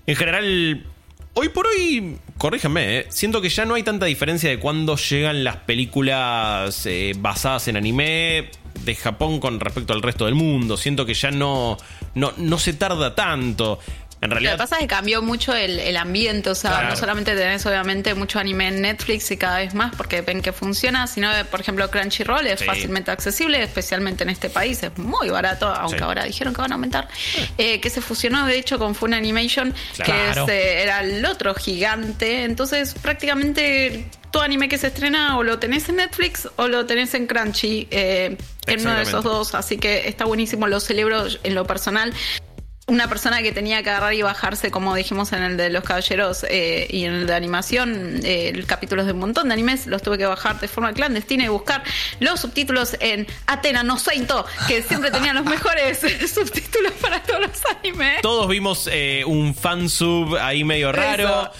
En 0.05 0.15
general, 0.15 0.83
hoy 1.39 1.49
por 1.49 1.67
hoy, 1.67 2.17
corríjanme, 2.39 2.97
eh, 2.97 3.05
siento 3.09 3.41
que 3.41 3.49
ya 3.49 3.63
no 3.63 3.75
hay 3.75 3.83
tanta 3.83 4.07
diferencia 4.07 4.49
de 4.49 4.57
cuando 4.57 4.95
llegan 4.95 5.43
las 5.43 5.57
películas 5.57 6.83
eh, 6.87 7.13
basadas 7.19 7.67
en 7.67 7.77
anime 7.77 8.49
de 8.83 8.95
Japón 8.95 9.39
con 9.39 9.59
respecto 9.59 9.93
al 9.93 10.01
resto 10.01 10.25
del 10.25 10.33
mundo. 10.33 10.77
Siento 10.77 11.05
que 11.05 11.13
ya 11.13 11.29
no, 11.29 11.77
no, 12.15 12.33
no 12.37 12.57
se 12.57 12.73
tarda 12.73 13.13
tanto. 13.13 13.79
En 14.19 14.31
Lo 14.31 14.37
que 14.39 14.57
pasa 14.57 14.77
es 14.77 14.81
que 14.81 14.87
cambió 14.87 15.21
mucho 15.21 15.53
el, 15.53 15.79
el 15.79 15.95
ambiente, 15.95 16.49
o 16.49 16.55
sea, 16.55 16.71
Claro. 16.71 16.89
no 16.89 16.95
solamente 16.95 17.35
tenés 17.35 17.63
obviamente 17.67 18.15
mucho 18.15 18.39
anime 18.39 18.67
en 18.69 18.81
Netflix 18.81 19.29
y 19.29 19.37
cada 19.37 19.59
vez 19.59 19.75
más 19.75 19.95
porque 19.95 20.21
ven 20.21 20.41
que 20.41 20.51
funciona, 20.51 21.05
sino 21.05 21.31
que, 21.31 21.45
por 21.45 21.61
ejemplo 21.61 21.89
Crunchyroll 21.91 22.47
es 22.47 22.59
Sí. 22.61 22.65
fácilmente 22.65 23.11
accesible, 23.11 23.61
especialmente 23.61 24.23
en 24.23 24.31
este 24.31 24.49
país, 24.49 24.81
es 24.81 24.97
muy 24.97 25.29
barato, 25.29 25.67
aunque 25.67 25.99
Sí. 25.99 26.03
ahora 26.03 26.23
dijeron 26.23 26.53
que 26.55 26.61
van 26.61 26.71
a 26.71 26.75
aumentar, 26.75 27.07
eh, 27.59 27.79
que 27.79 27.89
se 27.91 28.01
fusionó 28.01 28.47
de 28.47 28.57
hecho 28.57 28.79
con 28.79 28.95
Fun 28.95 29.13
Animation, 29.13 29.73
Claro. 29.97 30.45
que 30.47 30.53
es, 30.55 30.61
eh, 30.65 30.81
era 30.81 31.01
el 31.01 31.23
otro 31.23 31.53
gigante, 31.53 32.43
entonces 32.43 32.95
prácticamente 32.99 34.07
todo 34.31 34.41
anime 34.43 34.67
que 34.67 34.77
se 34.79 34.87
estrena 34.87 35.37
o 35.37 35.43
lo 35.43 35.59
tenés 35.59 35.89
en 35.89 35.97
Netflix 35.97 36.49
o 36.55 36.67
lo 36.67 36.85
tenés 36.85 37.13
en 37.13 37.27
Crunchy, 37.27 37.87
eh, 37.91 38.35
en 38.65 38.81
uno 38.81 38.95
de 38.95 39.03
esos 39.03 39.23
dos, 39.23 39.53
así 39.55 39.77
que 39.77 40.07
está 40.07 40.25
buenísimo, 40.25 40.67
lo 40.67 40.79
celebro 40.79 41.25
en 41.43 41.55
lo 41.55 41.65
personal 41.65 42.13
una 42.89 43.09
persona 43.09 43.41
que 43.41 43.51
tenía 43.51 43.83
que 43.83 43.89
agarrar 43.89 44.13
y 44.13 44.21
bajarse, 44.21 44.71
como 44.71 44.95
dijimos 44.95 45.33
en 45.33 45.43
el 45.43 45.57
de 45.57 45.69
los 45.69 45.83
caballeros 45.83 46.45
eh, 46.49 46.87
y 46.89 47.03
en 47.03 47.13
el 47.15 47.27
de 47.27 47.33
animación, 47.33 48.21
eh, 48.23 48.63
capítulos 48.65 49.05
de 49.05 49.11
un 49.11 49.19
montón 49.19 49.49
de 49.49 49.53
animes, 49.55 49.87
los 49.87 50.01
tuve 50.01 50.17
que 50.17 50.25
bajar 50.25 50.57
de 50.61 50.69
forma 50.69 50.93
clandestina 50.93 51.43
y 51.43 51.49
buscar 51.49 51.83
los 52.21 52.39
subtítulos 52.39 52.95
en 53.01 53.27
Atena 53.45 53.83
no 53.83 53.99
Seinto, 53.99 54.45
que 54.69 54.81
siempre 54.83 55.11
tenían 55.11 55.35
los 55.35 55.43
mejores 55.43 55.99
subtítulos 56.33 56.93
para 57.01 57.21
todos 57.23 57.41
los 57.41 57.61
animes. 57.77 58.21
Todos 58.21 58.47
vimos 58.47 58.87
eh, 58.89 59.23
un 59.25 59.53
fansub 59.53 60.37
ahí 60.37 60.63
medio 60.63 60.93
raro. 60.93 61.51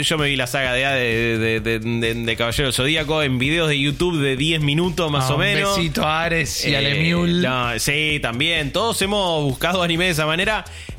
Yo 0.00 0.16
me 0.16 0.28
vi 0.28 0.36
la 0.36 0.46
saga 0.46 0.74
de, 0.74 1.38
de, 1.38 1.60
de, 1.60 1.78
de- 1.80 2.14
de 2.14 2.36
Caballero 2.36 2.70
Zodíaco 2.70 3.20
en 3.24 3.38
videos 3.40 3.68
de 3.68 3.80
YouTube 3.80 4.20
de 4.22 4.36
10 4.36 4.60
minutos 4.60 5.10
más 5.10 5.28
Ah, 5.28 5.34
o 5.34 5.38
menos. 5.38 5.70
Un 5.76 5.82
besito 5.82 6.06
a 6.06 6.22
Ares 6.22 6.64
y 6.64 6.72
a 6.76 6.78
Eh, 6.78 6.82
Lemiul. 6.82 7.42
no, 7.42 7.76
sí, 7.80 8.20
también. 8.22 8.70
Todos 8.70 9.02
hemos 9.02 9.42
buscado 9.42 9.82
anime 9.82 10.04
de 10.04 10.10
esa 10.12 10.24
manera. 10.24 10.35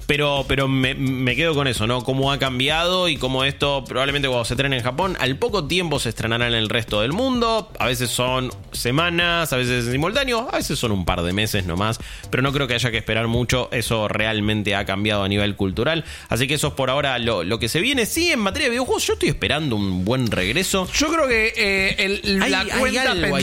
Pero, 0.07 0.45
pero 0.47 0.69
me, 0.69 0.93
me 0.95 1.35
quedo 1.35 1.53
con 1.53 1.67
eso, 1.67 1.85
¿no? 1.85 2.01
Cómo 2.03 2.31
ha 2.31 2.39
cambiado 2.39 3.09
y 3.09 3.17
cómo 3.17 3.43
esto 3.43 3.83
probablemente 3.85 4.29
cuando 4.29 4.45
se 4.45 4.53
estrene 4.53 4.77
en 4.77 4.83
Japón, 4.83 5.17
al 5.19 5.35
poco 5.37 5.65
tiempo 5.67 5.99
se 5.99 6.07
estrenará 6.09 6.47
en 6.47 6.53
el 6.53 6.69
resto 6.69 7.01
del 7.01 7.11
mundo. 7.11 7.71
A 7.77 7.87
veces 7.87 8.09
son 8.09 8.49
semanas, 8.71 9.51
a 9.51 9.57
veces 9.57 9.85
en 9.85 9.91
simultáneo, 9.91 10.47
a 10.51 10.55
veces 10.57 10.79
son 10.79 10.93
un 10.93 11.03
par 11.03 11.23
de 11.23 11.33
meses 11.33 11.65
nomás. 11.65 11.99
Pero 12.31 12.41
no 12.41 12.53
creo 12.53 12.67
que 12.67 12.75
haya 12.75 12.89
que 12.89 12.97
esperar 12.97 13.27
mucho. 13.27 13.67
Eso 13.73 14.07
realmente 14.07 14.75
ha 14.75 14.85
cambiado 14.85 15.23
a 15.23 15.27
nivel 15.27 15.57
cultural. 15.57 16.05
Así 16.29 16.47
que 16.47 16.53
eso 16.53 16.67
es 16.69 16.73
por 16.73 16.89
ahora 16.89 17.19
lo, 17.19 17.43
lo 17.43 17.59
que 17.59 17.67
se 17.67 17.81
viene. 17.81 18.05
Sí, 18.05 18.31
en 18.31 18.39
materia 18.39 18.67
de 18.67 18.71
videojuegos, 18.71 19.05
yo 19.07 19.13
estoy 19.13 19.27
esperando 19.29 19.75
un 19.75 20.05
buen 20.05 20.27
regreso. 20.31 20.87
Yo 20.93 21.07
creo 21.11 21.27
que 21.27 21.53
eh, 21.57 21.95
el- 22.23 22.41
Hay- 22.41 22.51
la, 22.51 22.61
hay 22.61 22.69
cuenta 22.79 23.11
algo 23.11 23.37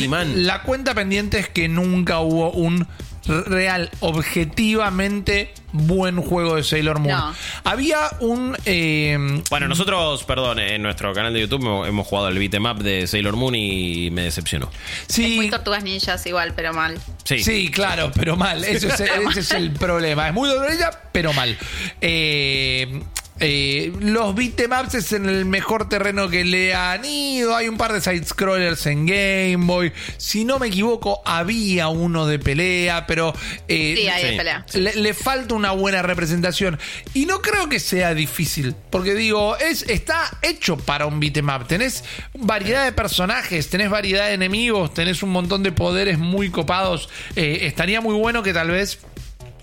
la 0.46 0.62
cuenta 0.62 0.94
pendiente 0.94 1.38
es 1.40 1.48
que 1.50 1.68
nunca 1.68 2.20
hubo 2.20 2.52
un 2.52 2.86
real, 3.26 3.90
objetivamente 4.00 5.52
buen 5.72 6.20
juego 6.22 6.56
de 6.56 6.62
Sailor 6.62 6.98
Moon. 7.00 7.16
No. 7.16 7.34
Había 7.64 7.98
un... 8.20 8.56
eh, 8.64 9.16
Bueno, 9.50 9.66
nosotros, 9.68 10.22
perdón, 10.24 10.60
en 10.60 10.82
nuestro 10.82 11.12
canal 11.12 11.32
de 11.34 11.40
YouTube 11.40 11.62
hemos- 11.62 11.88
hemos 11.88 12.06
jugado 12.06 12.28
el 12.28 12.38
beat'em 12.38 12.64
up 12.66 12.82
de 12.82 13.06
Sailor 13.06 13.34
Moon 13.36 13.54
y 13.54 14.10
me 14.10 14.22
decepcionó. 14.22 14.70
Es 15.08 15.18
muy 15.18 15.44
sí, 15.46 15.50
tortugas 15.50 15.82
ninjas 15.82 16.24
igual, 16.26 16.52
pero 16.54 16.72
mal. 16.72 16.98
Sí. 17.24 17.42
Sí, 17.42 17.70
claro, 17.70 18.12
pero 18.14 18.36
mal. 18.36 18.64
Eso 18.64 18.88
es, 18.88 19.00
ese 19.00 19.40
es 19.40 19.50
el 19.52 19.70
problema. 19.78 20.28
Es 20.28 20.34
muy 20.34 20.48
dolorosa, 20.48 21.00
pero 21.12 21.32
mal. 21.32 21.56
Eh, 22.00 23.02
eh, 23.40 23.92
los 24.00 24.34
beatemaps 24.34 24.94
es 24.94 25.12
en 25.12 25.28
el 25.28 25.44
mejor 25.44 25.88
terreno 25.88 26.28
que 26.28 26.44
le 26.44 26.74
han 26.74 27.04
ido. 27.04 27.54
Hay 27.56 27.68
un 27.68 27.76
par 27.76 27.92
de 27.92 28.00
side-scrollers 28.00 28.86
en 28.86 29.06
Game 29.06 29.66
Boy. 29.66 29.92
Si 30.18 30.44
no 30.44 30.58
me 30.58 30.68
equivoco, 30.68 31.20
había 31.24 31.88
uno 31.88 32.26
de 32.26 32.38
pelea, 32.38 33.06
pero... 33.06 33.34
eh, 33.68 33.94
Sí, 33.96 34.08
hay 34.08 34.22
Sí. 34.22 34.30
de 34.30 34.36
pelea. 34.36 34.66
le, 34.74 34.94
le 34.94 35.14
falta 35.14 35.54
una 35.54 35.72
buena 35.72 36.02
representación. 36.02 36.78
Y 37.12 37.26
no 37.26 37.40
creo 37.42 37.68
que 37.68 37.80
sea 37.80 38.14
difícil. 38.14 38.74
Porque 38.90 39.14
digo, 39.14 39.56
es, 39.56 39.82
está 39.88 40.38
hecho 40.42 40.76
para 40.76 41.06
un 41.06 41.18
beatmap. 41.20 41.66
Tenés 41.66 42.04
variedad 42.34 42.84
de 42.84 42.92
personajes, 42.92 43.68
tenés 43.68 43.90
variedad 43.90 44.28
de 44.28 44.34
enemigos, 44.34 44.94
tenés 44.94 45.22
un 45.22 45.30
montón 45.30 45.62
de 45.62 45.72
poderes 45.72 46.18
muy 46.18 46.50
copados. 46.50 47.08
Eh, 47.36 47.60
estaría 47.62 48.00
muy 48.00 48.14
bueno 48.14 48.42
que 48.42 48.52
tal 48.52 48.70
vez. 48.70 48.98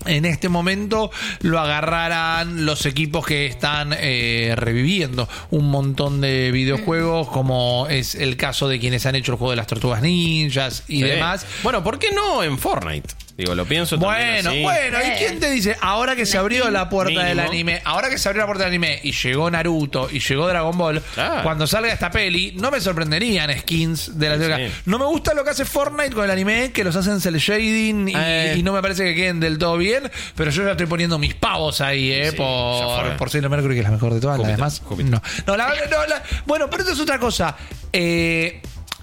En 0.06 0.24
este 0.24 0.48
momento 0.48 1.10
lo 1.40 1.58
agarraran 1.60 2.64
los 2.66 2.86
equipos 2.86 3.26
que 3.26 3.46
están 3.46 3.94
eh, 3.98 4.54
reviviendo 4.56 5.28
un 5.50 5.70
montón 5.70 6.20
de 6.20 6.50
videojuegos, 6.52 7.28
como 7.28 7.86
es 7.88 8.14
el 8.14 8.36
caso 8.36 8.68
de 8.68 8.78
quienes 8.80 9.06
han 9.06 9.14
hecho 9.14 9.32
el 9.32 9.38
juego 9.38 9.50
de 9.50 9.56
las 9.56 9.66
tortugas 9.66 10.02
ninjas 10.02 10.84
y 10.88 10.98
Sí. 10.98 11.02
demás. 11.02 11.46
Bueno, 11.62 11.82
¿por 11.84 11.98
qué 11.98 12.08
no 12.12 12.42
en 12.42 12.58
Fortnite? 12.58 13.14
Digo, 13.36 13.54
lo 13.54 13.64
pienso 13.64 13.98
también 13.98 14.42
Bueno, 14.44 14.50
así. 14.50 14.62
bueno, 14.62 14.98
¿y 15.06 15.18
quién 15.18 15.40
te 15.40 15.50
dice? 15.50 15.76
Ahora 15.80 16.14
que 16.14 16.26
se 16.26 16.36
abrió 16.36 16.70
la 16.70 16.88
puerta 16.90 17.24
del 17.24 17.36
Mínimo. 17.36 17.48
anime, 17.50 17.82
ahora 17.84 18.10
que 18.10 18.18
se 18.18 18.28
abrió 18.28 18.42
la 18.42 18.46
puerta 18.46 18.64
del 18.64 18.72
anime 18.74 19.00
y 19.02 19.12
llegó 19.12 19.50
Naruto 19.50 20.08
y 20.12 20.18
llegó 20.20 20.46
Dragon 20.46 20.76
Ball, 20.76 21.00
Claro. 21.14 21.42
cuando 21.42 21.66
salga 21.66 21.90
esta 21.92 22.10
peli, 22.10 22.52
no 22.60 22.70
me 22.70 22.78
sorprenderían 22.80 23.50
skins 23.60 24.18
de 24.18 24.36
la 24.36 24.56
Sí. 24.58 24.72
No 24.84 24.98
me 24.98 25.06
gusta 25.06 25.32
lo 25.32 25.44
que 25.44 25.50
hace 25.50 25.64
Fortnite 25.64 26.10
con 26.14 26.24
el 26.24 26.30
anime, 26.30 26.72
que 26.72 26.84
los 26.84 26.94
hacen 26.94 27.20
cel 27.22 27.36
shading 27.38 28.08
y, 28.10 28.12
Eh. 28.14 28.54
y 28.58 28.62
no 28.62 28.72
me 28.74 28.82
parece 28.82 29.02
que 29.04 29.14
queden 29.14 29.40
del 29.40 29.56
todo 29.56 29.78
bien, 29.78 30.10
pero 30.36 30.50
yo 30.50 30.64
ya 30.64 30.72
estoy 30.72 30.86
poniendo 30.86 31.18
mis 31.18 31.34
pavos 31.34 31.80
ahí, 31.80 32.12
¿eh? 32.12 32.30
Sí, 32.32 32.36
ya 32.36 32.36
por, 32.36 33.00
fue. 33.06 33.10
por 33.16 33.30
Sailor 33.30 33.50
Mercury, 33.50 33.74
que 33.74 33.80
es 33.80 33.86
la 33.86 33.92
mejor 33.92 34.12
de 34.12 34.20
todas, 34.20 34.36
las 34.38 34.46
Júpiter, 34.46 34.56
demás. 34.56 34.82
Júpiter. 34.84 35.10
No, 35.10 35.22
no, 35.46 35.56
la, 35.56 35.68
no, 35.90 36.06
la- 36.06 36.22
bueno, 36.44 36.68
pero 36.68 36.82
esto 36.82 36.92
es 36.92 37.00
otra 37.00 37.18
cosa. 37.18 37.56
Eh, 37.94 38.60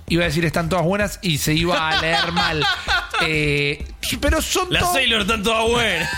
iba 0.08 0.24
a 0.24 0.28
decir 0.28 0.44
están 0.46 0.70
todas 0.70 0.86
buenas 0.86 1.20
y 1.22 1.38
se 1.40 1.54
iba 1.54 1.90
a 1.90 2.00
leer 2.00 2.32
mal. 2.32 2.64
Eh, 3.22 3.84
pero 4.22 4.42
son 4.42 4.68
Las 4.72 4.92
Sailor 4.94 5.22
están 5.22 5.44
todas 5.44 5.68
buenas. 5.70 6.10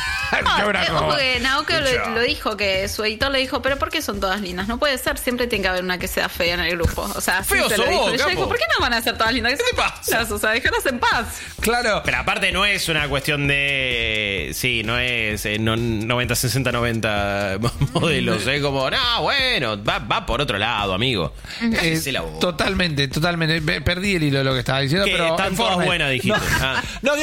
Eh, 1.19 1.39
Naoko 1.41 1.73
Escucha. 1.73 2.09
lo, 2.09 2.15
lo 2.15 2.21
dijo, 2.21 2.55
que 2.55 2.87
su 2.87 3.03
editor 3.03 3.31
le 3.31 3.39
dijo, 3.39 3.61
pero 3.61 3.77
¿por 3.77 3.89
qué 3.89 4.01
son 4.01 4.21
todas 4.21 4.39
lindas? 4.39 4.67
No 4.69 4.79
puede 4.79 4.97
ser, 4.97 5.17
siempre 5.17 5.45
tiene 5.47 5.63
que 5.63 5.67
haber 5.67 5.83
una 5.83 5.97
que 5.97 6.07
sea 6.07 6.29
fea 6.29 6.53
en 6.53 6.61
el 6.61 6.77
grupo. 6.77 7.01
O 7.15 7.19
sea, 7.21 7.43
Feo 7.43 7.67
se 7.69 7.77
lo 7.77 7.85
dijo. 7.85 8.01
vos, 8.03 8.17
yo 8.17 8.27
digo, 8.29 8.47
¿por 8.47 8.57
qué 8.57 8.63
no 8.73 8.81
van 8.81 8.93
a 8.93 9.01
ser 9.01 9.17
todas 9.17 9.33
lindas? 9.33 9.53
¿Qué 9.53 9.63
te 9.69 9.75
pasa? 9.75 10.25
O 10.33 10.37
sea, 10.39 10.51
déjanos 10.51 10.85
en 10.85 10.99
paz. 10.99 11.25
Claro. 11.59 12.01
Pero 12.05 12.17
aparte 12.17 12.51
no 12.53 12.65
es 12.65 12.87
una 12.87 13.09
cuestión 13.09 13.45
de... 13.47 14.51
Sí, 14.53 14.83
no 14.83 14.97
es 14.97 15.45
eh, 15.45 15.57
no- 15.59 15.75
90, 15.75 16.33
60, 16.35 16.71
90 16.71 17.57
modelos. 17.93 18.47
Es 18.47 18.61
como, 18.61 18.89
no, 18.89 19.21
bueno, 19.23 19.83
va, 19.83 19.99
va 19.99 20.25
por 20.25 20.39
otro 20.41 20.57
lado, 20.57 20.93
amigo. 20.93 21.33
Eh, 21.61 21.71
Cállese 21.75 22.11
la 22.13 22.21
boca. 22.21 22.39
totalmente, 22.39 23.07
totalmente. 23.09 23.61
Pe- 23.61 23.81
Perdí 23.81 24.15
el 24.15 24.23
hilo 24.23 24.37
de 24.39 24.43
lo 24.45 24.53
que 24.53 24.59
estaba 24.59 24.79
diciendo, 24.79 25.05
Que 25.05 25.11
pero. 25.11 25.27
están 25.31 25.47
en 25.47 25.55
todas 25.57 25.75
buenas, 25.85 26.09
dijiste. 26.09 26.37
No, 26.39 26.45
Ah. 26.61 26.81
no, 27.01 27.15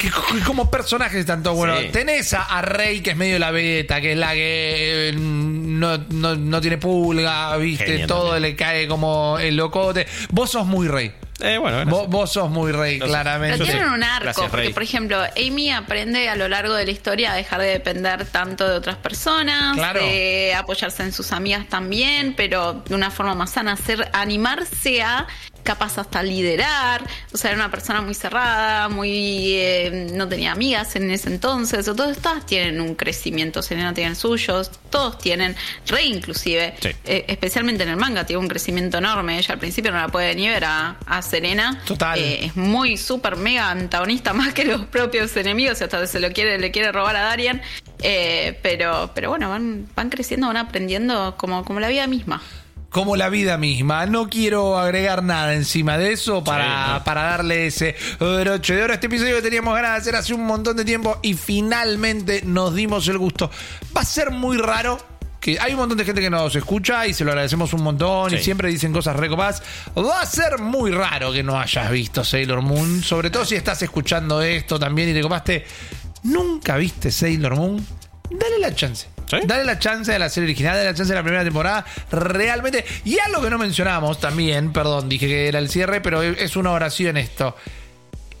que, 0.00 0.10
que 0.10 0.40
como 0.44 0.70
personajes 0.70 1.18
están 1.20 1.42
todos 1.42 1.56
buenos. 1.56 1.78
Sí. 1.80 1.88
Tenés 1.92 2.32
a, 2.34 2.42
a 2.44 2.62
Rey, 2.62 3.00
que 3.00 3.10
es 3.10 3.16
medio 3.16 3.38
la 3.38 3.50
beta, 3.50 4.00
que 4.00 4.12
es 4.12 4.18
la 4.18 4.32
que 4.32 5.08
eh, 5.10 5.12
no, 5.14 5.98
no, 6.10 6.34
no 6.36 6.60
tiene 6.60 6.78
pulga, 6.78 7.56
viste, 7.58 8.06
todo 8.06 8.32
también. 8.32 8.42
le 8.42 8.56
cae 8.56 8.88
como 8.88 9.38
el 9.38 9.56
locote. 9.56 10.06
Vos 10.30 10.50
sos 10.50 10.66
muy 10.66 10.88
Rey. 10.88 11.12
Eh, 11.42 11.56
bueno. 11.56 11.86
Vos, 11.86 12.06
vos 12.08 12.30
sos 12.30 12.50
muy 12.50 12.70
Rey, 12.70 12.98
claramente. 12.98 13.56
Pero 13.56 13.70
tienen 13.70 13.90
un 13.90 14.02
arco, 14.04 14.24
Gracias, 14.24 14.50
porque 14.50 14.64
Rey. 14.66 14.72
por 14.74 14.82
ejemplo, 14.82 15.18
Amy 15.38 15.70
aprende 15.70 16.28
a 16.28 16.36
lo 16.36 16.48
largo 16.48 16.74
de 16.74 16.84
la 16.84 16.90
historia 16.90 17.32
a 17.32 17.34
dejar 17.34 17.62
de 17.62 17.68
depender 17.68 18.26
tanto 18.26 18.68
de 18.68 18.74
otras 18.76 18.96
personas, 18.96 19.74
Claro. 19.74 20.00
de 20.04 20.54
apoyarse 20.54 21.02
en 21.02 21.12
sus 21.14 21.32
amigas 21.32 21.66
también, 21.70 22.34
pero 22.36 22.82
de 22.86 22.94
una 22.94 23.10
forma 23.10 23.34
más 23.34 23.52
sana, 23.52 23.72
hacer, 23.72 24.10
animarse 24.12 25.02
a 25.02 25.26
capaz 25.62 25.98
hasta 25.98 26.22
liderar, 26.22 27.04
o 27.32 27.36
sea, 27.36 27.50
era 27.50 27.60
una 27.60 27.70
persona 27.70 28.00
muy 28.02 28.14
cerrada, 28.14 28.88
muy 28.88 29.52
eh, 29.54 30.08
no 30.12 30.28
tenía 30.28 30.52
amigas 30.52 30.96
en 30.96 31.10
ese 31.10 31.28
entonces, 31.28 31.86
o 31.88 31.94
todos, 31.94 32.18
todas 32.18 32.46
tienen 32.46 32.80
un 32.80 32.94
crecimiento, 32.94 33.62
Selena 33.62 33.92
tiene 33.94 34.10
el 34.10 34.16
suyo, 34.16 34.62
todos 34.90 35.18
tienen, 35.18 35.54
Rey 35.86 36.12
inclusive, 36.12 36.74
Sí. 36.80 36.88
eh, 37.04 37.24
especialmente 37.28 37.82
en 37.84 37.90
el 37.90 37.96
manga, 37.96 38.24
tiene 38.26 38.40
un 38.40 38.48
crecimiento 38.48 38.98
enorme, 38.98 39.38
ella 39.38 39.54
al 39.54 39.60
principio 39.60 39.90
no 39.92 39.98
la 39.98 40.08
puede 40.08 40.34
ni 40.34 40.48
ver 40.48 40.64
a, 40.64 40.96
a 41.06 41.22
Serena, 41.22 41.80
Total. 41.84 42.18
Eh, 42.18 42.46
es 42.46 42.56
muy 42.56 42.96
súper 42.96 43.36
mega 43.36 43.70
antagonista 43.70 44.32
más 44.34 44.54
que 44.54 44.64
los 44.64 44.86
propios 44.86 45.36
enemigos 45.36 45.80
y 45.80 45.84
hasta 45.84 46.06
se 46.06 46.20
lo 46.20 46.32
quiere 46.32 46.58
le 46.58 46.70
quiere 46.70 46.92
robar 46.92 47.16
a 47.16 47.22
Darian 47.22 47.60
Eh, 48.02 48.58
pero 48.62 49.10
pero 49.14 49.28
bueno 49.28 49.50
van 49.50 49.86
van 49.94 50.08
creciendo 50.08 50.46
van 50.46 50.56
aprendiendo 50.56 51.34
como 51.36 51.64
como 51.66 51.80
la 51.80 51.88
vida 51.88 52.06
misma 52.06 52.40
como 52.90 53.16
la 53.16 53.28
vida 53.28 53.56
misma. 53.56 54.04
No 54.06 54.28
quiero 54.28 54.78
agregar 54.78 55.22
nada 55.22 55.54
encima 55.54 55.96
de 55.96 56.12
eso 56.12 56.44
para, 56.44 56.96
Sí, 56.96 57.02
para 57.04 57.22
darle 57.22 57.68
ese 57.68 57.96
broche 58.18 58.74
de 58.74 58.82
oro 58.82 58.92
a 58.92 58.94
este 58.94 59.06
episodio 59.06 59.36
que 59.36 59.42
teníamos 59.42 59.74
ganas 59.74 59.92
de 59.92 59.98
hacer 59.98 60.16
hace 60.16 60.34
un 60.34 60.44
montón 60.44 60.76
de 60.76 60.84
tiempo 60.84 61.18
y 61.22 61.34
finalmente 61.34 62.42
nos 62.44 62.74
dimos 62.74 63.08
el 63.08 63.18
gusto. 63.18 63.50
Va 63.96 64.02
a 64.02 64.04
ser 64.04 64.30
muy 64.30 64.58
raro. 64.58 64.98
Que 65.40 65.58
hay 65.58 65.72
un 65.72 65.78
montón 65.78 65.96
de 65.96 66.04
gente 66.04 66.20
que 66.20 66.28
nos 66.28 66.54
escucha 66.54 67.06
y 67.06 67.14
se 67.14 67.24
lo 67.24 67.30
agradecemos 67.30 67.72
un 67.72 67.82
montón 67.82 68.34
y 68.34 68.38
siempre 68.40 68.68
dicen 68.68 68.92
cosas 68.92 69.16
recopadas. 69.16 69.62
Va 69.96 70.20
a 70.20 70.26
ser 70.26 70.58
muy 70.58 70.90
raro 70.90 71.32
que 71.32 71.42
no 71.42 71.58
hayas 71.58 71.90
visto 71.90 72.22
Sailor 72.22 72.60
Moon, 72.60 73.02
sobre 73.02 73.30
todo 73.30 73.46
si 73.46 73.54
estás 73.54 73.80
escuchando 73.80 74.42
esto 74.42 74.78
también 74.78 75.08
y 75.08 75.14
te 75.14 75.22
copaste. 75.22 75.64
¿Nunca 76.24 76.76
viste 76.76 77.10
Sailor 77.10 77.56
Moon? 77.56 77.86
Dale 78.30 78.58
la 78.58 78.74
chance. 78.74 79.06
¿Sí? 79.30 79.36
Dale 79.46 79.64
la 79.64 79.78
chance 79.78 80.10
de 80.10 80.18
la 80.18 80.28
serie 80.28 80.46
original, 80.48 80.74
dale 80.74 80.90
la 80.90 80.94
chance 80.94 81.12
de 81.12 81.16
la 81.16 81.22
primera 81.22 81.44
temporada. 81.44 81.84
Realmente. 82.10 82.84
Y 83.04 83.18
algo 83.20 83.40
que 83.40 83.50
no 83.50 83.58
mencionamos 83.58 84.18
también, 84.18 84.72
perdón, 84.72 85.08
dije 85.08 85.26
que 85.28 85.48
era 85.48 85.58
el 85.60 85.68
cierre, 85.68 86.00
pero 86.00 86.22
es 86.22 86.56
una 86.56 86.72
oración 86.72 87.16
esto. 87.16 87.56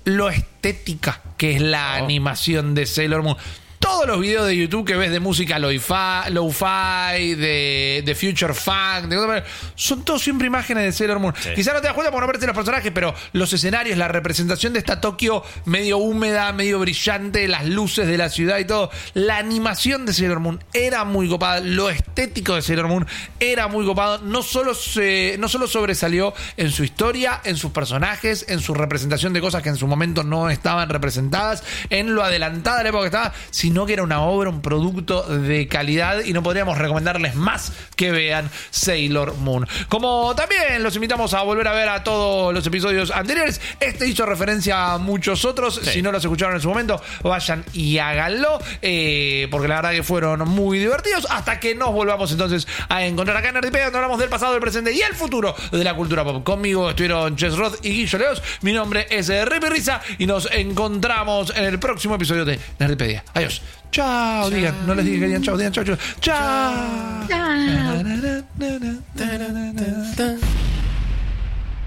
Lo 0.04 0.30
estética 0.30 1.20
que 1.36 1.54
es 1.56 1.60
la 1.62 1.92
Oh. 2.00 2.04
animación 2.04 2.74
de 2.74 2.86
Sailor 2.86 3.22
Moon. 3.22 3.36
Todos 3.80 4.06
los 4.06 4.20
videos 4.20 4.46
de 4.46 4.54
YouTube 4.54 4.86
que 4.86 4.94
ves 4.94 5.10
de 5.10 5.20
música 5.20 5.58
lo-fi, 5.58 6.30
lo-fi, 6.30 7.34
de, 7.34 8.02
de 8.04 8.14
future 8.14 8.52
funk, 8.52 9.08
de 9.08 9.42
son 9.74 10.04
todos 10.04 10.22
siempre 10.22 10.46
imágenes 10.46 10.84
de 10.84 10.92
Sailor 10.92 11.18
Moon. 11.18 11.34
Sí. 11.40 11.48
Quizás 11.54 11.72
no 11.72 11.80
te 11.80 11.86
das 11.86 11.94
cuenta 11.94 12.12
por 12.12 12.20
no 12.20 12.26
verte 12.26 12.46
los 12.46 12.54
personajes, 12.54 12.92
pero 12.94 13.14
los 13.32 13.50
escenarios, 13.54 13.96
la 13.96 14.08
representación 14.08 14.74
de 14.74 14.80
esta 14.80 15.00
Tokio 15.00 15.42
medio 15.64 15.96
húmeda, 15.96 16.52
medio 16.52 16.78
brillante, 16.78 17.48
las 17.48 17.64
luces 17.64 18.06
de 18.06 18.18
la 18.18 18.28
ciudad 18.28 18.58
y 18.58 18.66
todo. 18.66 18.90
La 19.14 19.38
animación 19.38 20.04
de 20.04 20.12
Sailor 20.12 20.40
Moon 20.40 20.62
era 20.74 21.04
muy 21.04 21.26
copada. 21.26 21.60
Lo 21.60 21.88
estético 21.88 22.56
de 22.56 22.60
Sailor 22.60 22.86
Moon 22.86 23.06
era 23.38 23.66
muy 23.68 23.86
copado. 23.86 24.18
No 24.18 24.42
solo, 24.42 24.74
se, 24.74 25.36
no 25.38 25.48
solo 25.48 25.66
sobresalió 25.66 26.34
en 26.58 26.70
su 26.70 26.84
historia, 26.84 27.40
en 27.44 27.56
sus 27.56 27.72
personajes, 27.72 28.44
en 28.48 28.60
su 28.60 28.74
representación 28.74 29.32
de 29.32 29.40
cosas 29.40 29.62
que 29.62 29.70
en 29.70 29.76
su 29.76 29.86
momento 29.86 30.22
no 30.22 30.50
estaban 30.50 30.90
representadas, 30.90 31.62
en 31.88 32.14
lo 32.14 32.22
adelantada 32.22 32.76
de 32.76 32.82
la 32.82 32.88
época 32.90 33.02
que 33.04 33.06
estaba, 33.06 33.32
sino 33.50 33.69
que 33.86 33.92
era 33.94 34.02
una 34.02 34.20
obra, 34.22 34.50
un 34.50 34.62
producto 34.62 35.22
de 35.22 35.66
calidad 35.68 36.24
y 36.24 36.32
no 36.32 36.42
podríamos 36.42 36.76
recomendarles 36.78 37.34
más 37.34 37.72
que 37.96 38.10
vean 38.10 38.50
Sailor 38.70 39.36
Moon. 39.36 39.66
Como 39.88 40.34
también 40.34 40.82
los 40.82 40.94
invitamos 40.96 41.34
a 41.34 41.42
volver 41.42 41.68
a 41.68 41.72
ver 41.72 41.88
a 41.88 42.04
todos 42.04 42.52
los 42.52 42.66
episodios 42.66 43.10
anteriores. 43.10 43.60
Este 43.80 44.06
hizo 44.08 44.26
referencia 44.26 44.92
a 44.92 44.98
muchos 44.98 45.44
otros. 45.44 45.80
Sí. 45.82 45.90
Si 45.90 46.02
no 46.02 46.12
los 46.12 46.22
escucharon 46.24 46.54
en 46.56 46.60
su 46.60 46.68
momento, 46.68 47.00
vayan 47.22 47.64
y 47.72 47.98
háganlo. 47.98 48.58
eh, 48.82 49.48
porque 49.50 49.68
la 49.68 49.76
verdad 49.76 49.90
que 49.92 50.02
fueron 50.02 50.48
muy 50.48 50.78
divertidos. 50.78 51.26
Hasta 51.30 51.58
que 51.60 51.74
nos 51.74 51.92
volvamos 51.92 52.30
entonces 52.32 52.66
a 52.88 53.04
encontrar 53.04 53.36
acá 53.36 53.48
en 53.48 53.54
Nerdipedia, 53.54 53.84
donde 53.86 53.98
hablamos 53.98 54.18
del 54.18 54.28
pasado, 54.28 54.52
del 54.52 54.60
presente 54.60 54.92
y 54.92 55.00
el 55.00 55.14
futuro 55.14 55.54
de 55.72 55.84
la 55.84 55.94
cultura 55.94 56.24
pop. 56.24 56.44
Conmigo 56.44 56.90
estuvieron 56.90 57.36
Jess 57.38 57.56
Roth 57.56 57.84
y 57.84 57.90
Guillo 57.90 58.18
Leos. 58.18 58.42
Mi 58.62 58.72
nombre 58.72 59.06
es 59.10 59.28
eh, 59.28 59.44
Rippy 59.44 59.68
Risa 59.68 60.00
y 60.18 60.26
nos 60.26 60.48
encontramos 60.50 61.52
en 61.56 61.64
el 61.64 61.78
próximo 61.78 62.14
episodio 62.16 62.44
de 62.44 62.58
Nerdipedia. 62.78 63.24
Adiós. 63.34 63.59
Chao, 63.90 64.48
digan, 64.50 64.74
no 64.86 64.94
les 64.94 65.04
digan 65.04 65.20
que 65.20 65.26
digan 65.26 65.42
chao, 65.42 65.56
digan 65.56 65.72
chao, 65.72 65.84
chao. 65.84 65.98
Chao. 66.20 67.20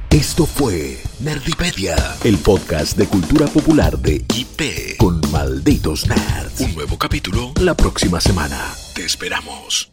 Esto 0.10 0.46
fue 0.46 1.02
Nerdipedia, 1.20 1.96
el 2.24 2.38
podcast 2.38 2.98
de 2.98 3.08
cultura 3.08 3.48
popular 3.48 3.98
de 3.98 4.24
IP 4.36 4.98
con 4.98 5.22
malditos 5.32 6.06
nerds. 6.08 6.60
Un 6.60 6.76
nuevo 6.76 6.98
capítulo 6.98 7.54
la 7.60 7.76
próxima 7.76 8.20
semana. 8.20 8.74
Te 8.94 9.06
esperamos. 9.06 9.93